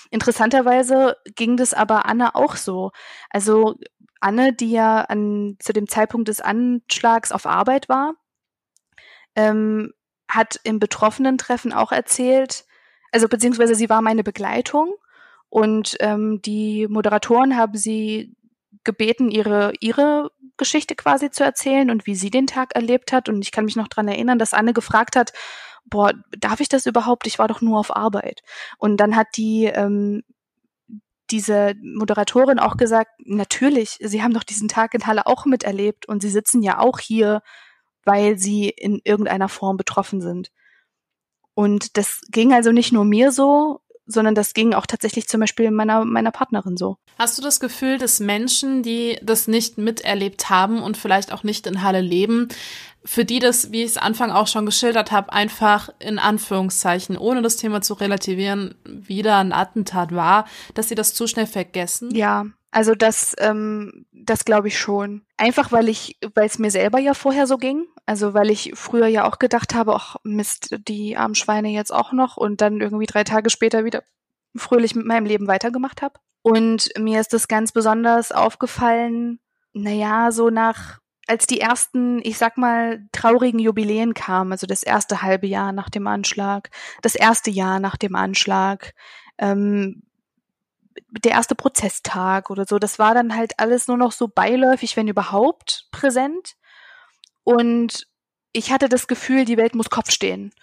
Interessanterweise 0.09 1.17
ging 1.35 1.57
das 1.57 1.73
aber 1.73 2.05
Anne 2.05 2.35
auch 2.35 2.55
so. 2.55 2.91
Also 3.29 3.75
Anne, 4.21 4.53
die 4.53 4.71
ja 4.71 5.01
an, 5.01 5.57
zu 5.59 5.73
dem 5.73 5.87
Zeitpunkt 5.89 6.29
des 6.29 6.39
Anschlags 6.39 7.33
auf 7.33 7.45
Arbeit 7.45 7.89
war, 7.89 8.13
ähm, 9.35 9.91
hat 10.29 10.59
im 10.63 10.79
Betroffenen-Treffen 10.79 11.73
auch 11.73 11.91
erzählt, 11.91 12.65
also 13.11 13.27
beziehungsweise 13.27 13.75
sie 13.75 13.89
war 13.89 14.01
meine 14.01 14.23
Begleitung 14.23 14.95
und 15.49 15.97
ähm, 15.99 16.41
die 16.41 16.87
Moderatoren 16.87 17.57
haben 17.57 17.77
sie 17.77 18.35
gebeten, 18.83 19.31
ihre, 19.31 19.73
ihre 19.79 20.31
Geschichte 20.57 20.95
quasi 20.95 21.31
zu 21.31 21.43
erzählen 21.43 21.89
und 21.89 22.05
wie 22.05 22.15
sie 22.15 22.29
den 22.29 22.47
Tag 22.47 22.75
erlebt 22.75 23.11
hat. 23.11 23.29
Und 23.29 23.41
ich 23.41 23.51
kann 23.51 23.65
mich 23.65 23.75
noch 23.75 23.87
dran 23.87 24.07
erinnern, 24.07 24.39
dass 24.39 24.53
Anne 24.53 24.73
gefragt 24.73 25.15
hat, 25.15 25.33
boah, 25.85 26.13
darf 26.37 26.59
ich 26.59 26.69
das 26.69 26.85
überhaupt? 26.85 27.27
Ich 27.27 27.39
war 27.39 27.47
doch 27.47 27.61
nur 27.61 27.79
auf 27.79 27.95
Arbeit. 27.95 28.41
Und 28.77 28.97
dann 28.97 29.15
hat 29.15 29.27
die 29.37 29.65
ähm, 29.65 30.23
diese 31.31 31.73
Moderatorin 31.81 32.59
auch 32.59 32.77
gesagt, 32.77 33.11
natürlich, 33.19 33.97
sie 33.99 34.21
haben 34.21 34.33
doch 34.33 34.43
diesen 34.43 34.67
Tag 34.67 34.93
in 34.93 35.07
Halle 35.07 35.25
auch 35.25 35.45
miterlebt 35.45 36.07
und 36.07 36.21
sie 36.21 36.29
sitzen 36.29 36.61
ja 36.61 36.79
auch 36.79 36.99
hier, 36.99 37.41
weil 38.05 38.37
sie 38.37 38.69
in 38.69 39.01
irgendeiner 39.03 39.49
Form 39.49 39.77
betroffen 39.77 40.21
sind. 40.21 40.51
Und 41.55 41.97
das 41.97 42.21
ging 42.29 42.53
also 42.53 42.71
nicht 42.71 42.91
nur 42.91 43.05
mir 43.05 43.31
so, 43.31 43.81
sondern 44.05 44.35
das 44.35 44.53
ging 44.53 44.73
auch 44.73 44.85
tatsächlich 44.85 45.27
zum 45.27 45.39
Beispiel 45.39 45.71
meiner, 45.71 46.05
meiner 46.05 46.31
Partnerin 46.31 46.77
so. 46.77 46.97
Hast 47.17 47.37
du 47.37 47.41
das 47.41 47.59
Gefühl, 47.59 47.97
dass 47.97 48.19
Menschen, 48.19 48.83
die 48.83 49.17
das 49.21 49.47
nicht 49.47 49.77
miterlebt 49.77 50.49
haben 50.49 50.81
und 50.81 50.97
vielleicht 50.97 51.31
auch 51.31 51.43
nicht 51.43 51.67
in 51.67 51.81
Halle 51.81 52.01
leben, 52.01 52.49
für 53.05 53.25
die 53.25 53.39
das, 53.39 53.71
wie 53.71 53.83
ich 53.83 53.91
es 53.91 53.97
Anfang 53.97 54.31
auch 54.31 54.47
schon 54.47 54.65
geschildert 54.65 55.11
habe, 55.11 55.33
einfach 55.33 55.89
in 55.99 56.19
Anführungszeichen, 56.19 57.17
ohne 57.17 57.41
das 57.41 57.57
Thema 57.57 57.81
zu 57.81 57.95
relativieren, 57.95 58.75
wieder 58.85 59.37
ein 59.37 59.51
Attentat 59.51 60.13
war, 60.13 60.45
dass 60.73 60.89
sie 60.89 60.95
das 60.95 61.13
zu 61.13 61.27
schnell 61.27 61.47
vergessen? 61.47 62.15
Ja, 62.15 62.45
also 62.73 62.95
das, 62.95 63.35
ähm, 63.37 64.07
das 64.11 64.45
glaube 64.45 64.67
ich 64.67 64.79
schon. 64.79 65.21
Einfach 65.37 65.71
weil 65.71 65.89
ich, 65.89 66.17
weil 66.33 66.47
es 66.47 66.57
mir 66.57 66.71
selber 66.71 66.97
ja 66.97 67.13
vorher 67.13 67.45
so 67.45 67.57
ging. 67.57 67.85
Also 68.07 68.33
weil 68.33 68.49
ich 68.49 68.71
früher 68.73 69.05
ja 69.05 69.25
auch 69.25 69.37
gedacht 69.37 69.75
habe, 69.75 69.93
ach 69.95 70.15
Mist, 70.23 70.75
die 70.87 71.15
armen 71.15 71.35
Schweine 71.35 71.69
jetzt 71.69 71.93
auch 71.93 72.11
noch 72.13 72.35
und 72.35 72.61
dann 72.61 72.81
irgendwie 72.81 73.05
drei 73.05 73.23
Tage 73.23 73.51
später 73.51 73.85
wieder 73.85 74.01
fröhlich 74.55 74.95
mit 74.95 75.05
meinem 75.05 75.27
Leben 75.27 75.47
weitergemacht 75.47 76.01
habe. 76.01 76.19
Und 76.41 76.89
mir 76.97 77.21
ist 77.21 77.31
das 77.31 77.47
ganz 77.47 77.71
besonders 77.73 78.31
aufgefallen, 78.31 79.39
naja, 79.73 80.31
so 80.31 80.49
nach, 80.49 80.99
als 81.27 81.45
die 81.45 81.61
ersten, 81.61 82.21
ich 82.23 82.39
sag 82.39 82.57
mal, 82.57 83.07
traurigen 83.11 83.59
Jubiläen 83.59 84.15
kamen, 84.15 84.51
also 84.51 84.65
das 84.65 84.81
erste 84.81 85.21
halbe 85.21 85.45
Jahr 85.45 85.73
nach 85.73 85.91
dem 85.91 86.07
Anschlag, 86.07 86.71
das 87.03 87.13
erste 87.13 87.51
Jahr 87.51 87.79
nach 87.79 87.97
dem 87.97 88.15
Anschlag, 88.15 88.93
ähm, 89.37 90.01
der 91.09 91.31
erste 91.31 91.55
Prozesstag 91.55 92.49
oder 92.49 92.65
so, 92.65 92.79
das 92.79 92.99
war 92.99 93.13
dann 93.13 93.35
halt 93.35 93.59
alles 93.59 93.87
nur 93.87 93.97
noch 93.97 94.11
so 94.11 94.27
beiläufig, 94.27 94.95
wenn 94.97 95.07
überhaupt, 95.07 95.87
präsent. 95.91 96.55
Und 97.43 98.07
ich 98.51 98.71
hatte 98.71 98.89
das 98.89 99.07
Gefühl, 99.07 99.45
die 99.45 99.57
Welt 99.57 99.75
muss 99.75 99.89
Kopf 99.89 100.11
stehen. 100.11 100.53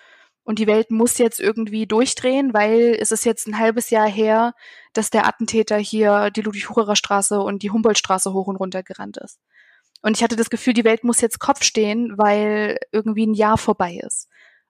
Und 0.43 0.59
die 0.59 0.67
Welt 0.67 0.91
muss 0.91 1.19
jetzt 1.19 1.39
irgendwie 1.39 1.87
durchdrehen, 1.87 2.55
weil 2.55 2.97
es 2.99 3.13
ist 3.13 3.25
jetzt 3.25 3.47
ein 3.47 3.59
halbes 3.59 3.91
Jahr 3.91 4.09
her, 4.09 4.55
dass 4.95 5.11
der 5.11 5.27
Attentäter 5.27 5.77
hier 5.77 6.31
die 6.31 6.41
Ludwig-Hucherer 6.41 6.97
Straße 6.97 7.41
und 7.41 7.63
die 7.63 7.71
Humboldtstraße 7.71 8.33
hoch 8.33 8.47
und 8.47 8.57
runter 8.57 8.83
gerannt 8.83 9.19
ist. 9.19 9.39
Und 10.03 10.17
ich 10.17 10.23
hatte 10.23 10.37
das 10.37 10.51
Gefühl, 10.51 10.73
die 10.73 10.85
Welt 10.85 11.05
muss 11.05 11.21
jetzt 11.21 11.41
Kopf 11.41 11.63
stehen, 11.63 12.17
weil 12.17 12.79
irgendwie 12.91 13.27
ein 13.27 13.35
Jahr 13.35 13.59
vorbei 13.59 14.01
ist. 14.03 14.29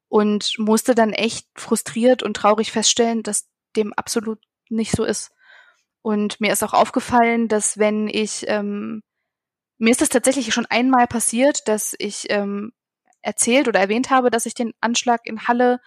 Und 0.09 0.59
musste 0.59 0.97
dann 0.97 1.13
echt 1.13 1.47
frustriert 1.55 2.23
und 2.25 2.35
traurig 2.35 2.73
feststellen, 2.73 3.23
dass 3.23 3.49
dem 3.77 3.93
absolut 3.93 4.41
nicht 4.69 4.93
so 4.93 5.05
ist. 5.05 5.31
Und 6.03 6.41
mir 6.41 6.53
ist 6.53 6.63
auch 6.63 6.73
aufgefallen, 6.73 7.49
dass 7.49 7.79
wenn 7.79 8.09
ich, 8.09 8.45
ähm, 8.49 9.03
mir 9.79 9.91
ist 9.91 10.03
es 10.03 10.09
tatsächlich 10.09 10.53
schon 10.55 10.67
einmal 10.67 11.07
passiert, 11.07 11.69
dass 11.69 11.95
ich 11.99 12.27
ähm, 12.31 12.73
erzählt 13.23 13.69
oder 13.69 13.81
erwähnt 13.81 14.11
habe, 14.11 14.31
dass 14.31 14.47
ich 14.47 14.55
den 14.55 14.73
Anschlag 14.81 15.21
in 15.25 15.47
Halle 15.47 15.81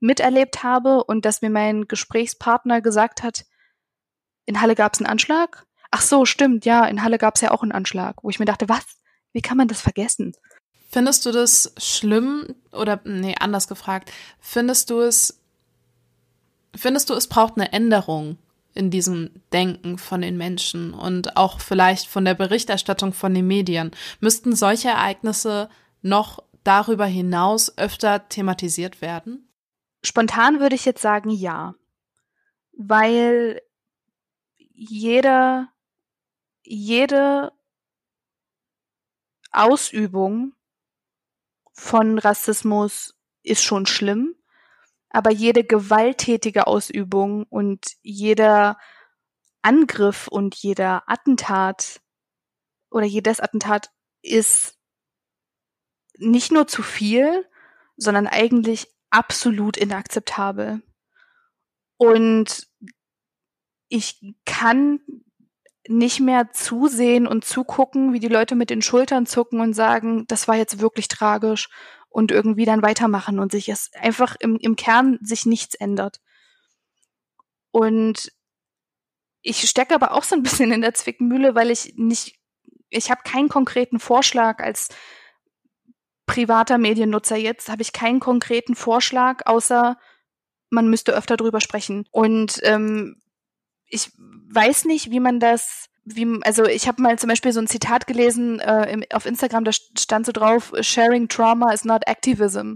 miterlebt 0.00 0.62
habe 0.62 1.04
und 1.04 1.24
dass 1.24 1.42
mir 1.42 1.50
mein 1.50 1.86
Gesprächspartner 1.86 2.80
gesagt 2.80 3.22
hat, 3.22 3.44
in 4.46 4.60
Halle 4.60 4.74
gab 4.74 4.94
es 4.94 5.00
einen 5.00 5.10
Anschlag. 5.10 5.66
Ach 5.90 6.00
so, 6.00 6.24
stimmt, 6.24 6.64
ja, 6.64 6.84
in 6.86 7.02
Halle 7.02 7.18
gab 7.18 7.36
es 7.36 7.42
ja 7.42 7.50
auch 7.50 7.62
einen 7.62 7.72
Anschlag, 7.72 8.22
wo 8.22 8.30
ich 8.30 8.38
mir 8.38 8.46
dachte, 8.46 8.68
was? 8.68 8.84
Wie 9.32 9.42
kann 9.42 9.56
man 9.56 9.68
das 9.68 9.80
vergessen? 9.80 10.34
Findest 10.90 11.24
du 11.24 11.30
das 11.30 11.72
schlimm 11.78 12.56
oder 12.72 13.00
nee, 13.04 13.36
anders 13.38 13.68
gefragt, 13.68 14.10
findest 14.40 14.90
du 14.90 15.00
es 15.00 15.40
findest 16.74 17.10
du 17.10 17.14
es 17.14 17.28
braucht 17.28 17.56
eine 17.56 17.72
Änderung 17.72 18.38
in 18.74 18.90
diesem 18.90 19.42
Denken 19.52 19.98
von 19.98 20.22
den 20.22 20.36
Menschen 20.36 20.94
und 20.94 21.36
auch 21.36 21.60
vielleicht 21.60 22.06
von 22.06 22.24
der 22.24 22.34
Berichterstattung 22.34 23.12
von 23.12 23.34
den 23.34 23.46
Medien. 23.46 23.90
Müssten 24.20 24.54
solche 24.54 24.88
Ereignisse 24.88 25.68
noch 26.02 26.42
darüber 26.64 27.06
hinaus 27.06 27.76
öfter 27.78 28.28
thematisiert 28.28 29.00
werden? 29.00 29.48
Spontan 30.02 30.60
würde 30.60 30.76
ich 30.76 30.84
jetzt 30.84 31.02
sagen 31.02 31.30
ja, 31.30 31.74
weil 32.72 33.60
jeder, 34.58 35.68
jede 36.62 37.52
Ausübung 39.50 40.54
von 41.72 42.18
Rassismus 42.18 43.14
ist 43.42 43.62
schon 43.62 43.86
schlimm 43.86 44.34
aber 45.10 45.30
jede 45.30 45.64
gewalttätige 45.64 46.66
Ausübung 46.66 47.44
und 47.50 47.96
jeder 48.02 48.78
Angriff 49.62 50.28
und 50.28 50.54
jeder 50.54 51.02
Attentat 51.06 52.00
oder 52.90 53.04
jedes 53.04 53.40
Attentat 53.40 53.90
ist 54.22 54.78
nicht 56.18 56.52
nur 56.52 56.66
zu 56.66 56.82
viel, 56.82 57.46
sondern 57.96 58.26
eigentlich 58.26 58.88
absolut 59.10 59.76
inakzeptabel. 59.76 60.82
Und 61.96 62.68
ich 63.88 64.34
kann 64.46 65.00
nicht 65.88 66.20
mehr 66.20 66.50
zusehen 66.52 67.26
und 67.26 67.44
zugucken, 67.44 68.12
wie 68.12 68.20
die 68.20 68.28
Leute 68.28 68.54
mit 68.54 68.70
den 68.70 68.82
Schultern 68.82 69.26
zucken 69.26 69.60
und 69.60 69.74
sagen, 69.74 70.24
das 70.28 70.46
war 70.46 70.56
jetzt 70.56 70.80
wirklich 70.80 71.08
tragisch 71.08 71.68
und 72.10 72.32
irgendwie 72.32 72.64
dann 72.64 72.82
weitermachen 72.82 73.38
und 73.38 73.52
sich 73.52 73.68
es 73.68 73.90
einfach 73.94 74.36
im, 74.40 74.56
im 74.56 74.76
Kern 74.76 75.18
sich 75.22 75.46
nichts 75.46 75.74
ändert. 75.74 76.20
Und 77.70 78.32
ich 79.42 79.68
stecke 79.68 79.94
aber 79.94 80.12
auch 80.12 80.24
so 80.24 80.34
ein 80.34 80.42
bisschen 80.42 80.72
in 80.72 80.82
der 80.82 80.92
Zwickmühle, 80.92 81.54
weil 81.54 81.70
ich 81.70 81.94
nicht, 81.96 82.38
ich 82.90 83.10
habe 83.10 83.22
keinen 83.24 83.48
konkreten 83.48 83.98
Vorschlag 83.98 84.62
als 84.62 84.88
privater 86.26 86.78
Mediennutzer 86.78 87.36
jetzt, 87.36 87.68
habe 87.68 87.82
ich 87.82 87.92
keinen 87.92 88.20
konkreten 88.20 88.74
Vorschlag, 88.74 89.46
außer 89.46 89.98
man 90.68 90.88
müsste 90.88 91.12
öfter 91.12 91.36
drüber 91.36 91.60
sprechen. 91.60 92.06
Und 92.10 92.60
ähm, 92.62 93.22
ich 93.86 94.12
weiß 94.16 94.84
nicht, 94.84 95.10
wie 95.10 95.20
man 95.20 95.40
das 95.40 95.89
wie, 96.04 96.40
also 96.42 96.64
ich 96.64 96.88
habe 96.88 97.02
mal 97.02 97.18
zum 97.18 97.28
Beispiel 97.28 97.52
so 97.52 97.60
ein 97.60 97.66
Zitat 97.66 98.06
gelesen 98.06 98.60
äh, 98.60 98.92
im, 98.92 99.04
auf 99.12 99.26
Instagram, 99.26 99.64
da 99.64 99.72
stand 99.72 100.26
so 100.26 100.32
drauf, 100.32 100.72
sharing 100.80 101.28
trauma 101.28 101.72
is 101.72 101.84
not 101.84 102.06
activism. 102.06 102.74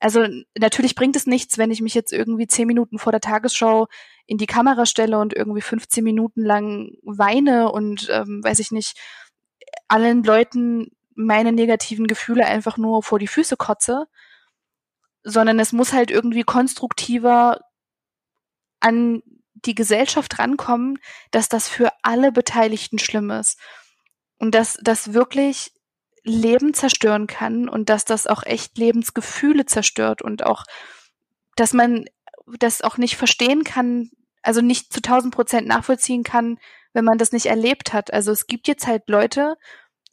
Also 0.00 0.26
natürlich 0.56 0.94
bringt 0.94 1.16
es 1.16 1.26
nichts, 1.26 1.58
wenn 1.58 1.70
ich 1.70 1.80
mich 1.80 1.94
jetzt 1.94 2.12
irgendwie 2.12 2.46
zehn 2.46 2.68
Minuten 2.68 2.98
vor 2.98 3.10
der 3.10 3.20
Tagesschau 3.20 3.88
in 4.26 4.38
die 4.38 4.46
Kamera 4.46 4.86
stelle 4.86 5.18
und 5.18 5.34
irgendwie 5.34 5.62
15 5.62 6.04
Minuten 6.04 6.44
lang 6.44 6.92
weine 7.02 7.72
und 7.72 8.08
ähm, 8.10 8.40
weiß 8.44 8.60
ich 8.60 8.70
nicht, 8.70 8.96
allen 9.88 10.22
Leuten 10.22 10.92
meine 11.14 11.52
negativen 11.52 12.06
Gefühle 12.06 12.46
einfach 12.46 12.76
nur 12.76 13.02
vor 13.02 13.18
die 13.18 13.26
Füße 13.26 13.56
kotze, 13.56 14.06
sondern 15.24 15.58
es 15.58 15.72
muss 15.72 15.92
halt 15.92 16.10
irgendwie 16.10 16.44
konstruktiver 16.44 17.60
an 18.80 19.22
die 19.64 19.74
Gesellschaft 19.74 20.38
rankommen, 20.38 20.98
dass 21.30 21.48
das 21.48 21.68
für 21.68 21.92
alle 22.02 22.32
Beteiligten 22.32 22.98
schlimm 22.98 23.30
ist. 23.30 23.58
Und 24.38 24.54
dass 24.54 24.78
das 24.82 25.12
wirklich 25.14 25.72
Leben 26.22 26.74
zerstören 26.74 27.26
kann 27.26 27.68
und 27.68 27.88
dass 27.88 28.04
das 28.04 28.26
auch 28.26 28.44
echt 28.44 28.78
Lebensgefühle 28.78 29.66
zerstört 29.66 30.22
und 30.22 30.44
auch, 30.44 30.64
dass 31.56 31.72
man 31.72 32.04
das 32.58 32.82
auch 32.82 32.98
nicht 32.98 33.16
verstehen 33.16 33.64
kann, 33.64 34.10
also 34.42 34.60
nicht 34.60 34.92
zu 34.92 35.02
tausend 35.02 35.34
Prozent 35.34 35.66
nachvollziehen 35.66 36.22
kann, 36.22 36.58
wenn 36.92 37.04
man 37.04 37.18
das 37.18 37.32
nicht 37.32 37.46
erlebt 37.46 37.92
hat. 37.92 38.12
Also 38.12 38.30
es 38.32 38.46
gibt 38.46 38.68
jetzt 38.68 38.86
halt 38.86 39.08
Leute 39.08 39.56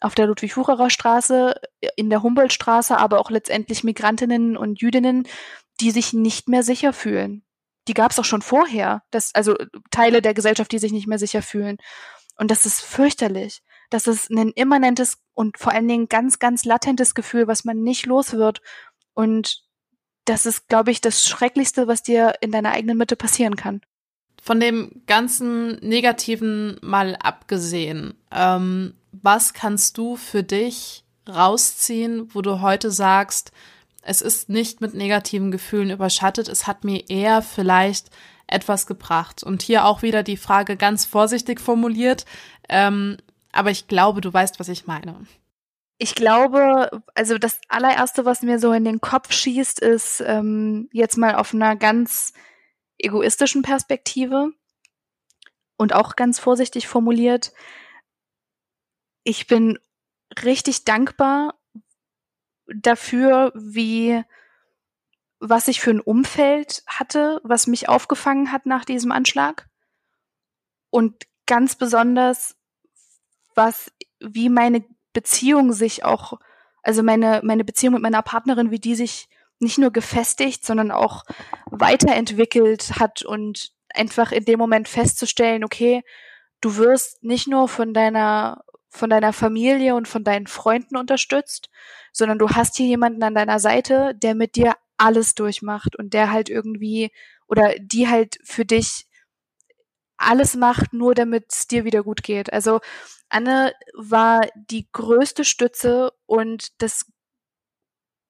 auf 0.02 0.16
der 0.16 0.28
Ludwig-Hucherer 0.28 0.90
Straße, 0.90 1.56
in 1.96 2.10
der 2.10 2.22
Humboldtstraße, 2.22 2.98
aber 2.98 3.20
auch 3.20 3.30
letztendlich 3.30 3.84
Migrantinnen 3.84 4.58
und 4.58 4.82
Jüdinnen, 4.82 5.28
die 5.80 5.92
sich 5.92 6.14
nicht 6.14 6.50
mehr 6.50 6.64
sicher 6.64 6.94
fühlen 6.94 7.45
die 7.88 7.94
gab 7.94 8.12
es 8.12 8.20
auch 8.20 8.26
schon 8.26 8.42
vorher. 8.42 9.04
Das, 9.12 9.34
also 9.34 9.56
Teile 9.92 10.22
der 10.22 10.34
Gesellschaft, 10.34 10.72
die 10.72 10.80
sich 10.80 10.92
nicht 10.92 11.08
mehr 11.08 11.20
sicher 11.20 11.42
fühlen. 11.42 11.78
Und 12.38 12.52
das 12.52 12.66
ist 12.66 12.82
fürchterlich. 12.82 13.62
Das 13.90 14.08
ist 14.08 14.30
ein 14.30 14.52
immanentes 14.52 15.18
und 15.34 15.58
vor 15.58 15.72
allen 15.72 15.88
Dingen 15.88 16.10
ganz, 16.10 16.40
ganz 16.40 16.66
latentes 16.66 17.16
Gefühl, 17.16 17.48
was 17.48 17.66
man 17.66 17.82
nicht 17.82 18.06
los 18.06 18.34
wird. 18.34 18.62
Und 19.14 19.64
das 20.26 20.46
ist, 20.46 20.68
glaube 20.68 20.92
ich, 20.92 21.02
das 21.02 21.28
Schrecklichste, 21.28 21.88
was 21.88 22.04
dir 22.04 22.36
in 22.42 22.52
deiner 22.52 22.72
eigenen 22.72 22.98
Mitte 22.98 23.16
passieren 23.16 23.56
kann. 23.56 23.82
Von 24.42 24.60
dem 24.60 25.04
ganzen 25.08 25.76
Negativen 25.78 26.78
mal 26.82 27.16
abgesehen, 27.16 28.16
ähm, 28.32 28.96
was 29.12 29.54
kannst 29.54 29.98
du 29.98 30.18
für 30.18 30.44
dich 30.44 31.04
rausziehen, 31.28 32.34
wo 32.34 32.42
du 32.42 32.62
heute 32.62 32.92
sagst, 32.92 33.52
es 34.06 34.22
ist 34.22 34.50
nicht 34.50 34.82
mit 34.82 34.94
negativen 34.94 35.52
Gefühlen 35.52 35.90
überschattet. 35.90 36.48
Es 36.48 36.68
hat 36.68 36.84
mir 36.84 37.10
eher 37.10 37.42
vielleicht 37.42 38.12
etwas 38.46 38.86
gebracht. 38.86 39.42
Und 39.42 39.64
hier 39.64 39.86
auch 39.86 40.04
wieder 40.04 40.22
die 40.22 40.38
Frage 40.38 40.78
ganz 40.78 41.06
vorsichtig 41.06 41.60
formuliert. 41.60 42.26
Ähm, 42.70 43.18
aber 43.52 43.72
ich 43.72 43.88
glaube, 43.88 44.22
du 44.22 44.32
weißt, 44.32 44.60
was 44.60 44.70
ich 44.70 44.86
meine. 44.86 45.26
Ich 45.98 46.14
glaube, 46.14 47.02
also 47.16 47.40
das 47.40 47.60
allererste, 47.68 48.26
was 48.26 48.44
mir 48.44 48.60
so 48.60 48.74
in 48.74 48.86
den 48.86 49.02
Kopf 49.02 49.32
schießt, 49.32 49.80
ist 49.80 50.22
ähm, 50.22 50.88
jetzt 50.92 51.18
mal 51.18 51.34
auf 51.34 51.56
einer 51.56 51.76
ganz 51.76 52.34
egoistischen 53.00 53.64
Perspektive 53.64 54.52
und 55.78 55.94
auch 55.94 56.16
ganz 56.16 56.38
vorsichtig 56.38 56.88
formuliert. 56.88 57.54
Ich 59.24 59.48
bin 59.48 59.80
richtig 60.44 60.86
dankbar 60.86 61.56
dafür, 62.68 63.52
wie 63.56 64.24
was 65.40 65.68
ich 65.68 65.82
für 65.82 65.92
ein 65.92 66.02
Umfeld 66.02 66.84
hatte, 66.88 67.40
was 67.44 67.68
mich 67.68 67.90
aufgefangen 67.90 68.52
hat 68.52 68.66
nach 68.66 68.86
diesem 68.86 69.12
Anschlag. 69.12 69.68
Und 70.90 71.28
ganz 71.46 71.76
besonders, 71.76 72.56
was, 73.54 73.92
wie 74.20 74.50
meine 74.50 74.84
Beziehung 75.14 75.74
sich 75.74 76.04
auch, 76.04 76.40
also 76.82 77.04
meine, 77.04 77.42
meine 77.44 77.64
Beziehung 77.64 77.94
mit 77.94 78.04
meiner 78.04 78.22
Partnerin, 78.22 78.72
wie 78.72 78.80
die 78.80 78.96
sich 78.96 79.30
nicht 79.60 79.78
nur 79.78 79.92
gefestigt, 79.92 80.66
sondern 80.66 80.92
auch 80.92 81.24
weiterentwickelt 81.68 83.00
hat 83.00 83.24
und 83.24 83.72
einfach 83.94 84.32
in 84.32 84.46
dem 84.46 84.60
Moment 84.60 84.88
festzustellen, 84.88 85.64
okay, 85.64 86.04
du 86.62 86.78
wirst 86.78 87.24
nicht 87.24 87.48
nur 87.48 87.68
von 87.68 87.94
deiner 87.94 88.64
von 88.96 89.10
deiner 89.10 89.34
Familie 89.34 89.96
und 89.96 90.08
von 90.08 90.24
deinen 90.24 90.48
Freunden 90.48 90.98
unterstützt, 90.98 91.70
sondern 92.12 92.40
du 92.40 92.50
hast 92.50 92.78
hier 92.78 92.88
jemanden 92.88 93.24
an 93.24 93.36
deiner 93.36 93.60
Seite, 93.60 94.14
der 94.16 94.36
mit 94.36 94.56
dir 94.56 94.74
alles 94.98 95.36
durchmacht 95.36 95.96
und 95.96 96.14
der 96.14 96.32
halt 96.32 96.50
irgendwie 96.50 97.12
oder 97.48 97.74
die 97.80 98.08
halt 98.08 98.38
für 98.44 98.66
dich 98.66 99.06
alles 100.18 100.56
macht, 100.56 100.94
nur 100.94 101.14
damit 101.14 101.52
es 101.52 101.68
dir 101.68 101.84
wieder 101.84 102.04
gut 102.04 102.24
geht. 102.24 102.52
Also 102.54 102.80
Anne 103.30 103.74
war 103.94 104.48
die 104.56 104.88
größte 104.92 105.44
Stütze 105.44 106.12
und 106.26 106.82
das 106.82 107.06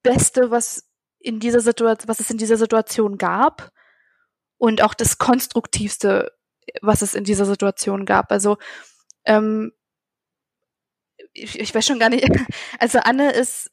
Beste, 0.01 0.51
was 0.51 0.87
in 1.19 1.39
dieser 1.39 1.59
Situation, 1.59 2.07
was 2.07 2.19
es 2.19 2.29
in 2.29 2.37
dieser 2.37 2.57
Situation 2.57 3.17
gab 3.17 3.71
und 4.57 4.81
auch 4.81 4.93
das 4.93 5.17
konstruktivste, 5.17 6.31
was 6.81 7.01
es 7.01 7.13
in 7.15 7.23
dieser 7.23 7.45
Situation 7.45 8.05
gab. 8.05 8.31
Also 8.31 8.57
ähm, 9.25 9.71
ich, 11.35 11.59
ich 11.59 11.75
weiß 11.75 11.85
schon 11.85 11.99
gar 11.99 12.09
nicht. 12.09 12.27
Also 12.79 12.99
Anne 12.99 13.31
ist 13.31 13.69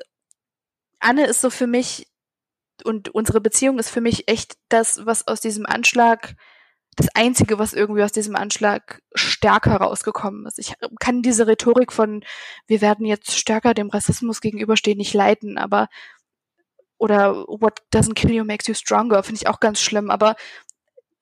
Anne 1.00 1.26
ist 1.26 1.40
so 1.40 1.50
für 1.50 1.66
mich 1.66 2.06
und 2.84 3.08
unsere 3.10 3.40
Beziehung 3.40 3.78
ist 3.78 3.90
für 3.90 4.00
mich 4.00 4.28
echt 4.28 4.56
das, 4.68 5.06
was 5.06 5.26
aus 5.26 5.40
diesem 5.40 5.66
Anschlag 5.66 6.34
das 6.96 7.08
Einzige, 7.14 7.58
was 7.58 7.72
irgendwie 7.72 8.02
aus 8.02 8.12
diesem 8.12 8.36
Anschlag 8.36 9.02
stärker 9.14 9.76
rausgekommen 9.76 10.44
ist. 10.46 10.58
Ich 10.58 10.74
kann 11.00 11.22
diese 11.22 11.46
Rhetorik 11.46 11.92
von 11.92 12.22
wir 12.66 12.80
werden 12.80 13.06
jetzt 13.06 13.36
stärker 13.38 13.74
dem 13.74 13.88
Rassismus 13.88 14.40
gegenüberstehen 14.40 14.98
nicht 14.98 15.14
leiten, 15.14 15.58
aber 15.58 15.88
oder 16.98 17.34
what 17.48 17.80
doesn't 17.92 18.14
kill 18.14 18.30
you 18.30 18.44
makes 18.44 18.66
you 18.66 18.74
stronger, 18.74 19.22
finde 19.22 19.40
ich 19.40 19.48
auch 19.48 19.58
ganz 19.58 19.80
schlimm. 19.80 20.10
Aber 20.10 20.36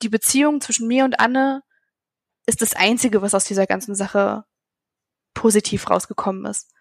die 0.03 0.09
Beziehung 0.09 0.61
zwischen 0.61 0.88
mir 0.88 1.05
und 1.05 1.20
Anne 1.20 1.62
ist 2.47 2.62
das 2.62 2.74
Einzige, 2.74 3.22
was 3.22 3.34
aus 3.34 3.45
dieser 3.45 3.66
ganzen 3.66 3.95
Sache 3.95 4.45
positiv 5.34 5.88
rausgekommen 5.88 6.44
ist. 6.46 6.72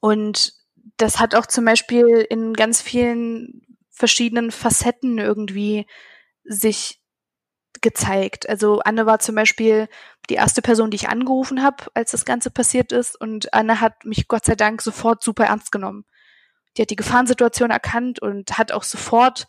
Und 0.00 0.54
das 0.96 1.20
hat 1.20 1.34
auch 1.34 1.46
zum 1.46 1.64
Beispiel 1.64 2.26
in 2.28 2.54
ganz 2.54 2.80
vielen 2.80 3.62
verschiedenen 3.90 4.50
Facetten 4.50 5.18
irgendwie 5.18 5.86
sich 6.44 7.00
gezeigt. 7.80 8.48
Also 8.48 8.80
Anne 8.80 9.06
war 9.06 9.18
zum 9.18 9.34
Beispiel 9.34 9.88
die 10.28 10.34
erste 10.34 10.62
Person, 10.62 10.90
die 10.90 10.96
ich 10.96 11.08
angerufen 11.08 11.62
habe, 11.62 11.84
als 11.94 12.10
das 12.10 12.24
Ganze 12.24 12.50
passiert 12.50 12.92
ist. 12.92 13.18
Und 13.20 13.52
Anne 13.54 13.80
hat 13.80 14.04
mich 14.04 14.28
Gott 14.28 14.44
sei 14.44 14.54
Dank 14.54 14.82
sofort 14.82 15.22
super 15.22 15.44
ernst 15.44 15.72
genommen. 15.72 16.04
Die 16.76 16.82
hat 16.82 16.90
die 16.90 16.96
Gefahrensituation 16.96 17.70
erkannt 17.70 18.20
und 18.20 18.58
hat 18.58 18.72
auch 18.72 18.84
sofort 18.84 19.46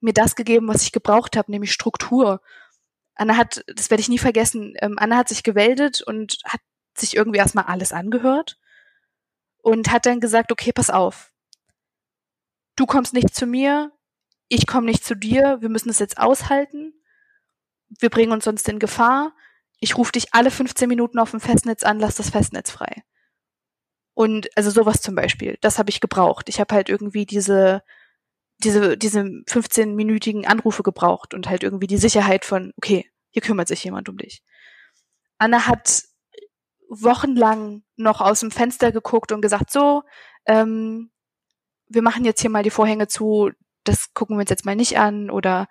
mir 0.00 0.12
das 0.12 0.36
gegeben, 0.36 0.68
was 0.68 0.82
ich 0.82 0.92
gebraucht 0.92 1.36
habe, 1.36 1.50
nämlich 1.50 1.72
Struktur. 1.72 2.40
Anne 3.14 3.36
hat, 3.36 3.64
das 3.68 3.90
werde 3.90 4.00
ich 4.00 4.08
nie 4.08 4.18
vergessen, 4.18 4.74
ähm, 4.80 4.98
Anne 4.98 5.16
hat 5.16 5.28
sich 5.28 5.42
geweldet 5.42 6.02
und 6.02 6.38
hat 6.44 6.60
sich 6.98 7.16
irgendwie 7.16 7.38
erstmal 7.38 7.64
alles 7.64 7.92
angehört 7.92 8.58
und 9.62 9.90
hat 9.90 10.06
dann 10.06 10.20
gesagt, 10.20 10.52
okay, 10.52 10.72
pass 10.72 10.90
auf. 10.90 11.32
Du 12.76 12.86
kommst 12.86 13.14
nicht 13.14 13.34
zu 13.34 13.46
mir, 13.46 13.92
ich 14.48 14.66
komme 14.66 14.86
nicht 14.86 15.04
zu 15.04 15.14
dir, 15.14 15.60
wir 15.60 15.68
müssen 15.68 15.90
es 15.90 15.98
jetzt 15.98 16.18
aushalten. 16.18 16.92
Wir 18.00 18.10
bringen 18.10 18.32
uns 18.32 18.44
sonst 18.44 18.68
in 18.68 18.78
Gefahr. 18.78 19.34
Ich 19.80 19.96
rufe 19.96 20.12
dich 20.12 20.34
alle 20.34 20.50
15 20.50 20.88
Minuten 20.88 21.18
auf 21.18 21.30
dem 21.30 21.40
Festnetz 21.40 21.82
an, 21.82 21.98
lass 21.98 22.16
das 22.16 22.30
Festnetz 22.30 22.70
frei. 22.70 23.04
Und 24.14 24.48
also 24.56 24.70
sowas 24.70 25.00
zum 25.00 25.14
Beispiel, 25.14 25.58
das 25.60 25.78
habe 25.78 25.90
ich 25.90 26.00
gebraucht. 26.00 26.48
Ich 26.48 26.60
habe 26.60 26.74
halt 26.74 26.88
irgendwie 26.88 27.26
diese 27.26 27.82
diese 28.62 28.96
diese 28.96 29.20
15-minütigen 29.20 30.46
Anrufe 30.46 30.82
gebraucht 30.82 31.34
und 31.34 31.48
halt 31.48 31.64
irgendwie 31.64 31.88
die 31.88 31.96
Sicherheit 31.98 32.44
von 32.44 32.72
okay, 32.76 33.10
hier 33.30 33.42
kümmert 33.42 33.68
sich 33.68 33.82
jemand 33.82 34.08
um 34.08 34.16
dich. 34.16 34.42
Anna 35.38 35.66
hat 35.66 36.04
wochenlang 36.88 37.82
noch 37.96 38.20
aus 38.20 38.40
dem 38.40 38.50
Fenster 38.50 38.92
geguckt 38.92 39.32
und 39.32 39.40
gesagt, 39.40 39.70
so, 39.70 40.02
ähm, 40.46 41.10
wir 41.88 42.02
machen 42.02 42.24
jetzt 42.24 42.40
hier 42.40 42.50
mal 42.50 42.62
die 42.62 42.70
Vorhänge 42.70 43.08
zu, 43.08 43.50
das 43.84 44.12
gucken 44.14 44.36
wir 44.36 44.40
uns 44.40 44.50
jetzt 44.50 44.64
mal 44.64 44.76
nicht 44.76 44.98
an 44.98 45.30
oder 45.30 45.68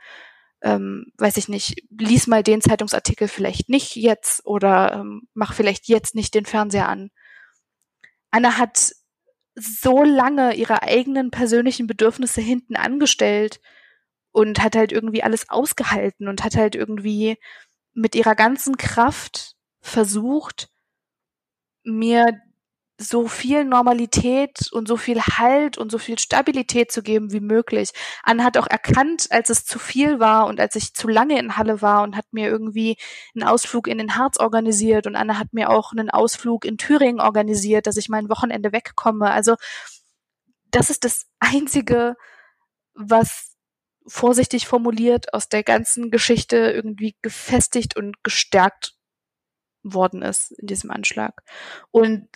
ähm, 0.61 1.07
weiß 1.17 1.37
ich 1.37 1.49
nicht, 1.49 1.83
lies 1.89 2.27
mal 2.27 2.41
den 2.41 2.61
Zeitungsartikel 2.61 3.27
vielleicht 3.27 3.69
nicht 3.69 3.95
jetzt 3.95 4.45
oder 4.45 4.93
ähm, 4.93 5.27
mach 5.33 5.53
vielleicht 5.53 5.87
jetzt 5.87 6.15
nicht 6.15 6.33
den 6.33 6.45
Fernseher 6.45 6.87
an. 6.87 7.11
Anna 8.31 8.57
hat 8.57 8.93
so 9.55 10.03
lange 10.03 10.55
ihre 10.55 10.81
eigenen 10.81 11.31
persönlichen 11.31 11.85
Bedürfnisse 11.85 12.41
hinten 12.41 12.75
angestellt 12.75 13.59
und 14.31 14.63
hat 14.63 14.75
halt 14.75 14.91
irgendwie 14.91 15.21
alles 15.21 15.49
ausgehalten 15.49 16.27
und 16.27 16.43
hat 16.43 16.55
halt 16.55 16.75
irgendwie 16.75 17.37
mit 17.93 18.15
ihrer 18.15 18.33
ganzen 18.33 18.77
Kraft 18.77 19.55
versucht, 19.81 20.69
mir 21.83 22.41
so 22.99 23.27
viel 23.27 23.65
Normalität 23.65 24.71
und 24.71 24.87
so 24.87 24.97
viel 24.97 25.19
Halt 25.21 25.77
und 25.77 25.91
so 25.91 25.97
viel 25.97 26.19
Stabilität 26.19 26.91
zu 26.91 27.01
geben 27.01 27.31
wie 27.31 27.39
möglich. 27.39 27.89
Anne 28.23 28.43
hat 28.43 28.57
auch 28.57 28.67
erkannt, 28.67 29.27
als 29.31 29.49
es 29.49 29.65
zu 29.65 29.79
viel 29.79 30.19
war 30.19 30.45
und 30.47 30.59
als 30.59 30.75
ich 30.75 30.93
zu 30.93 31.07
lange 31.07 31.39
in 31.39 31.57
Halle 31.57 31.81
war 31.81 32.03
und 32.03 32.15
hat 32.15 32.25
mir 32.31 32.47
irgendwie 32.47 32.97
einen 33.35 33.47
Ausflug 33.47 33.87
in 33.87 33.97
den 33.97 34.15
Harz 34.15 34.39
organisiert 34.39 35.07
und 35.07 35.15
Anne 35.15 35.39
hat 35.39 35.53
mir 35.53 35.69
auch 35.69 35.91
einen 35.91 36.09
Ausflug 36.09 36.65
in 36.65 36.77
Thüringen 36.77 37.19
organisiert, 37.19 37.87
dass 37.87 37.97
ich 37.97 38.09
mein 38.09 38.29
Wochenende 38.29 38.71
wegkomme. 38.71 39.31
Also 39.31 39.55
das 40.71 40.89
ist 40.89 41.03
das 41.03 41.25
Einzige, 41.39 42.15
was 42.93 43.55
vorsichtig 44.05 44.67
formuliert 44.67 45.33
aus 45.33 45.49
der 45.49 45.63
ganzen 45.63 46.11
Geschichte 46.11 46.57
irgendwie 46.57 47.15
gefestigt 47.21 47.95
und 47.95 48.23
gestärkt 48.23 48.95
worden 49.83 50.21
ist 50.21 50.51
in 50.51 50.67
diesem 50.67 50.91
Anschlag. 50.91 51.43
Und 51.91 52.27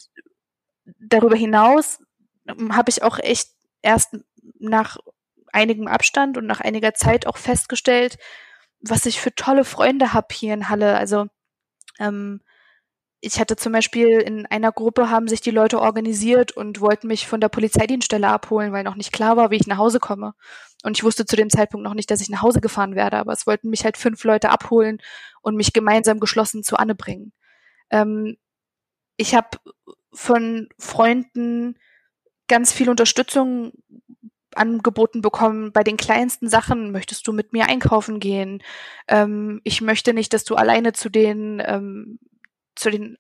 darüber 0.99 1.35
hinaus 1.35 1.99
ähm, 2.47 2.75
habe 2.75 2.89
ich 2.89 3.03
auch 3.03 3.19
echt 3.19 3.51
erst 3.81 4.17
nach 4.59 4.97
einigem 5.51 5.87
Abstand 5.87 6.37
und 6.37 6.45
nach 6.45 6.61
einiger 6.61 6.93
Zeit 6.93 7.27
auch 7.27 7.37
festgestellt, 7.37 8.17
was 8.81 9.05
ich 9.05 9.19
für 9.19 9.33
tolle 9.33 9.65
Freunde 9.65 10.13
habe 10.13 10.27
hier 10.31 10.53
in 10.53 10.69
Halle. 10.69 10.97
Also 10.97 11.27
ähm, 11.99 12.41
ich 13.19 13.39
hatte 13.39 13.55
zum 13.55 13.73
Beispiel 13.73 14.19
in 14.19 14.45
einer 14.45 14.71
Gruppe 14.71 15.09
haben 15.09 15.27
sich 15.27 15.41
die 15.41 15.51
Leute 15.51 15.81
organisiert 15.81 16.51
und 16.51 16.81
wollten 16.81 17.07
mich 17.07 17.27
von 17.27 17.41
der 17.41 17.49
Polizeidienststelle 17.49 18.27
abholen, 18.27 18.71
weil 18.71 18.83
noch 18.83 18.95
nicht 18.95 19.11
klar 19.11 19.37
war, 19.37 19.49
wie 19.49 19.55
ich 19.55 19.67
nach 19.67 19.77
Hause 19.77 19.99
komme. 19.99 20.33
Und 20.83 20.97
ich 20.97 21.03
wusste 21.03 21.25
zu 21.25 21.35
dem 21.35 21.49
Zeitpunkt 21.49 21.83
noch 21.83 21.95
nicht, 21.95 22.11
dass 22.11 22.21
ich 22.21 22.29
nach 22.29 22.43
Hause 22.43 22.61
gefahren 22.61 22.95
werde, 22.95 23.17
aber 23.17 23.33
es 23.33 23.47
wollten 23.47 23.69
mich 23.69 23.83
halt 23.83 23.97
fünf 23.97 24.23
Leute 24.23 24.49
abholen 24.49 24.99
und 25.41 25.55
mich 25.55 25.73
gemeinsam 25.73 26.19
geschlossen 26.19 26.63
zu 26.63 26.77
Anne 26.77 26.93
bringen. 26.93 27.33
Ähm, 27.89 28.37
ich 29.17 29.35
habe 29.35 29.57
von 30.13 30.69
Freunden 30.77 31.77
ganz 32.47 32.71
viel 32.71 32.89
Unterstützung 32.89 33.73
angeboten 34.55 35.21
bekommen 35.21 35.71
bei 35.71 35.83
den 35.83 35.97
kleinsten 35.97 36.49
Sachen. 36.49 36.91
Möchtest 36.91 37.27
du 37.27 37.33
mit 37.33 37.53
mir 37.53 37.67
einkaufen 37.67 38.19
gehen? 38.19 38.63
Ähm, 39.07 39.61
ich 39.63 39.81
möchte 39.81 40.13
nicht, 40.13 40.33
dass 40.33 40.43
du 40.43 40.55
alleine 40.55 40.93
zu 40.93 41.09
den 41.09 41.61
ähm, 41.65 42.19
zu 42.77 42.91
den 42.91 43.17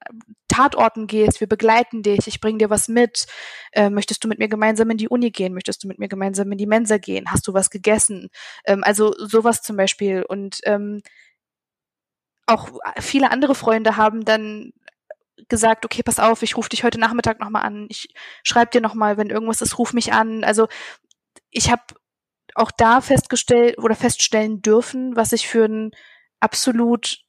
Tatorten 0.47 1.07
gehst, 1.07 1.39
wir 1.39 1.47
begleiten 1.47 2.03
dich, 2.03 2.27
ich 2.27 2.39
bring 2.39 2.57
dir 2.59 2.69
was 2.69 2.87
mit. 2.87 3.25
Äh, 3.71 3.89
möchtest 3.89 4.23
du 4.23 4.27
mit 4.27 4.39
mir 4.39 4.47
gemeinsam 4.47 4.89
in 4.91 4.97
die 4.97 5.09
Uni 5.09 5.31
gehen? 5.31 5.53
Möchtest 5.53 5.83
du 5.83 5.87
mit 5.87 5.99
mir 5.99 6.07
gemeinsam 6.07 6.51
in 6.51 6.57
die 6.57 6.67
Mensa 6.67 6.97
gehen? 6.97 7.25
Hast 7.29 7.47
du 7.47 7.53
was 7.53 7.69
gegessen? 7.69 8.29
Ähm, 8.65 8.83
also 8.83 9.13
sowas 9.17 9.61
zum 9.61 9.75
Beispiel. 9.75 10.23
Und 10.23 10.59
ähm, 10.63 11.01
auch 12.47 12.69
viele 12.99 13.31
andere 13.31 13.55
Freunde 13.55 13.97
haben 13.97 14.25
dann 14.25 14.73
gesagt, 15.49 15.85
okay, 15.85 16.03
pass 16.03 16.19
auf, 16.19 16.41
ich 16.41 16.57
rufe 16.57 16.69
dich 16.69 16.83
heute 16.83 16.99
Nachmittag 16.99 17.39
nochmal 17.39 17.63
an, 17.63 17.87
ich 17.89 18.09
schreibe 18.43 18.71
dir 18.71 18.81
nochmal, 18.81 19.17
wenn 19.17 19.29
irgendwas 19.29 19.61
ist, 19.61 19.77
ruf 19.77 19.93
mich 19.93 20.13
an. 20.13 20.43
Also 20.43 20.67
ich 21.51 21.71
habe 21.71 21.83
auch 22.55 22.71
da 22.71 23.01
festgestellt 23.01 23.77
oder 23.77 23.95
feststellen 23.95 24.61
dürfen, 24.61 25.15
was 25.15 25.31
ich 25.33 25.47
für 25.47 25.65
ein 25.65 25.91
absolut 26.39 27.19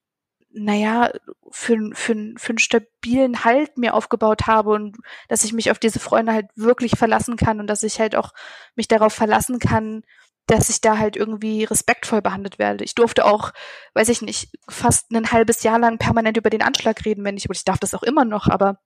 naja, 0.51 1.13
für, 1.51 1.91
für, 1.93 2.15
für 2.37 2.51
einen 2.51 2.59
stabilen 2.59 3.45
Halt 3.45 3.77
mir 3.77 3.95
aufgebaut 3.95 4.47
habe 4.47 4.71
und 4.71 4.97
dass 5.29 5.45
ich 5.45 5.53
mich 5.53 5.71
auf 5.71 5.79
diese 5.79 6.01
Freunde 6.01 6.33
halt 6.33 6.47
wirklich 6.57 6.93
verlassen 6.99 7.37
kann 7.37 7.61
und 7.61 7.67
dass 7.67 7.83
ich 7.83 8.01
halt 8.01 8.17
auch 8.17 8.33
mich 8.75 8.89
darauf 8.89 9.13
verlassen 9.13 9.59
kann, 9.59 10.03
dass 10.49 10.71
ich 10.71 10.81
da 10.81 10.99
halt 10.99 11.17
irgendwie 11.17 11.65
respektvoll 11.65 12.23
behandelt 12.23 12.59
werde. 12.59 12.85
Ich 12.85 12.95
durfte 12.95 13.25
auch, 13.27 13.53
weiß 13.95 14.09
ich 14.09 14.23
nicht, 14.23 14.51
fast 14.69 15.11
ein 15.13 15.31
halbes 15.31 15.63
Jahr 15.63 15.79
lang 15.79 15.99
permanent 15.99 16.37
über 16.37 16.51
den 16.51 16.63
Anschlag 16.63 17.05
reden, 17.05 17.25
wenn 17.25 17.37
ich, 17.37 17.49
und 17.49 17.57
ich 17.57 17.65
darf 17.65 17.79
das 17.79 17.95
auch 17.95 18.03
immer 18.03 18.25
noch, 18.25 18.49
aber 18.49 18.81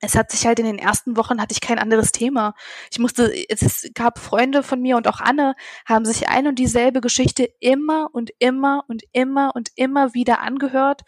es 0.00 0.16
hat 0.16 0.30
sich 0.30 0.46
halt 0.46 0.58
in 0.58 0.64
den 0.64 0.78
ersten 0.78 1.16
Wochen 1.16 1.40
hatte 1.40 1.52
ich 1.52 1.60
kein 1.60 1.78
anderes 1.78 2.12
Thema. 2.12 2.54
Ich 2.90 2.98
musste, 2.98 3.32
es 3.48 3.88
gab 3.94 4.18
Freunde 4.18 4.62
von 4.62 4.80
mir 4.80 4.96
und 4.96 5.06
auch 5.06 5.20
Anne 5.20 5.54
haben 5.86 6.04
sich 6.04 6.28
ein 6.28 6.46
und 6.46 6.58
dieselbe 6.58 7.00
Geschichte 7.00 7.48
immer 7.60 8.08
und 8.12 8.30
immer 8.38 8.84
und 8.88 9.02
immer 9.12 9.52
und 9.54 9.70
immer 9.76 10.14
wieder 10.14 10.40
angehört, 10.40 11.02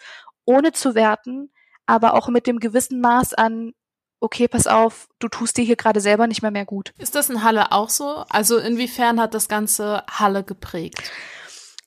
ohne 0.45 0.73
zu 0.73 0.95
werten, 0.95 1.51
aber 1.87 2.15
auch 2.15 2.29
mit 2.29 2.47
dem 2.47 2.59
gewissen 2.59 3.01
Maß 3.01 3.35
an, 3.35 3.73
okay, 4.21 4.49
pass 4.49 4.67
auf, 4.67 5.09
du 5.19 5.29
tust 5.29 5.57
dir 5.57 5.65
hier 5.65 5.77
gerade 5.77 6.01
selber 6.01 6.27
nicht 6.27 6.43
mehr 6.43 6.51
mehr 6.51 6.65
gut. 6.65 6.93
Ist 6.99 7.15
das 7.15 7.31
in 7.31 7.43
Halle 7.43 7.73
auch 7.73 7.91
so? 7.91 8.25
Also 8.29 8.59
inwiefern 8.59 9.21
hat 9.21 9.35
das 9.35 9.49
Ganze 9.49 10.03
Halle 10.09 10.43
geprägt? 10.43 11.13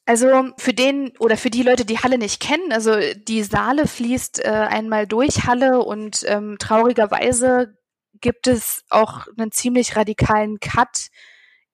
Also 0.05 0.49
für 0.57 0.73
den 0.73 1.13
oder 1.19 1.37
für 1.37 1.51
die 1.51 1.61
Leute, 1.61 1.85
die 1.85 1.99
Halle 1.99 2.17
nicht 2.17 2.41
kennen, 2.41 2.71
also 2.71 2.95
die 3.27 3.43
Saale 3.43 3.85
fließt 3.85 4.43
äh, 4.43 4.49
einmal 4.49 5.05
durch 5.05 5.45
Halle 5.45 5.83
und 5.83 6.23
ähm, 6.25 6.57
traurigerweise 6.59 7.77
gibt 8.19 8.47
es 8.47 8.83
auch 8.89 9.27
einen 9.37 9.51
ziemlich 9.51 9.95
radikalen 9.95 10.59
Cut 10.59 11.09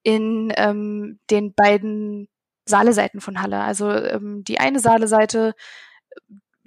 in 0.03 0.53
ähm, 0.57 1.19
den 1.31 1.53
beiden 1.53 2.27
Saale-Seiten 2.65 3.21
von 3.21 3.41
Halle. 3.41 3.61
Also 3.61 3.89
ähm, 3.91 4.43
die 4.43 4.59
eine 4.59 4.79
Saale-Seite 4.79 5.53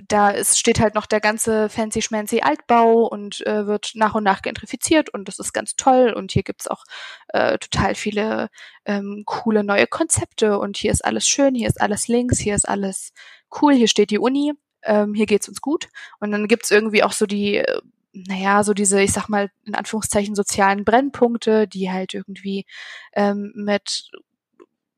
da 0.07 0.31
ist, 0.31 0.59
steht 0.59 0.81
halt 0.81 0.95
noch 0.95 1.07
der 1.07 1.21
ganze 1.21 1.69
fancy 1.69 2.03
schmancy 2.03 2.41
Altbau 2.41 3.07
und 3.07 3.45
äh, 3.47 3.67
wird 3.67 3.93
nach 3.95 4.15
und 4.15 4.25
nach 4.25 4.43
gentrifiziert 4.43 5.11
und 5.11 5.27
das 5.27 5.39
ist 5.39 5.53
ganz 5.53 5.75
toll. 5.77 6.13
Und 6.15 6.33
hier 6.33 6.43
gibt's 6.43 6.69
auch 6.69 6.85
äh, 7.29 7.59
total 7.59 7.95
viele 7.95 8.49
ähm, 8.85 9.25
coole 9.27 9.65
neue 9.65 9.87
Konzepte 9.87 10.59
und 10.59 10.77
hier 10.77 10.93
ist 10.93 11.05
alles 11.05 11.27
schön, 11.27 11.55
hier 11.55 11.69
ist 11.69 11.81
alles 11.81 12.09
links, 12.09 12.39
hier 12.39 12.55
ist 12.55 12.69
alles 12.69 13.13
cool, 13.61 13.75
hier 13.75 13.89
steht 13.89 14.11
die 14.11 14.19
Uni, 14.19 14.53
ähm, 14.83 15.15
hier 15.15 15.27
geht's 15.27 15.49
uns 15.49 15.61
gut. 15.61 15.89
Und 16.21 16.31
dann 16.31 16.49
gibt's 16.49 16.71
irgendwie 16.71 17.03
auch 17.03 17.13
so 17.13 17.27
die 17.27 17.57
äh, 17.57 17.81
naja, 18.13 18.65
so 18.65 18.75
diese, 18.75 19.01
ich 19.03 19.13
sag 19.13 19.29
mal, 19.29 19.51
in 19.65 19.75
Anführungszeichen 19.75 20.35
sozialen 20.35 20.85
Brennpunkte, 20.85 21.69
die 21.69 21.91
halt 21.91 22.15
irgendwie 22.15 22.65
ähm, 23.13 23.53
mit 23.55 24.11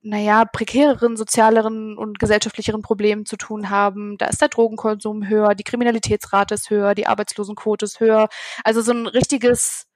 naja, 0.02 0.44
prekäreren, 0.46 1.16
sozialeren 1.16 1.98
und 1.98 2.18
gesellschaftlicheren 2.18 2.82
Problemen 2.82 3.26
zu 3.26 3.36
tun 3.36 3.68
haben. 3.70 4.16
Da 4.16 4.26
ist 4.26 4.40
der 4.40 4.48
Drogenkonsum 4.48 5.28
höher, 5.28 5.54
die 5.54 5.64
Kriminalitätsrate 5.64 6.54
ist 6.54 6.70
höher, 6.70 6.94
die 6.94 7.06
Arbeitslosenquote 7.06 7.84
ist 7.84 8.00
höher. 8.00 8.28
Also 8.64 8.80
so 8.80 8.92
ein 8.92 9.06
richtiges, 9.06 9.86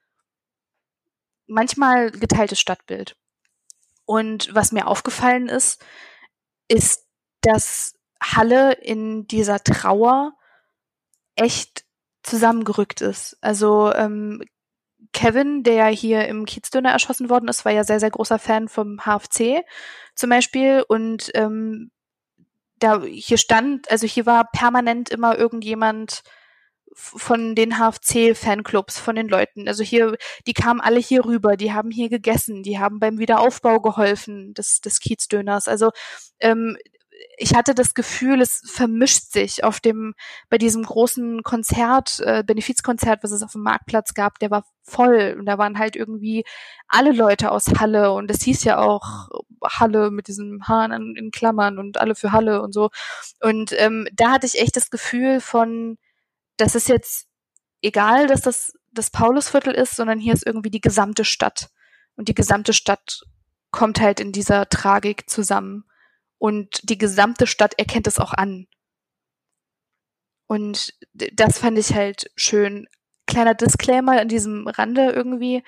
manchmal 1.47 2.11
geteiltes 2.11 2.59
Stadtbild. 2.59 3.15
Und 4.05 4.53
was 4.53 4.71
mir 4.71 4.87
aufgefallen 4.87 5.47
ist, 5.47 5.83
ist, 6.67 7.05
dass 7.41 7.95
Halle 8.21 8.73
in 8.73 9.27
dieser 9.27 9.63
Trauer 9.63 10.33
echt 11.35 11.85
zusammengerückt 12.23 13.01
ist. 13.01 13.37
Also 13.41 13.91
ähm, 13.93 14.43
Kevin, 15.15 15.63
der 15.63 15.87
hier 15.87 16.27
im 16.27 16.45
Kiezdöner 16.45 16.91
erschossen 16.91 17.29
worden 17.29 17.47
ist, 17.47 17.63
war 17.63 17.71
ja 17.71 17.85
sehr, 17.85 18.01
sehr 18.01 18.11
großer 18.11 18.37
Fan 18.37 18.67
vom 18.67 18.99
HFC 19.05 19.63
zum 20.13 20.29
Beispiel. 20.29 20.83
Und 20.85 21.31
ähm, 21.35 21.89
da 22.79 23.01
hier 23.01 23.37
stand, 23.37 23.89
also 23.89 24.05
hier 24.05 24.25
war 24.25 24.51
permanent 24.51 25.09
immer 25.09 25.37
irgendjemand 25.37 26.21
von 26.93 27.55
den 27.55 27.77
HFC-Fanclubs, 27.77 28.99
von 28.99 29.15
den 29.15 29.29
Leuten. 29.29 29.69
Also 29.69 29.83
hier, 29.83 30.17
die 30.47 30.53
kamen 30.53 30.81
alle 30.81 30.99
hier 30.99 31.23
rüber, 31.23 31.55
die 31.55 31.71
haben 31.71 31.91
hier 31.91 32.09
gegessen, 32.09 32.61
die 32.61 32.77
haben 32.77 32.99
beim 32.99 33.17
Wiederaufbau 33.17 33.79
geholfen 33.79 34.53
des, 34.53 34.81
des 34.81 34.99
Kiezdöners. 34.99 35.69
Also 35.69 35.91
ähm, 36.41 36.75
ich 37.37 37.53
hatte 37.55 37.75
das 37.75 37.93
Gefühl, 37.93 38.41
es 38.41 38.61
vermischt 38.65 39.31
sich 39.31 39.63
auf 39.63 39.79
dem, 39.79 40.15
bei 40.49 40.57
diesem 40.57 40.83
großen 40.83 41.43
Konzert, 41.43 42.19
äh, 42.21 42.43
Benefizkonzert, 42.45 43.23
was 43.23 43.31
es 43.31 43.43
auf 43.43 43.51
dem 43.51 43.61
Marktplatz 43.61 44.13
gab, 44.13 44.39
der 44.39 44.51
war 44.51 44.65
voll 44.83 45.35
und 45.37 45.45
da 45.45 45.57
waren 45.57 45.77
halt 45.77 45.95
irgendwie 45.95 46.45
alle 46.87 47.11
Leute 47.11 47.51
aus 47.51 47.65
Halle 47.79 48.11
und 48.11 48.29
es 48.31 48.43
hieß 48.43 48.63
ja 48.63 48.77
auch 48.77 49.29
Halle 49.63 50.11
mit 50.11 50.27
diesem 50.27 50.67
Hahn 50.67 50.91
in, 50.91 51.15
in 51.15 51.31
Klammern 51.31 51.79
und 51.79 51.97
alle 51.97 52.15
für 52.15 52.31
Halle 52.31 52.61
und 52.61 52.73
so. 52.73 52.89
Und 53.41 53.73
ähm, 53.77 54.07
da 54.13 54.31
hatte 54.31 54.45
ich 54.47 54.59
echt 54.59 54.75
das 54.75 54.89
Gefühl 54.89 55.41
von, 55.41 55.97
das 56.57 56.75
ist 56.75 56.87
jetzt 56.87 57.27
egal, 57.81 58.27
dass 58.27 58.41
das 58.41 58.73
das 58.91 59.09
Paulusviertel 59.09 59.73
ist, 59.73 59.95
sondern 59.95 60.19
hier 60.19 60.33
ist 60.33 60.45
irgendwie 60.45 60.69
die 60.69 60.81
gesamte 60.81 61.25
Stadt. 61.25 61.69
Und 62.15 62.29
die 62.29 62.33
gesamte 62.33 62.71
Stadt 62.71 63.23
kommt 63.71 63.99
halt 63.99 64.21
in 64.21 64.31
dieser 64.31 64.69
Tragik 64.69 65.29
zusammen 65.29 65.83
und 66.37 66.89
die 66.89 66.97
gesamte 66.97 67.47
Stadt 67.47 67.77
erkennt 67.77 68.07
es 68.07 68.19
auch 68.19 68.33
an. 68.33 68.67
Und 70.47 70.93
das 71.13 71.59
fand 71.59 71.77
ich 71.77 71.93
halt 71.93 72.29
schön. 72.35 72.87
Kleiner 73.27 73.55
Disclaimer 73.55 74.21
an 74.21 74.27
diesem 74.27 74.67
Rande 74.67 75.11
irgendwie. 75.11 75.63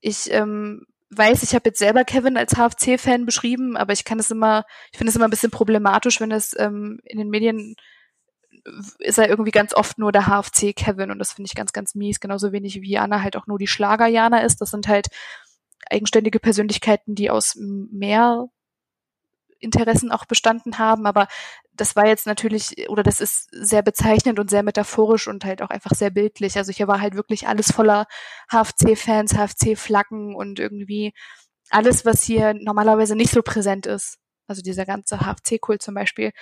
Ich 0.00 0.30
ähm, 0.30 0.84
weiß, 1.10 1.42
ich 1.42 1.54
habe 1.54 1.70
jetzt 1.70 1.78
selber 1.78 2.04
Kevin 2.04 2.36
als 2.36 2.54
HFC-Fan 2.54 3.24
beschrieben, 3.24 3.76
aber 3.76 3.92
ich 3.92 4.04
kann 4.04 4.18
es 4.18 4.30
immer, 4.30 4.64
ich 4.92 4.98
finde 4.98 5.10
es 5.10 5.16
immer 5.16 5.26
ein 5.26 5.30
bisschen 5.30 5.50
problematisch, 5.50 6.20
wenn 6.20 6.32
es 6.32 6.54
ähm, 6.58 7.00
in 7.04 7.18
den 7.18 7.30
Medien 7.30 7.74
ist 8.98 9.18
er 9.18 9.28
irgendwie 9.28 9.50
ganz 9.50 9.72
oft 9.74 9.98
nur 9.98 10.12
der 10.12 10.26
HFC 10.26 10.74
Kevin 10.74 11.10
und 11.10 11.18
das 11.18 11.32
finde 11.32 11.48
ich 11.48 11.54
ganz, 11.54 11.72
ganz 11.72 11.94
mies. 11.94 12.20
Genauso 12.20 12.52
wenig 12.52 12.80
wie 12.82 12.90
Jana 12.90 13.22
halt 13.22 13.36
auch 13.36 13.46
nur 13.46 13.58
die 13.58 13.66
Schlager 13.66 14.06
Jana 14.06 14.40
ist. 14.40 14.60
Das 14.60 14.70
sind 14.70 14.88
halt 14.88 15.08
eigenständige 15.90 16.40
Persönlichkeiten, 16.40 17.14
die 17.14 17.30
aus 17.30 17.56
mehr 17.56 18.48
Interessen 19.60 20.10
auch 20.12 20.24
bestanden 20.24 20.78
haben, 20.78 21.06
aber 21.06 21.26
das 21.72 21.96
war 21.96 22.06
jetzt 22.06 22.26
natürlich, 22.26 22.88
oder 22.88 23.02
das 23.02 23.20
ist 23.20 23.48
sehr 23.52 23.82
bezeichnend 23.82 24.38
und 24.38 24.50
sehr 24.50 24.62
metaphorisch 24.62 25.28
und 25.28 25.44
halt 25.44 25.62
auch 25.62 25.70
einfach 25.70 25.92
sehr 25.92 26.10
bildlich. 26.10 26.56
Also 26.56 26.72
hier 26.72 26.88
war 26.88 27.00
halt 27.00 27.14
wirklich 27.14 27.48
alles 27.48 27.72
voller 27.72 28.06
HFC-Fans, 28.50 29.34
HFC-Flaggen 29.34 30.34
und 30.34 30.58
irgendwie 30.58 31.14
alles, 31.70 32.04
was 32.04 32.22
hier 32.22 32.54
normalerweise 32.54 33.14
nicht 33.16 33.32
so 33.32 33.42
präsent 33.42 33.86
ist. 33.86 34.18
Also 34.46 34.62
dieser 34.62 34.86
ganze 34.86 35.18
HFC-Kult 35.18 35.82
zum 35.82 35.94
Beispiel, 35.94 36.32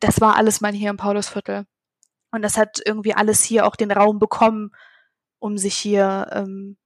das 0.00 0.20
war 0.20 0.36
alles 0.36 0.60
mal 0.60 0.72
hier 0.72 0.90
im 0.90 0.96
Paulusviertel. 0.96 1.66
Und 2.30 2.42
das 2.42 2.56
hat 2.58 2.80
irgendwie 2.84 3.14
alles 3.14 3.42
hier 3.42 3.66
auch 3.66 3.76
den 3.76 3.90
Raum 3.90 4.18
bekommen, 4.18 4.70
um 5.38 5.58
sich 5.58 5.74
hier 5.74 6.28
ähm, 6.32 6.76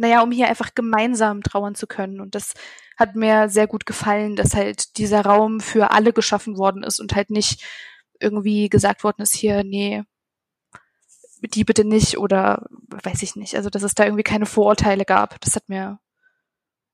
naja, 0.00 0.22
um 0.22 0.32
hier 0.32 0.48
einfach 0.48 0.74
gemeinsam 0.74 1.42
trauern 1.42 1.74
zu 1.74 1.86
können. 1.86 2.20
Und 2.20 2.34
das 2.34 2.54
hat 2.96 3.16
mir 3.16 3.50
sehr 3.50 3.66
gut 3.66 3.84
gefallen, 3.84 4.34
dass 4.34 4.54
halt 4.54 4.96
dieser 4.96 5.20
Raum 5.20 5.60
für 5.60 5.90
alle 5.90 6.14
geschaffen 6.14 6.56
worden 6.56 6.82
ist 6.82 7.00
und 7.00 7.14
halt 7.14 7.28
nicht 7.28 7.62
irgendwie 8.18 8.70
gesagt 8.70 9.04
worden 9.04 9.20
ist, 9.20 9.34
hier, 9.34 9.62
nee, 9.62 10.02
die 11.42 11.64
bitte 11.64 11.84
nicht 11.84 12.16
oder 12.16 12.66
weiß 12.88 13.22
ich 13.22 13.36
nicht. 13.36 13.54
Also, 13.56 13.68
dass 13.68 13.82
es 13.82 13.94
da 13.94 14.04
irgendwie 14.04 14.22
keine 14.22 14.46
Vorurteile 14.46 15.04
gab. 15.04 15.38
Das 15.42 15.54
hat 15.54 15.68
mir 15.68 15.98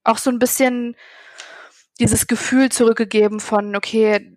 auch 0.03 0.19
so 0.19 0.31
ein 0.31 0.41
bisschen 0.41 0.97
dieses 2.01 2.27
Gefühl 2.27 2.71
zurückgegeben 2.73 3.39
von, 3.39 3.77
okay, 3.77 4.37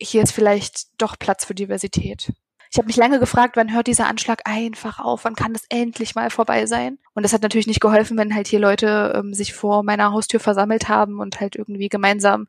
hier 0.00 0.22
ist 0.22 0.32
vielleicht 0.32 1.00
doch 1.02 1.18
Platz 1.18 1.44
für 1.44 1.54
Diversität. 1.56 2.32
Ich 2.70 2.78
habe 2.78 2.86
mich 2.86 2.96
lange 2.96 3.18
gefragt, 3.18 3.56
wann 3.56 3.72
hört 3.72 3.86
dieser 3.86 4.06
Anschlag 4.06 4.42
einfach 4.44 4.98
auf? 4.98 5.24
Wann 5.24 5.36
kann 5.36 5.52
das 5.52 5.64
endlich 5.68 6.14
mal 6.14 6.30
vorbei 6.30 6.66
sein? 6.66 6.98
Und 7.14 7.22
das 7.22 7.32
hat 7.32 7.42
natürlich 7.42 7.66
nicht 7.66 7.80
geholfen, 7.80 8.18
wenn 8.18 8.34
halt 8.34 8.48
hier 8.48 8.58
Leute 8.60 9.12
ähm, 9.16 9.34
sich 9.34 9.54
vor 9.54 9.82
meiner 9.82 10.12
Haustür 10.12 10.40
versammelt 10.40 10.88
haben 10.88 11.20
und 11.20 11.40
halt 11.40 11.56
irgendwie 11.56 11.88
gemeinsam 11.88 12.48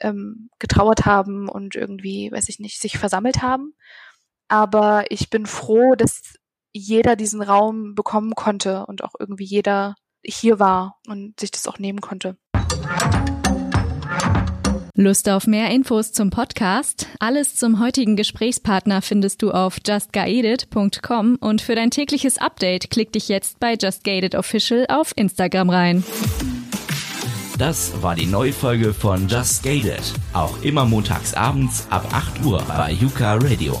ähm, 0.00 0.50
getrauert 0.58 1.04
haben 1.06 1.48
und 1.48 1.74
irgendwie, 1.74 2.30
weiß 2.32 2.48
ich 2.48 2.58
nicht, 2.58 2.80
sich 2.80 2.98
versammelt 2.98 3.42
haben. 3.42 3.74
Aber 4.48 5.04
ich 5.10 5.30
bin 5.30 5.46
froh, 5.46 5.94
dass 5.94 6.34
jeder 6.72 7.16
diesen 7.16 7.42
Raum 7.42 7.94
bekommen 7.94 8.34
konnte 8.34 8.86
und 8.86 9.04
auch 9.04 9.14
irgendwie 9.18 9.44
jeder 9.44 9.96
hier 10.24 10.58
war 10.58 10.98
und 11.06 11.38
sich 11.40 11.50
das 11.50 11.66
auch 11.66 11.78
nehmen 11.78 12.00
konnte. 12.00 12.36
Lust 15.00 15.30
auf 15.30 15.46
mehr 15.46 15.70
Infos 15.70 16.12
zum 16.12 16.28
Podcast? 16.28 17.06
Alles 17.20 17.56
zum 17.56 17.80
heutigen 17.80 18.16
Gesprächspartner 18.16 19.00
findest 19.00 19.40
du 19.40 19.50
auf 19.50 19.78
justguided.com 19.86 21.36
und 21.40 21.62
für 21.62 21.74
dein 21.74 21.90
tägliches 21.90 22.36
Update 22.36 22.90
klick 22.90 23.10
dich 23.10 23.28
jetzt 23.28 23.58
bei 23.60 23.78
Just 23.80 24.06
Official 24.34 24.84
auf 24.90 25.12
Instagram 25.16 25.70
rein. 25.70 26.04
Das 27.56 28.02
war 28.02 28.14
die 28.14 28.26
neue 28.26 28.52
Folge 28.52 28.92
von 28.92 29.26
Just 29.26 29.62
Gated. 29.62 30.02
Auch 30.34 30.60
immer 30.62 30.84
montags 30.84 31.32
abends 31.32 31.86
ab 31.88 32.06
8 32.12 32.44
Uhr 32.44 32.62
bei 32.68 32.92
Yuka 32.92 33.36
Radio. 33.36 33.80